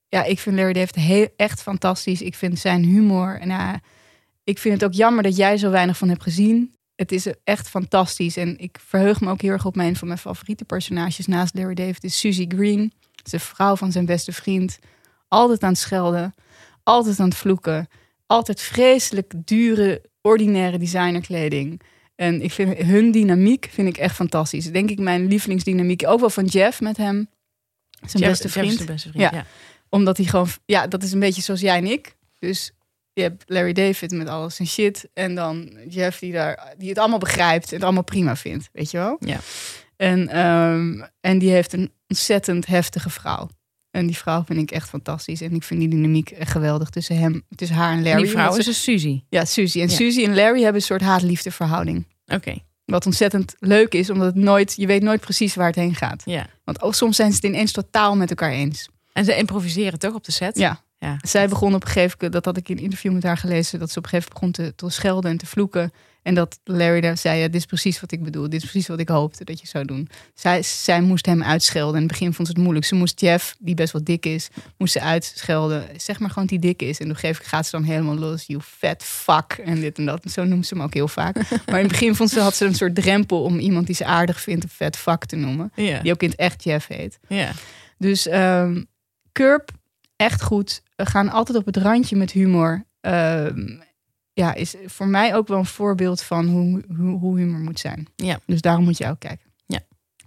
ja, 0.08 0.24
ik 0.24 0.40
vind 0.40 0.56
Larry 0.56 0.74
David 0.74 0.96
heel, 0.96 1.28
echt 1.36 1.62
fantastisch. 1.62 2.22
Ik 2.22 2.36
vind 2.36 2.60
zijn 2.60 2.84
humor... 2.84 3.40
En 3.40 3.82
ik 4.44 4.60
vind 4.60 4.74
het 4.74 4.84
ook 4.84 4.94
jammer 4.94 5.24
dat 5.24 5.36
jij 5.36 5.58
zo 5.58 5.70
weinig 5.70 5.98
van 5.98 6.10
hebt 6.10 6.24
gezien. 6.24 6.76
Het 7.04 7.12
is 7.12 7.28
echt 7.44 7.70
fantastisch. 7.70 8.38
En 8.38 8.58
ik 8.58 8.80
verheug 8.86 9.22
me 9.22 9.30
ook 9.30 9.42
heel 9.42 9.52
erg 9.52 9.66
op 9.66 9.76
mijn 9.76 9.96
van 9.96 10.08
mijn 10.08 10.20
favoriete 10.20 10.66
personages 10.66 11.28
naast 11.28 11.56
Larry 11.56 11.74
David 11.74 12.04
is 12.04 12.20
Susie 12.20 12.52
Green. 12.56 12.94
De 13.24 13.40
vrouw 13.40 13.76
van 13.76 13.92
zijn 13.92 14.06
beste 14.06 14.32
vriend. 14.32 14.80
Altijd 15.28 15.64
aan 15.64 15.70
het 15.70 15.78
schelden. 15.80 16.34
Altijd 16.84 17.20
aan 17.20 17.28
het 17.28 17.38
vloeken. 17.38 17.88
Altijd 18.26 18.62
vreselijk 18.62 19.34
dure, 19.46 20.02
ordinaire 20.22 20.78
designerkleding. 20.78 21.82
En 22.16 22.42
ik 22.42 22.52
vind 22.52 22.78
hun 22.78 23.12
dynamiek 23.12 23.70
vind 23.72 23.88
ik 23.88 23.98
echt 23.98 24.16
fantastisch. 24.16 24.72
Denk 24.72 24.90
ik 24.90 25.00
mijn 25.00 25.28
lievelingsdynamiek. 25.28 26.08
Ook 26.08 26.20
wel 26.20 26.30
van 26.30 26.46
Jeff 26.46 26.82
met 26.82 26.98
hem. 26.98 27.28
Zijn 28.06 28.24
Jeff- 28.24 28.30
beste 28.30 28.44
Jeff 28.44 28.56
is 28.56 28.62
vriend 28.62 28.78
de 28.80 28.94
beste 28.94 29.10
vriend. 29.10 29.32
Ja. 29.32 29.38
Ja. 29.38 29.46
omdat 29.90 30.18
hij 30.18 30.26
gewoon, 30.26 30.48
ja, 30.66 30.88
dat 30.88 31.04
is 31.04 31.12
een 31.12 31.20
beetje 31.20 31.42
zoals 31.42 31.62
jij 31.62 31.78
en 31.78 31.86
ik. 31.88 32.16
Dus 32.40 32.72
je 33.14 33.22
hebt 33.22 33.44
Larry 33.48 33.74
David 33.74 34.12
met 34.12 34.28
alles 34.28 34.60
en 34.60 34.68
shit. 34.68 35.10
En 35.14 35.36
dan 35.36 35.78
Jeff 35.90 36.20
die, 36.20 36.32
daar, 36.32 36.74
die 36.78 36.90
het 36.90 36.98
allemaal 36.98 37.18
begrijpt 37.20 37.68
en 37.70 37.76
het 37.76 37.84
allemaal 37.84 38.04
prima 38.04 38.36
vindt. 38.36 38.70
Weet 38.72 38.92
je 38.92 38.98
wel? 38.98 39.16
Ja. 39.20 39.40
En, 39.96 40.28
ehm, 40.30 41.02
en 41.22 41.38
die 41.40 41.52
heeft 41.52 41.74
een 41.74 41.92
ontzettend 42.08 42.66
heftige 42.66 43.10
vrouw. 43.10 43.50
En 43.92 44.06
die 44.06 44.18
vrouw 44.18 44.44
vind 44.46 44.60
ik 44.60 44.72
echt 44.72 44.90
fantastisch. 44.90 45.42
En 45.42 45.54
ik 45.54 45.64
vind 45.64 45.80
die 45.80 45.90
dynamiek 45.90 46.30
echt 46.32 46.52
geweldig 46.52 46.90
tussen 46.90 47.18
hem, 47.18 47.44
tussen 47.56 47.78
haar 47.78 47.92
en 47.94 48.04
Larry. 48.04 48.22
Die 48.22 48.32
vrouw 48.32 48.50
is 48.56 48.64
ze- 48.64 48.70
dus 48.70 48.84
Suzy. 48.84 49.24
Ja, 49.30 49.46
Suzy. 49.46 49.82
En 49.82 49.90
Ja. 49.90 49.96
Suzy 49.96 50.24
en 50.24 50.36
Larry 50.36 50.62
hebben 50.62 50.76
een 50.82 50.88
soort 50.88 51.02
haat-liefde 51.02 51.52
verhouding. 51.52 52.08
Oké. 52.26 52.56
Wat 52.86 53.06
ontzettend 53.06 53.56
leuk 53.60 53.94
is, 53.94 54.10
omdat 54.10 54.26
het 54.28 54.36
nooit, 54.44 54.74
je 54.78 54.88
weet 54.88 55.02
nooit 55.04 55.20
precies 55.22 55.56
waar 55.56 55.68
het 55.68 55.76
heen 55.76 55.96
gaat. 55.96 56.22
Ja. 56.26 56.48
Want 56.64 56.82
ook 56.82 56.96
soms 56.96 57.16
zijn 57.16 57.30
ze 57.30 57.36
het 57.36 57.46
ineens 57.46 57.72
totaal 57.72 58.16
met 58.16 58.30
elkaar 58.30 58.52
eens. 58.52 58.90
En 59.14 59.26
ze 59.26 59.36
improviseren 59.38 60.00
toch 60.00 60.14
op 60.14 60.24
de 60.24 60.32
set? 60.32 60.58
Ja. 60.58 60.84
Ja. 61.04 61.18
Zij 61.22 61.48
begon 61.48 61.76
op 61.76 61.82
een 61.82 61.88
gegeven 61.88 62.18
moment, 62.20 62.34
dat 62.34 62.46
had 62.46 62.58
ik 62.58 62.70
in 62.70 62.78
een 62.78 62.84
interview 62.84 63.14
met 63.14 63.24
haar 63.24 63.38
gelezen, 63.38 63.80
dat 63.80 63.92
ze 63.92 63.98
op 63.98 64.04
een 64.04 64.10
gegeven 64.10 64.32
moment 64.34 64.56
begon 64.56 64.72
te, 64.72 64.76
te 64.76 64.96
schelden 64.96 65.32
en 65.32 65.38
te 65.38 65.46
vloeken. 65.46 65.92
En 66.22 66.36
dat 66.36 66.60
Larry 66.64 67.02
daar 67.02 67.18
zei, 67.18 67.40
ja, 67.40 67.46
dit 67.46 67.56
is 67.56 67.66
precies 67.66 68.00
wat 68.02 68.12
ik 68.12 68.24
bedoel. 68.24 68.44
Dit 68.50 68.64
is 68.64 68.70
precies 68.70 68.88
wat 68.88 69.00
ik 69.00 69.10
hoopte 69.10 69.44
dat 69.44 69.60
je 69.62 69.68
zou 69.68 69.86
doen. 69.86 70.10
Zij, 70.34 70.62
zij 70.62 71.02
moest 71.02 71.26
hem 71.26 71.44
uitschelden. 71.44 71.96
In 71.96 72.02
het 72.02 72.12
begin 72.12 72.34
vond 72.34 72.48
ze 72.48 72.54
het 72.54 72.62
moeilijk. 72.62 72.86
Ze 72.86 72.96
moest 72.96 73.22
Jeff, 73.22 73.56
die 73.60 73.76
best 73.76 73.94
wel 73.94 74.04
dik 74.04 74.26
is, 74.26 74.50
moest 74.78 74.94
ze 74.94 75.02
uitschelden. 75.02 75.88
Zeg 75.98 76.20
maar 76.20 76.30
gewoon 76.30 76.48
hij 76.48 76.60
dik 76.60 76.82
is. 76.82 77.00
En 77.00 77.06
op 77.06 77.12
een 77.12 77.20
gegeven 77.20 77.44
moment 77.44 77.48
gaat 77.48 77.66
ze 77.66 77.72
dan 77.72 77.84
helemaal 77.84 78.18
los. 78.18 78.44
You 78.46 78.62
fat 78.62 79.04
fuck. 79.04 79.62
En 79.66 79.80
dit 79.80 79.98
en 79.98 80.06
dat. 80.06 80.24
En 80.24 80.30
zo 80.30 80.44
noemt 80.44 80.68
ze 80.68 80.74
hem 80.74 80.84
ook 80.84 80.94
heel 80.94 81.08
vaak. 81.08 81.36
Maar 81.66 81.80
in 81.80 81.86
het 81.86 81.92
begin 81.92 82.16
vond 82.16 82.30
ze, 82.30 82.40
had 82.40 82.56
ze 82.56 82.66
een 82.66 82.76
soort 82.76 82.96
drempel 82.96 83.44
om 83.44 83.60
iemand 83.60 83.86
die 83.86 83.96
ze 83.96 84.06
aardig 84.06 84.42
vindt 84.42 84.64
een 84.64 84.70
fat 84.70 84.98
fuck 84.98 85.26
te 85.26 85.36
noemen. 85.36 85.72
Die 85.76 86.12
ook 86.12 86.24
in 86.24 86.30
het 86.30 86.40
echt 86.40 86.64
Jeff 86.64 86.88
heet. 86.88 87.20
ja. 87.28 87.52
Dus 87.98 88.28
ehm 88.28 88.82
Curb, 89.32 89.70
echt 90.16 90.42
goed. 90.42 90.82
We 91.04 91.10
gaan 91.10 91.30
altijd 91.30 91.58
op 91.58 91.66
het 91.66 91.78
randje 91.78 92.16
met 92.16 92.32
humor. 92.32 92.86
Ehm, 93.02 93.80
ja, 94.34 94.54
is 94.54 94.76
voor 94.86 95.08
mij 95.08 95.36
ook 95.36 95.48
wel 95.48 95.58
een 95.58 95.66
voorbeeld 95.66 96.22
van 96.22 96.48
hoe, 96.48 96.84
hoe, 96.98 97.20
hoe 97.20 97.38
humor 97.38 97.60
moet 97.60 97.80
zijn. 97.80 98.08
Ja. 98.16 98.40
Dus 98.46 98.62
daarom 98.62 98.84
moet 98.84 98.98
je 98.98 99.08
ook 99.08 99.20
kijken. 99.20 99.52
Ja. 99.66 99.80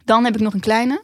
Dan 0.04 0.24
heb 0.24 0.34
ik 0.34 0.40
nog 0.40 0.54
een 0.54 0.60
kleine. 0.60 1.02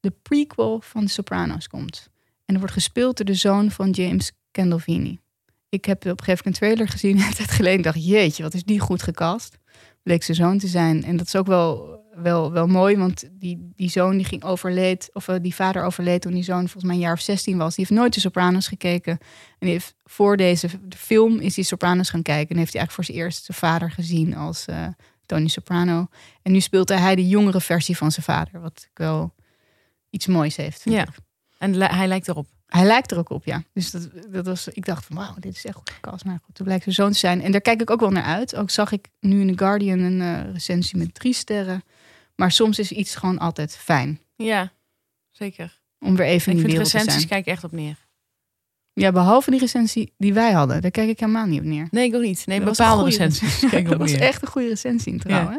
De 0.00 0.12
prequel 0.22 0.80
van 0.80 1.04
The 1.04 1.12
Sopranos 1.12 1.68
komt. 1.68 2.08
En 2.44 2.54
er 2.54 2.60
wordt 2.60 2.74
gespeeld 2.74 3.16
door 3.16 3.26
de 3.26 3.34
zoon 3.34 3.70
van 3.70 3.90
James 3.90 4.32
Gandolfini. 4.52 5.20
Ik 5.68 5.84
heb 5.84 5.96
op 5.96 6.04
een 6.04 6.24
gegeven 6.24 6.28
moment 6.28 6.46
een 6.46 6.52
trailer 6.52 6.88
gezien 6.88 7.18
een 7.26 7.34
tijd 7.34 7.50
geleden. 7.50 7.78
Ik 7.78 7.84
dacht, 7.84 8.06
jeetje, 8.06 8.42
wat 8.42 8.54
is 8.54 8.64
die 8.64 8.80
goed 8.80 9.02
gecast. 9.02 9.58
Bleek 10.02 10.22
zijn 10.22 10.36
zoon 10.36 10.58
te 10.58 10.66
zijn. 10.66 11.04
En 11.04 11.16
dat 11.16 11.26
is 11.26 11.36
ook 11.36 11.46
wel, 11.46 11.99
wel, 12.22 12.52
wel 12.52 12.66
mooi, 12.66 12.96
want 12.96 13.28
die, 13.32 13.72
die 13.76 13.90
zoon 13.90 14.16
die 14.16 14.26
ging 14.26 14.44
overleed, 14.44 15.10
of 15.12 15.28
eh, 15.28 15.36
die 15.40 15.54
vader 15.54 15.84
overleed 15.84 16.22
toen 16.22 16.32
die 16.32 16.42
zoon 16.42 16.60
volgens 16.60 16.84
mij 16.84 16.94
een 16.94 17.00
jaar 17.00 17.12
of 17.12 17.20
16 17.20 17.58
was. 17.58 17.74
Die 17.74 17.84
heeft 17.88 18.00
nooit 18.00 18.14
de 18.14 18.20
Sopranos 18.20 18.68
gekeken. 18.68 19.12
En 19.12 19.18
die 19.58 19.70
heeft 19.70 19.94
voor 20.04 20.36
deze 20.36 20.68
de 20.88 20.96
film 20.96 21.38
is 21.38 21.54
die 21.54 21.64
Sopranos 21.64 22.10
gaan 22.10 22.22
kijken. 22.22 22.50
En 22.50 22.56
heeft 22.56 22.72
hij 22.72 22.80
eigenlijk 22.80 22.92
voor 22.92 23.04
zijn 23.04 23.26
eerst 23.26 23.44
zijn 23.44 23.58
vader 23.58 23.90
gezien 23.90 24.36
als 24.36 24.66
eh, 24.66 24.86
Tony 25.26 25.48
Soprano. 25.48 26.06
En 26.42 26.52
nu 26.52 26.60
speelt 26.60 26.88
hij 26.88 27.14
de 27.14 27.28
jongere 27.28 27.60
versie 27.60 27.96
van 27.96 28.12
zijn 28.12 28.24
vader, 28.24 28.60
wat 28.60 28.86
ik 28.90 28.98
wel 28.98 29.34
iets 30.10 30.26
moois 30.26 30.56
heeft. 30.56 30.82
Ja. 30.84 31.02
ik. 31.02 31.08
En 31.58 31.76
li- 31.76 31.84
hij 31.84 32.06
lijkt 32.06 32.28
erop. 32.28 32.46
Hij 32.66 32.84
lijkt 32.84 33.10
er 33.10 33.18
ook 33.18 33.30
op, 33.30 33.44
ja. 33.44 33.62
Dus 33.72 33.90
dat, 33.90 34.08
dat 34.30 34.46
was, 34.46 34.68
ik 34.68 34.84
dacht 34.84 35.04
van, 35.04 35.16
wauw, 35.16 35.34
dit 35.38 35.54
is 35.56 35.64
echt 35.64 35.76
goed 35.76 35.90
gecast. 35.90 36.24
Maar 36.24 36.38
goed, 36.44 36.54
toen 36.54 36.64
blijkt 36.66 36.82
zijn 36.82 36.94
zoon 36.94 37.12
te 37.12 37.18
zijn. 37.18 37.42
En 37.42 37.52
daar 37.52 37.60
kijk 37.60 37.80
ik 37.80 37.90
ook 37.90 38.00
wel 38.00 38.10
naar 38.10 38.22
uit. 38.24 38.56
Ook 38.56 38.70
zag 38.70 38.92
ik 38.92 39.08
nu 39.20 39.40
in 39.40 39.46
The 39.46 39.58
Guardian 39.58 39.98
een 39.98 40.20
eh, 40.20 40.52
recensie 40.52 40.98
met 40.98 41.14
drie 41.14 41.34
sterren. 41.34 41.82
Maar 42.40 42.52
soms 42.52 42.78
is 42.78 42.92
iets 42.92 43.14
gewoon 43.14 43.38
altijd 43.38 43.76
fijn. 43.76 44.20
Ja, 44.36 44.72
zeker. 45.30 45.80
Om 45.98 46.16
weer 46.16 46.26
even 46.26 46.52
ik 46.52 46.58
in 46.58 46.64
die 46.64 46.72
wereld 46.72 46.90
te 46.90 46.96
recensies 46.96 47.14
zijn. 47.18 47.28
kijk 47.28 47.46
ik 47.46 47.52
echt 47.52 47.64
op 47.64 47.72
neer. 47.72 47.96
Ja, 48.92 49.12
behalve 49.12 49.50
die 49.50 49.60
recensie 49.60 50.14
die 50.18 50.34
wij 50.34 50.52
hadden. 50.52 50.80
Daar 50.82 50.90
kijk 50.90 51.08
ik 51.08 51.20
helemaal 51.20 51.46
niet 51.46 51.60
op 51.60 51.66
neer. 51.66 51.88
Nee, 51.90 52.08
ik 52.08 52.14
ook 52.14 52.22
niet. 52.22 52.46
Nee, 52.46 52.60
Dat 52.60 52.68
bepaalde 52.76 53.04
recensies 53.04 53.58
kijk 53.58 53.72
ik 53.72 53.88
dat 53.90 53.98
was 53.98 54.10
neer. 54.12 54.20
echt 54.20 54.42
een 54.42 54.48
goede 54.48 54.68
recensie 54.68 55.18
trouwens. 55.18 55.58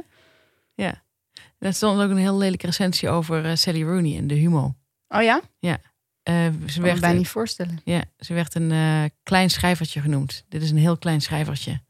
Er 1.57 1.73
stond 1.73 2.01
ook 2.01 2.09
een 2.09 2.17
heel 2.17 2.37
lelijke 2.37 2.65
recensie 2.65 3.09
over 3.09 3.45
eh, 3.45 3.55
Sally 3.55 3.83
Rooney 3.83 4.17
en 4.17 4.27
de 4.27 4.35
humo. 4.35 4.75
Oh 5.07 5.21
ja? 5.21 5.41
Ze, 5.59 5.69
Ik 5.69 5.71
kan 6.29 6.53
me 6.75 6.81
werd, 6.81 6.99
bijna 6.99 7.17
niet 7.17 7.27
voorstellen. 7.27 7.81
ja, 7.83 8.03
ze 8.19 8.33
werd 8.33 8.55
een 8.55 8.71
eh, 8.71 9.03
klein 9.23 9.49
schrijvertje 9.49 10.01
genoemd. 10.01 10.45
Dit 10.49 10.61
is 10.61 10.71
een 10.71 10.77
heel 10.77 10.97
klein 10.97 11.21
schrijvertje. 11.21 11.81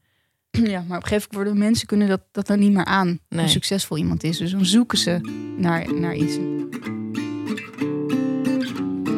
Ja, 0.72 0.84
maar 0.88 0.96
op 0.96 1.02
een 1.02 1.08
gegeven 1.08 1.28
moment 1.36 1.56
mensen 1.56 1.86
kunnen 1.86 2.08
dat, 2.08 2.20
dat 2.32 2.46
dan 2.46 2.58
niet 2.58 2.72
meer 2.72 2.84
aan. 2.84 3.18
Nee. 3.28 3.40
Hoe 3.40 3.48
succesvol 3.48 3.96
iemand 3.96 4.22
is. 4.22 4.38
Dus 4.38 4.50
dan 4.50 4.64
zoeken 4.64 4.98
ze 4.98 5.20
naar, 5.56 5.94
naar 5.94 6.14
iets. 6.14 6.36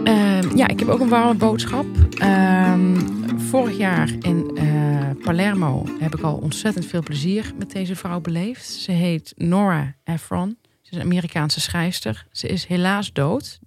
Ehm, 0.05 0.57
ja, 0.57 0.69
ik 0.69 0.79
heb 0.79 0.89
ook 0.89 1.01
een 1.01 1.09
warme 1.09 1.35
boodschap. 1.35 1.87
Ehm, 2.19 2.99
vorig 3.37 3.77
jaar 3.77 4.11
in 4.21 4.57
eh, 4.57 5.11
Palermo 5.23 5.87
heb 5.99 6.15
ik 6.15 6.23
al 6.23 6.37
ontzettend 6.37 6.87
veel 6.87 7.03
plezier 7.03 7.53
met 7.59 7.71
deze 7.71 7.97
vrouw 7.97 8.21
beleefd. 8.21 8.67
Ze 8.67 8.93
heet 8.93 9.33
Nora 9.37 9.95
Ephron. 10.05 10.59
Ze 10.83 10.91
is 10.91 10.97
een 10.97 11.05
Amerikaanse 11.05 11.61
schrijfster. 11.61 12.27
Ze 12.33 12.49
is 12.49 12.65
helaas 12.65 13.13
dood. 13.13 13.59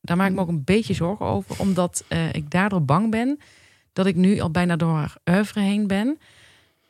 Daar 0.00 0.16
maak 0.16 0.28
ik 0.28 0.34
me 0.34 0.40
ook 0.40 0.48
een 0.48 0.64
beetje 0.64 0.94
zorgen 0.94 1.26
over, 1.26 1.60
omdat 1.60 2.04
eh, 2.08 2.32
ik 2.32 2.50
daardoor 2.50 2.84
bang 2.84 3.10
ben 3.10 3.38
dat 3.92 4.06
ik 4.06 4.14
nu 4.16 4.40
al 4.40 4.50
bijna 4.50 4.76
door 4.76 4.94
haar 4.94 5.16
oeuvre 5.30 5.60
heen 5.60 5.86
ben 5.86 6.18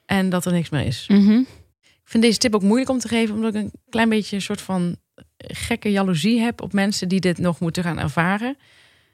en 0.06 0.30
dat 0.30 0.44
er 0.44 0.52
niks 0.52 0.68
meer 0.70 0.86
is. 0.86 1.04
Mhm. 1.08 1.38
Ik 1.82 2.12
vind 2.12 2.22
deze 2.22 2.38
tip 2.38 2.54
ook 2.54 2.62
moeilijk 2.62 2.90
om 2.90 2.98
te 2.98 3.08
geven, 3.08 3.34
omdat 3.34 3.54
ik 3.54 3.62
een 3.62 3.72
klein 3.88 4.08
beetje 4.08 4.36
een 4.36 4.42
soort 4.42 4.60
van 4.60 4.96
gekke 5.36 5.90
jaloezie 5.90 6.40
heb 6.40 6.62
op 6.62 6.72
mensen 6.72 7.08
die 7.08 7.20
dit 7.20 7.38
nog 7.38 7.60
moeten 7.60 7.82
gaan 7.82 7.98
ervaren. 7.98 8.56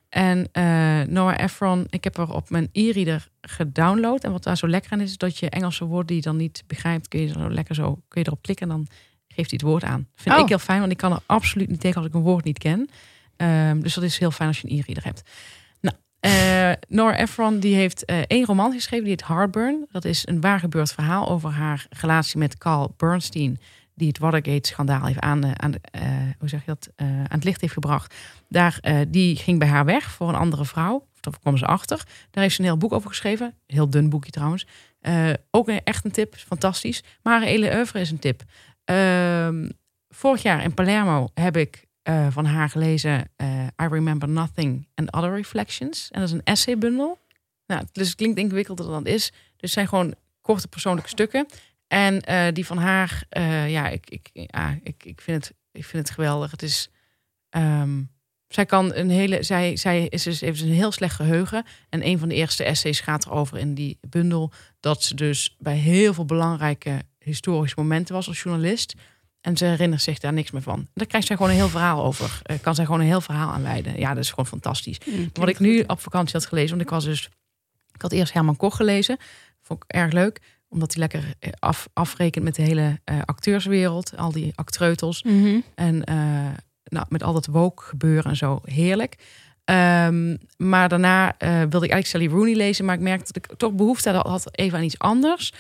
En 0.09 0.49
eh 0.53 1.01
Noah 1.01 1.39
Ephron, 1.39 1.87
ik 1.91 2.05
heb 2.05 2.17
er 2.19 2.33
op 2.35 2.51
mijn 2.51 2.69
e-reader 2.73 3.29
gedownload. 3.41 4.25
En 4.25 4.33
wat 4.33 4.43
daar 4.43 4.57
zo 4.57 4.69
lekker 4.69 4.93
aan 4.93 5.01
is, 5.01 5.11
is 5.11 5.17
dat 5.17 5.39
je 5.39 5.51
Engelse 5.51 5.85
woorden 5.85 6.07
die 6.07 6.17
je 6.17 6.23
dan 6.23 6.37
niet 6.37 6.65
begrijpt, 6.67 7.09
kun 7.09 7.21
je 7.21 7.29
zo 7.29 7.51
lekker 7.51 7.75
zo 7.75 8.03
kun 8.09 8.21
je 8.21 8.27
erop 8.27 8.43
klikken 8.43 8.71
en 8.71 8.77
dan 8.77 8.87
geeft 9.29 9.51
hij 9.51 9.59
het 9.63 9.69
woord 9.71 9.85
aan. 9.85 10.09
Vind 10.15 10.35
Oh. 10.35 10.41
ik 10.41 10.49
heel 10.49 10.59
fijn, 10.59 10.81
want 10.81 10.93
ik 10.93 10.97
kan 10.99 11.13
er 11.13 11.21
absoluut 11.27 11.69
niet 11.69 11.81
tegen 11.81 11.97
als 11.97 12.07
ik 12.07 12.15
een 12.15 12.21
woord 12.21 12.45
niet 12.45 12.59
ken. 12.59 12.89
Ehm, 13.37 13.81
dus 13.81 13.95
dat 13.95 14.05
is 14.05 14.19
heel 14.19 14.31
fijn 14.31 14.49
als 14.49 14.61
je 14.61 14.69
een 14.71 14.79
e-reader 14.79 15.05
hebt. 15.05 15.23
Eh 16.23 16.73
Nora 16.89 17.17
Ephron 17.17 17.59
die 17.59 17.75
heeft 17.75 18.05
eh, 18.05 18.19
één 18.27 18.45
roman 18.45 18.73
geschreven, 18.73 19.05
die 19.05 19.15
heet 19.15 19.27
Heartburn. 19.27 19.87
Dat 19.91 20.05
is 20.05 20.27
een 20.27 20.41
waar 20.41 20.59
gebeurd 20.59 20.93
verhaal 20.93 21.29
over 21.29 21.51
haar 21.51 21.87
relatie 21.91 22.39
met 22.39 22.59
Carl 22.59 22.95
Bernstein, 22.97 23.61
die 23.95 24.09
het 24.09 24.19
Watergate-schandaal 24.19 25.05
heeft 25.05 25.19
aan, 25.19 25.61
aan, 25.61 25.75
eh, 25.81 26.03
hoe 26.39 26.49
zeg 26.49 26.61
je 26.61 26.67
dat, 26.67 26.89
aan 26.97 27.27
het 27.29 27.45
licht 27.45 27.61
heeft 27.61 27.73
gebracht. 27.73 28.15
Daar, 28.49 28.81
die 29.09 29.37
ging 29.37 29.59
bij 29.59 29.69
haar 29.69 29.85
weg 29.85 30.11
voor 30.11 30.29
een 30.29 30.35
andere 30.35 30.65
vrouw. 30.65 31.07
Daar 31.21 31.39
kwam 31.41 31.57
ze 31.57 31.67
achter. 31.67 31.97
Daar 32.31 32.43
heeft 32.43 32.55
ze 32.55 32.61
een 32.61 32.67
heel 32.67 32.77
boek 32.77 32.93
over 32.93 33.09
geschreven. 33.09 33.55
Heel 33.67 33.91
dun 33.91 34.09
boekje 34.09 34.31
trouwens. 34.31 34.67
Ook 35.51 35.69
een, 35.69 35.81
echt 35.85 36.05
een 36.05 36.11
tip, 36.11 36.35
fantastisch. 36.37 37.03
Maar 37.23 37.39
haar 37.39 37.49
hele 37.49 37.87
is 37.93 38.11
een 38.11 38.19
tip. 38.19 38.43
Ehm, 38.85 39.69
vorig 40.09 40.43
jaar 40.43 40.63
in 40.63 40.75
Palermo 40.75 41.29
heb 41.35 41.57
ik 41.57 41.87
eh, 42.03 42.27
van 42.31 42.45
haar 42.45 42.69
gelezen 42.69 43.31
eh, 43.37 43.65
I 43.83 43.87
Remember 43.89 44.29
Nothing 44.29 44.89
and 44.95 45.13
Other 45.13 45.35
Reflections. 45.35 46.11
En 46.11 46.21
dat 46.21 46.29
is 46.29 46.35
een 46.35 46.45
essaybundel. 46.45 47.19
Nou, 47.67 47.85
dus 47.93 48.07
het 48.07 48.17
klinkt 48.17 48.39
ingewikkelder 48.39 48.87
dan 48.87 48.95
het 48.95 49.07
is. 49.07 49.31
Dus 49.31 49.41
het 49.57 49.71
zijn 49.71 49.89
gewoon 49.89 50.15
korte 50.41 50.69
persoonlijke 50.69 51.09
stukken. 51.09 51.47
En 51.89 52.21
eh, 52.21 52.53
die 52.53 52.67
van 52.67 52.79
haar, 52.79 53.25
ja, 53.69 53.89
ik, 53.89 54.11
ik, 54.11 54.31
ja 54.33 54.79
ik, 54.83 55.05
ik, 55.05 55.21
vind 55.21 55.45
het, 55.45 55.55
ik 55.73 55.85
vind 55.85 56.07
het 56.07 56.17
geweldig. 56.17 56.51
Het 56.51 56.63
is, 56.63 56.91
ehm, 57.49 58.03
zij 58.49 58.67
kan 58.67 58.95
een 58.95 59.11
hele, 59.11 59.43
zij, 59.43 59.77
zij 59.77 60.07
is 60.07 60.23
dus 60.23 60.41
heeft 60.41 60.61
een 60.61 60.69
heel 60.69 60.93
slecht 60.93 61.15
geheugen. 61.15 61.65
En 61.89 62.07
een 62.07 62.19
van 62.19 62.29
de 62.29 62.35
eerste 62.35 62.65
essays 62.65 63.01
gaat 63.01 63.27
erover 63.27 63.59
in 63.59 63.75
die 63.75 63.99
bundel 64.09 64.53
dat 64.81 65.03
ze 65.03 65.15
dus 65.15 65.57
bij 65.59 65.77
heel 65.77 66.15
veel 66.15 66.25
belangrijke 66.25 67.03
historische 67.19 67.81
momenten 67.81 68.15
was 68.15 68.29
als 68.29 68.43
journalist. 68.43 68.95
En 69.43 69.57
ze 69.57 69.65
herinnert 69.65 70.03
zich 70.03 70.19
daar 70.19 70.33
niks 70.33 70.51
meer 70.51 70.63
van. 70.63 70.89
Daar 70.95 71.07
krijgt 71.07 71.27
zij 71.27 71.37
gewoon 71.37 71.51
een 71.51 71.59
heel 71.59 71.69
verhaal 71.69 72.05
over. 72.05 72.41
Eh, 72.43 72.57
kan 72.61 72.75
zij 72.75 72.85
gewoon 72.85 73.01
een 73.01 73.07
heel 73.07 73.21
verhaal 73.21 73.51
aan 73.53 73.63
wijden. 73.63 73.99
Ja, 73.99 74.09
dat 74.15 74.23
is 74.23 74.29
gewoon 74.31 74.47
fantastisch. 74.47 74.99
Wat 75.33 75.49
ik 75.49 75.59
nu 75.59 75.85
op 75.87 76.01
vakantie 76.01 76.33
had 76.39 76.47
gelezen, 76.47 76.71
want 76.71 76.83
ik 76.83 76.89
was 76.91 77.05
dus, 77.05 77.31
ik 77.93 78.03
had 78.03 78.13
eerst 78.13 78.33
Herman 78.33 78.57
Koch 78.57 78.77
gelezen, 78.77 79.17
vond 79.63 79.85
ik 79.85 79.91
erg 79.91 80.13
leuk, 80.13 80.41
omdat 80.69 80.93
hij 80.93 81.01
lekker 81.01 81.35
eh, 81.39 81.51
af, 81.59 81.89
afrekent 81.93 82.45
met 82.45 82.55
de 82.55 82.63
hele 82.63 83.01
eh, 83.05 83.19
acteurswereld, 83.25 84.17
al 84.17 84.33
die 84.33 84.53
actreutels 84.55 85.23
Mhm. 85.23 85.61
en 85.75 86.03
nou, 86.85 87.07
met 87.09 87.23
al 87.23 87.33
dat 87.33 87.47
woke 87.47 87.83
gebeuren 87.83 88.31
en 88.31 88.37
zo, 88.37 88.61
heerlijk. 88.65 89.17
Ehm, 89.65 90.37
maar 90.57 90.89
daarna 90.89 91.35
wilde 91.39 91.87
ik 91.87 91.93
eigenlijk 91.93 92.07
Sally 92.07 92.27
Rooney 92.29 92.55
lezen, 92.55 92.85
maar 92.85 92.95
ik 92.95 93.01
merkte 93.01 93.33
dat 93.33 93.37
ik 93.51 93.59
toch 93.59 93.73
behoefte 93.73 94.11
had, 94.11 94.27
had 94.27 94.59
even 94.59 94.79
aan 94.79 94.85
iets 94.85 94.99
anders. 94.99 95.53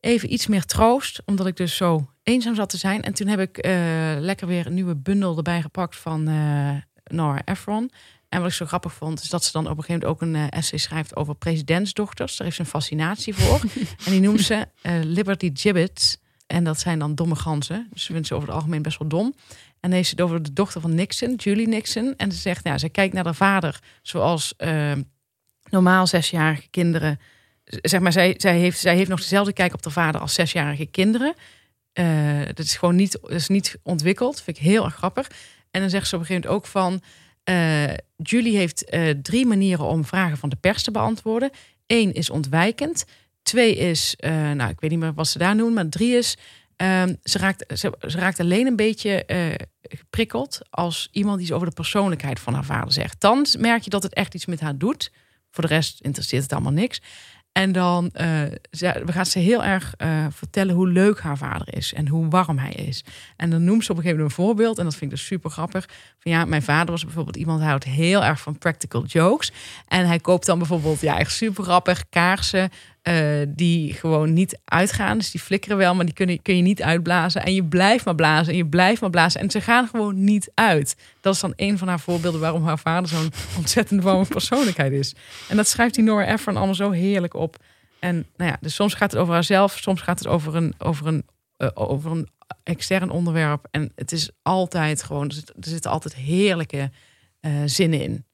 Even 0.00 0.32
iets 0.32 0.46
meer 0.46 0.64
troost, 0.64 1.22
omdat 1.24 1.46
ik 1.46 1.56
dus 1.56 1.76
zo 1.76 2.10
eenzaam 2.26 2.54
zat 2.54 2.68
te 2.68 2.76
zijn. 2.76 3.02
En 3.02 3.14
toen 3.14 3.26
heb 3.26 3.40
ik 3.40 3.58
eh, 3.58 3.72
lekker 4.18 4.46
weer 4.46 4.66
een 4.66 4.74
nieuwe 4.74 4.96
bundel 4.96 5.36
erbij 5.36 5.62
gepakt 5.62 5.96
van 5.96 6.28
eh 6.28 6.76
Nora 7.04 7.42
Ephron. 7.44 7.90
En 8.28 8.40
wat 8.40 8.48
ik 8.50 8.56
zo 8.56 8.66
grappig 8.66 8.92
vond, 8.92 9.22
is 9.22 9.28
dat 9.28 9.44
ze 9.44 9.52
dan 9.52 9.68
op 9.68 9.76
een 9.76 9.84
gegeven 9.84 10.08
moment 10.08 10.22
ook 10.22 10.28
een 10.28 10.50
eh, 10.50 10.58
essay 10.58 10.78
schrijft 10.78 11.16
over 11.16 11.34
presidentsdochters. 11.34 12.36
Daar 12.36 12.46
heeft 12.46 12.56
ze 12.56 12.62
een 12.62 12.68
fascinatie 12.68 13.34
voor. 13.34 13.60
en 14.04 14.10
die 14.10 14.20
noemt 14.20 14.40
ze 14.40 14.66
Liberty 15.02 15.50
Gibbets. 15.54 16.16
En 16.46 16.64
dat 16.64 16.80
zijn 16.80 16.98
dan 16.98 17.14
domme 17.14 17.34
ganzen. 17.34 17.86
Dus 17.92 18.04
ze 18.04 18.12
vindt 18.12 18.26
ze 18.26 18.34
over 18.34 18.48
het 18.48 18.56
algemeen 18.56 18.82
best 18.82 18.98
wel 18.98 19.08
dom. 19.08 19.34
En 19.80 19.92
heeft 19.92 20.08
ze 20.08 20.14
het 20.14 20.24
over 20.24 20.42
de 20.42 20.52
dochter 20.52 20.80
van 20.80 20.94
Nixon, 20.94 21.34
Julie 21.34 21.68
Nixon. 21.68 22.14
En 22.16 22.32
ze 22.32 22.38
zegt, 22.38 22.64
ja, 22.64 22.78
ze 22.78 22.88
kijkt 22.88 23.14
naar 23.14 23.24
haar 23.24 23.34
vader 23.34 23.80
zoals 24.02 24.54
eh, 24.56 24.92
normaal 25.70 26.06
zesjarige 26.06 26.68
kinderen. 26.70 27.20
Zeg 27.64 28.00
maar, 28.00 28.12
zij, 28.12 28.34
zij, 28.36 28.58
heeft, 28.58 28.78
zij 28.78 28.96
heeft 28.96 29.08
nog 29.08 29.18
dezelfde 29.18 29.52
kijk 29.52 29.74
op 29.74 29.84
haar 29.84 29.92
vader 29.92 30.20
als 30.20 30.34
zesjarige 30.34 30.86
kinderen. 30.86 31.34
Eh, 31.96 32.40
dat 32.46 32.58
is 32.58 32.76
gewoon 32.76 32.96
niet, 32.96 33.18
is 33.26 33.48
niet 33.48 33.78
ontwikkeld. 33.82 34.40
Vind 34.42 34.56
ik 34.56 34.62
heel 34.62 34.84
erg 34.84 34.94
grappig. 34.94 35.30
En 35.70 35.80
dan 35.80 35.90
zegt 35.90 36.08
ze 36.08 36.14
op 36.14 36.20
een 36.20 36.26
gegeven 36.26 36.48
moment 36.50 36.64
ook 36.64 36.70
van... 36.70 37.00
eh, 37.44 37.94
Julie 38.16 38.56
heeft 38.56 38.84
eh, 38.84 39.10
drie 39.22 39.46
manieren 39.46 39.84
om 39.84 40.04
vragen 40.04 40.38
van 40.38 40.48
de 40.48 40.56
pers 40.56 40.82
te 40.82 40.90
beantwoorden. 40.90 41.50
Eén 41.86 42.12
is 42.12 42.30
ontwijkend. 42.30 43.04
Twee 43.42 43.76
is, 43.76 44.14
nou, 44.20 44.70
ik 44.70 44.80
weet 44.80 44.90
niet 44.90 44.98
meer 44.98 45.14
wat 45.14 45.28
ze 45.28 45.38
daar 45.38 45.56
noemen, 45.56 45.74
maar 45.74 45.88
drie 45.88 46.16
is... 46.16 46.36
ehm, 46.76 47.14
ze, 47.22 47.38
raakt, 47.38 47.78
ze, 47.78 47.92
ze 48.06 48.18
raakt 48.18 48.40
alleen 48.40 48.66
een 48.66 48.76
beetje 48.76 49.24
geprikkeld 49.82 50.58
als 50.70 51.08
iemand 51.12 51.40
iets 51.40 51.52
over 51.52 51.68
de 51.68 51.74
persoonlijkheid 51.74 52.40
van 52.40 52.54
haar 52.54 52.64
vader 52.64 52.92
zegt. 52.92 53.20
Dan 53.20 53.46
merk 53.58 53.82
je 53.82 53.90
dat 53.90 54.02
het 54.02 54.14
echt 54.14 54.34
iets 54.34 54.46
met 54.46 54.60
haar 54.60 54.78
doet. 54.78 55.12
Voor 55.50 55.68
de 55.68 55.74
rest 55.74 56.00
interesseert 56.00 56.42
het 56.42 56.52
allemaal 56.52 56.72
niks. 56.72 57.00
En 57.56 57.72
dan 57.72 58.10
eh, 58.12 58.40
ze- 58.70 59.02
gaat 59.06 59.28
ze 59.28 59.38
heel 59.38 59.64
erg 59.64 59.94
eh, 59.96 60.26
vertellen 60.30 60.74
hoe 60.74 60.88
leuk 60.88 61.20
haar 61.20 61.36
vader 61.38 61.76
is 61.76 61.92
en 61.92 62.08
hoe 62.08 62.28
warm 62.28 62.58
hij 62.58 62.72
is. 62.72 63.04
En 63.36 63.50
dan 63.50 63.64
noemt 63.64 63.84
ze 63.84 63.90
op 63.90 63.96
een 63.96 64.02
gegeven 64.02 64.22
moment 64.24 64.38
een 64.38 64.44
voorbeeld. 64.44 64.78
En 64.78 64.84
dat 64.84 64.92
vind 64.96 65.10
ik 65.12 65.16
dus 65.16 65.26
super 65.26 65.50
grappig. 65.50 65.86
Van 66.18 66.32
ja, 66.32 66.44
mijn 66.44 66.62
vader 66.62 66.90
was 66.90 67.04
bijvoorbeeld 67.04 67.36
iemand, 67.36 67.58
hij 67.60 67.68
houdt 67.68 67.84
heel 67.84 68.24
erg 68.24 68.40
van 68.40 68.58
practical 68.58 69.04
jokes. 69.04 69.52
En 69.88 70.06
hij 70.06 70.18
koopt 70.18 70.46
dan 70.46 70.58
bijvoorbeeld, 70.58 71.00
ja, 71.00 71.18
echt 71.18 71.32
super 71.32 71.64
grappig, 71.64 72.08
kaarsen 72.08 72.70
eh, 73.06 73.42
die 73.48 73.92
gewoon 73.92 74.32
niet 74.32 74.58
uitgaan. 74.64 75.18
Dus 75.18 75.30
die 75.30 75.40
flikkeren 75.40 75.76
wel, 75.76 75.94
maar 75.94 76.04
die 76.04 76.14
kun 76.14 76.28
je, 76.28 76.38
kun 76.42 76.56
je 76.56 76.62
niet 76.62 76.82
uitblazen. 76.82 77.44
En 77.44 77.54
je 77.54 77.64
blijft 77.64 78.04
maar 78.04 78.14
blazen 78.14 78.52
en 78.52 78.58
je 78.58 78.66
blijft 78.66 79.00
maar 79.00 79.10
blazen. 79.10 79.40
En 79.40 79.50
ze 79.50 79.60
gaan 79.60 79.88
gewoon 79.88 80.24
niet 80.24 80.50
uit. 80.54 80.96
Dat 81.20 81.34
is 81.34 81.40
dan 81.40 81.52
een 81.56 81.78
van 81.78 81.88
haar 81.88 82.00
voorbeelden 82.00 82.40
waarom 82.40 82.64
haar 82.64 82.78
vader 82.78 83.08
zo'n 83.08 83.32
ontzettend 83.58 84.02
warme 84.02 84.24
persoonlijkheid 84.26 84.92
is. 84.92 85.14
En 85.48 85.56
dat 85.56 85.68
schrijft 85.68 85.94
die 85.94 86.04
Nora 86.04 86.26
Ephron 86.26 86.56
allemaal 86.56 86.74
zo 86.74 86.90
heerlijk 86.90 87.34
op. 87.34 87.56
En 88.00 88.26
nou 88.36 88.50
ja, 88.50 88.56
dus 88.60 88.74
soms 88.74 88.94
gaat 88.94 89.10
het 89.10 89.20
over 89.20 89.34
haarzelf, 89.34 89.78
soms 89.78 90.00
gaat 90.00 90.18
het 90.18 90.28
over 90.28 90.54
een, 90.56 90.74
over 90.78 91.06
een, 91.06 91.24
eh, 91.56 91.68
over 91.74 92.10
een 92.10 92.28
extern 92.62 93.10
onderwerp. 93.10 93.66
En 93.70 93.92
het 93.94 94.12
is 94.12 94.30
altijd 94.42 95.02
gewoon, 95.02 95.28
er, 95.28 95.34
zit- 95.34 95.52
zitten 95.60 95.90
altijd 95.90 96.14
heerlijke 96.14 96.90
eh, 97.40 97.52
zinnen 97.64 98.00
in. 98.02 98.24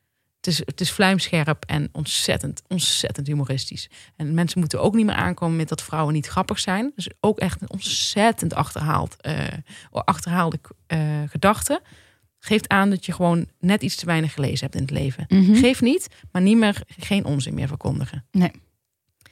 Het 0.43 0.53
is, 0.53 0.62
het 0.64 0.80
is 0.80 0.90
vlijmscherp 0.90 1.64
en 1.66 1.88
ontzettend, 1.93 2.62
ontzettend 2.68 3.26
humoristisch. 3.26 3.90
En 4.16 4.34
mensen 4.34 4.59
moeten 4.61 4.80
ook 4.80 4.95
niet 4.95 5.07
meer 5.07 5.14
aankomen 5.14 5.57
met 5.57 5.68
dat 5.68 5.82
vrouwen 5.82 6.14
niet 6.14 6.26
grappig 6.26 6.59
zijn. 6.59 6.93
Dus 6.95 7.09
ook 7.20 7.38
echt 7.38 7.62
een 7.62 7.70
ontzettend 7.70 8.55
achterhaald, 8.55 9.16
eh, 9.20 9.38
achterhaalde 9.90 10.59
eh, 10.86 10.99
gedachte. 11.26 11.80
Geeft 12.38 12.68
aan 12.68 12.90
dat 12.90 13.07
je 13.07 13.12
gewoon 13.12 13.47
net 13.61 13.82
iets 13.82 13.97
te 13.97 14.07
weinig 14.07 14.32
gelezen 14.32 14.61
hebt 14.61 14.74
in 14.74 14.82
het 14.82 14.90
leven. 14.90 15.24
Mhm. 15.28 15.55
Geef 15.55 15.80
niet, 15.80 16.09
maar 16.32 16.43
niet 16.43 16.57
meer, 16.57 16.82
geen 16.99 17.24
onzin 17.24 17.55
meer 17.55 17.68
verkondigen. 17.68 18.24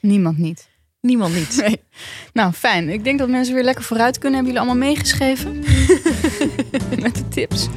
Niemand 0.01 0.39
niet. 0.39 0.69
Niemand 1.01 1.35
niet. 1.35 1.57
Nee. 1.67 1.81
Nou, 2.33 2.53
fijn. 2.53 2.89
Ik 2.89 3.05
denk 3.05 3.19
dat 3.19 3.29
mensen 3.29 3.55
weer 3.55 3.65
lekker 3.65 3.85
vooruit 3.85 4.19
kunnen. 4.19 4.45
Hebben 4.45 4.55
jullie 4.55 4.69
allemaal 4.69 4.89
meegeschreven? 4.89 5.59
Met 7.03 7.15
de 7.15 7.29
tips. 7.29 7.69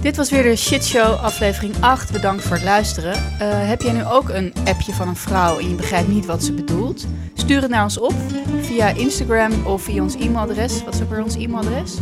Dit 0.00 0.16
was 0.16 0.30
weer 0.30 0.42
de 0.42 0.56
Shit 0.56 0.84
Show, 0.84 1.24
aflevering 1.24 1.74
8. 1.80 2.12
Bedankt 2.12 2.42
voor 2.42 2.56
het 2.56 2.64
luisteren. 2.64 3.14
Eh, 3.14 3.48
heb 3.68 3.82
jij 3.82 3.92
nu 3.92 4.04
ook 4.04 4.28
een 4.28 4.52
appje 4.64 4.92
van 4.92 5.08
een 5.08 5.16
vrouw 5.16 5.58
en 5.58 5.68
je 5.68 5.74
begrijpt 5.74 6.08
niet 6.08 6.26
wat 6.26 6.44
ze 6.44 6.52
bedoelt? 6.52 7.06
Stuur 7.34 7.60
het 7.60 7.70
naar 7.70 7.82
ons 7.82 7.98
op 7.98 8.14
via 8.60 8.88
Instagram 8.88 9.66
of 9.66 9.82
via 9.82 10.02
ons 10.02 10.14
e-mailadres. 10.14 10.84
Wat 10.84 10.94
is 10.94 11.02
ook 11.02 11.10
weer 11.10 11.22
ons 11.22 11.36
e-mailadres? 11.36 11.98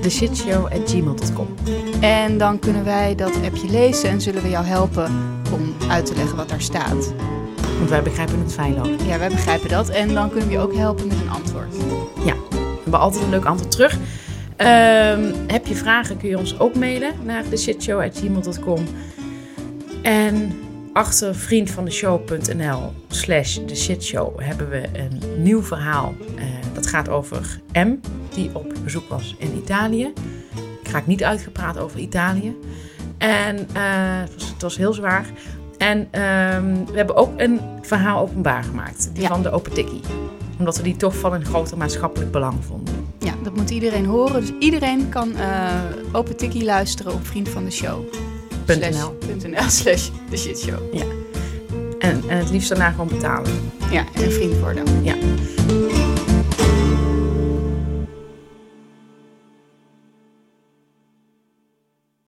theshitshow.gmail.com 0.00 1.54
En 2.00 2.38
dan 2.38 2.58
kunnen 2.58 2.84
wij 2.84 3.14
dat 3.14 3.32
appje 3.44 3.70
lezen 3.70 4.08
en 4.10 4.20
zullen 4.20 4.42
we 4.42 4.48
jou 4.48 4.64
helpen 4.64 5.12
om 5.52 5.90
uit 5.90 6.06
te 6.06 6.14
leggen 6.14 6.36
wat 6.36 6.48
daar 6.48 6.62
staat. 6.62 7.12
Want 7.78 7.90
wij 7.90 8.02
begrijpen 8.02 8.38
het 8.38 8.52
feilloos. 8.52 8.88
Ja, 9.06 9.18
wij 9.18 9.28
begrijpen 9.28 9.68
dat. 9.68 9.88
En 9.88 10.14
dan 10.14 10.30
kunnen 10.30 10.48
we 10.48 10.54
je 10.54 10.60
ook 10.60 10.74
helpen 10.74 11.06
met 11.06 11.20
een 11.20 11.30
antwoord. 11.30 11.76
We 12.88 12.94
hebben 12.94 13.00
altijd 13.00 13.24
een 13.24 13.30
leuk 13.30 13.44
antwoord 13.44 13.70
terug. 13.70 13.98
Ehm, 14.58 15.32
heb 15.46 15.66
je 15.66 15.74
vragen 15.74 16.16
kun 16.16 16.28
je 16.28 16.38
ons 16.38 16.58
ook 16.58 16.74
mailen 16.74 17.12
naar 17.24 17.48
theshitshow.gmail.com. 17.48 18.84
En 20.02 20.52
achter 20.92 21.34
vriendvandeshow.nl 21.34 22.92
slash 23.08 23.58
theshitshow 23.66 24.40
hebben 24.40 24.68
we 24.70 24.82
een 24.92 25.42
nieuw 25.42 25.62
verhaal. 25.62 26.14
Eh, 26.36 26.44
dat 26.74 26.86
gaat 26.86 27.08
over 27.08 27.60
M, 27.72 27.94
die 28.34 28.50
op 28.52 28.72
bezoek 28.84 29.08
was 29.08 29.34
in 29.38 29.56
Italië. 29.56 30.12
Ik 30.82 30.88
ga 30.88 31.02
niet 31.04 31.24
uitgepraat 31.24 31.78
over 31.78 31.98
Italië. 32.00 32.56
En 33.18 33.56
eh, 33.56 34.20
het, 34.20 34.34
was, 34.34 34.48
het 34.48 34.62
was 34.62 34.76
heel 34.76 34.92
zwaar. 34.92 35.26
En 35.76 36.08
ehm, 36.10 36.84
we 36.90 36.96
hebben 36.96 37.16
ook 37.16 37.32
een 37.36 37.60
verhaal 37.82 38.20
openbaar 38.20 38.64
gemaakt. 38.64 39.10
Die 39.12 39.22
Ja. 39.22 39.28
van 39.28 39.42
de 39.42 39.50
Open 39.50 39.72
Tikkie. 39.72 40.00
Omdat 40.58 40.76
we 40.76 40.82
die 40.82 40.96
toch 40.96 41.16
van 41.16 41.32
een 41.32 41.44
groter 41.44 41.76
maatschappelijk 41.76 42.30
belang 42.30 42.64
vonden. 42.64 43.07
Ja, 43.18 43.34
dat 43.42 43.56
moet 43.56 43.70
iedereen 43.70 44.04
horen. 44.04 44.40
Dus 44.40 44.52
iedereen 44.58 45.08
kan 45.08 45.36
eh, 45.36 45.80
Open 46.12 46.36
Tikkie 46.36 46.64
luisteren 46.64 47.12
op 47.12 47.26
Vriend 47.26 47.48
van 47.48 47.64
de 47.64 47.70
Show. 47.70 48.04
.nl. 48.66 48.76
Slash, 48.76 49.44
.nl 49.46 49.70
slash 49.70 50.08
de 50.30 50.36
shitshow. 50.36 50.94
En, 51.98 52.22
en 52.28 52.38
het 52.38 52.50
liefst 52.50 52.68
daarna 52.68 52.90
gewoon 52.90 53.08
betalen. 53.08 53.50
Ja, 53.90 54.04
en 54.14 54.24
een 54.24 54.32
vriend 54.32 54.58
worden. 54.58 54.84
Ja. 55.04 55.14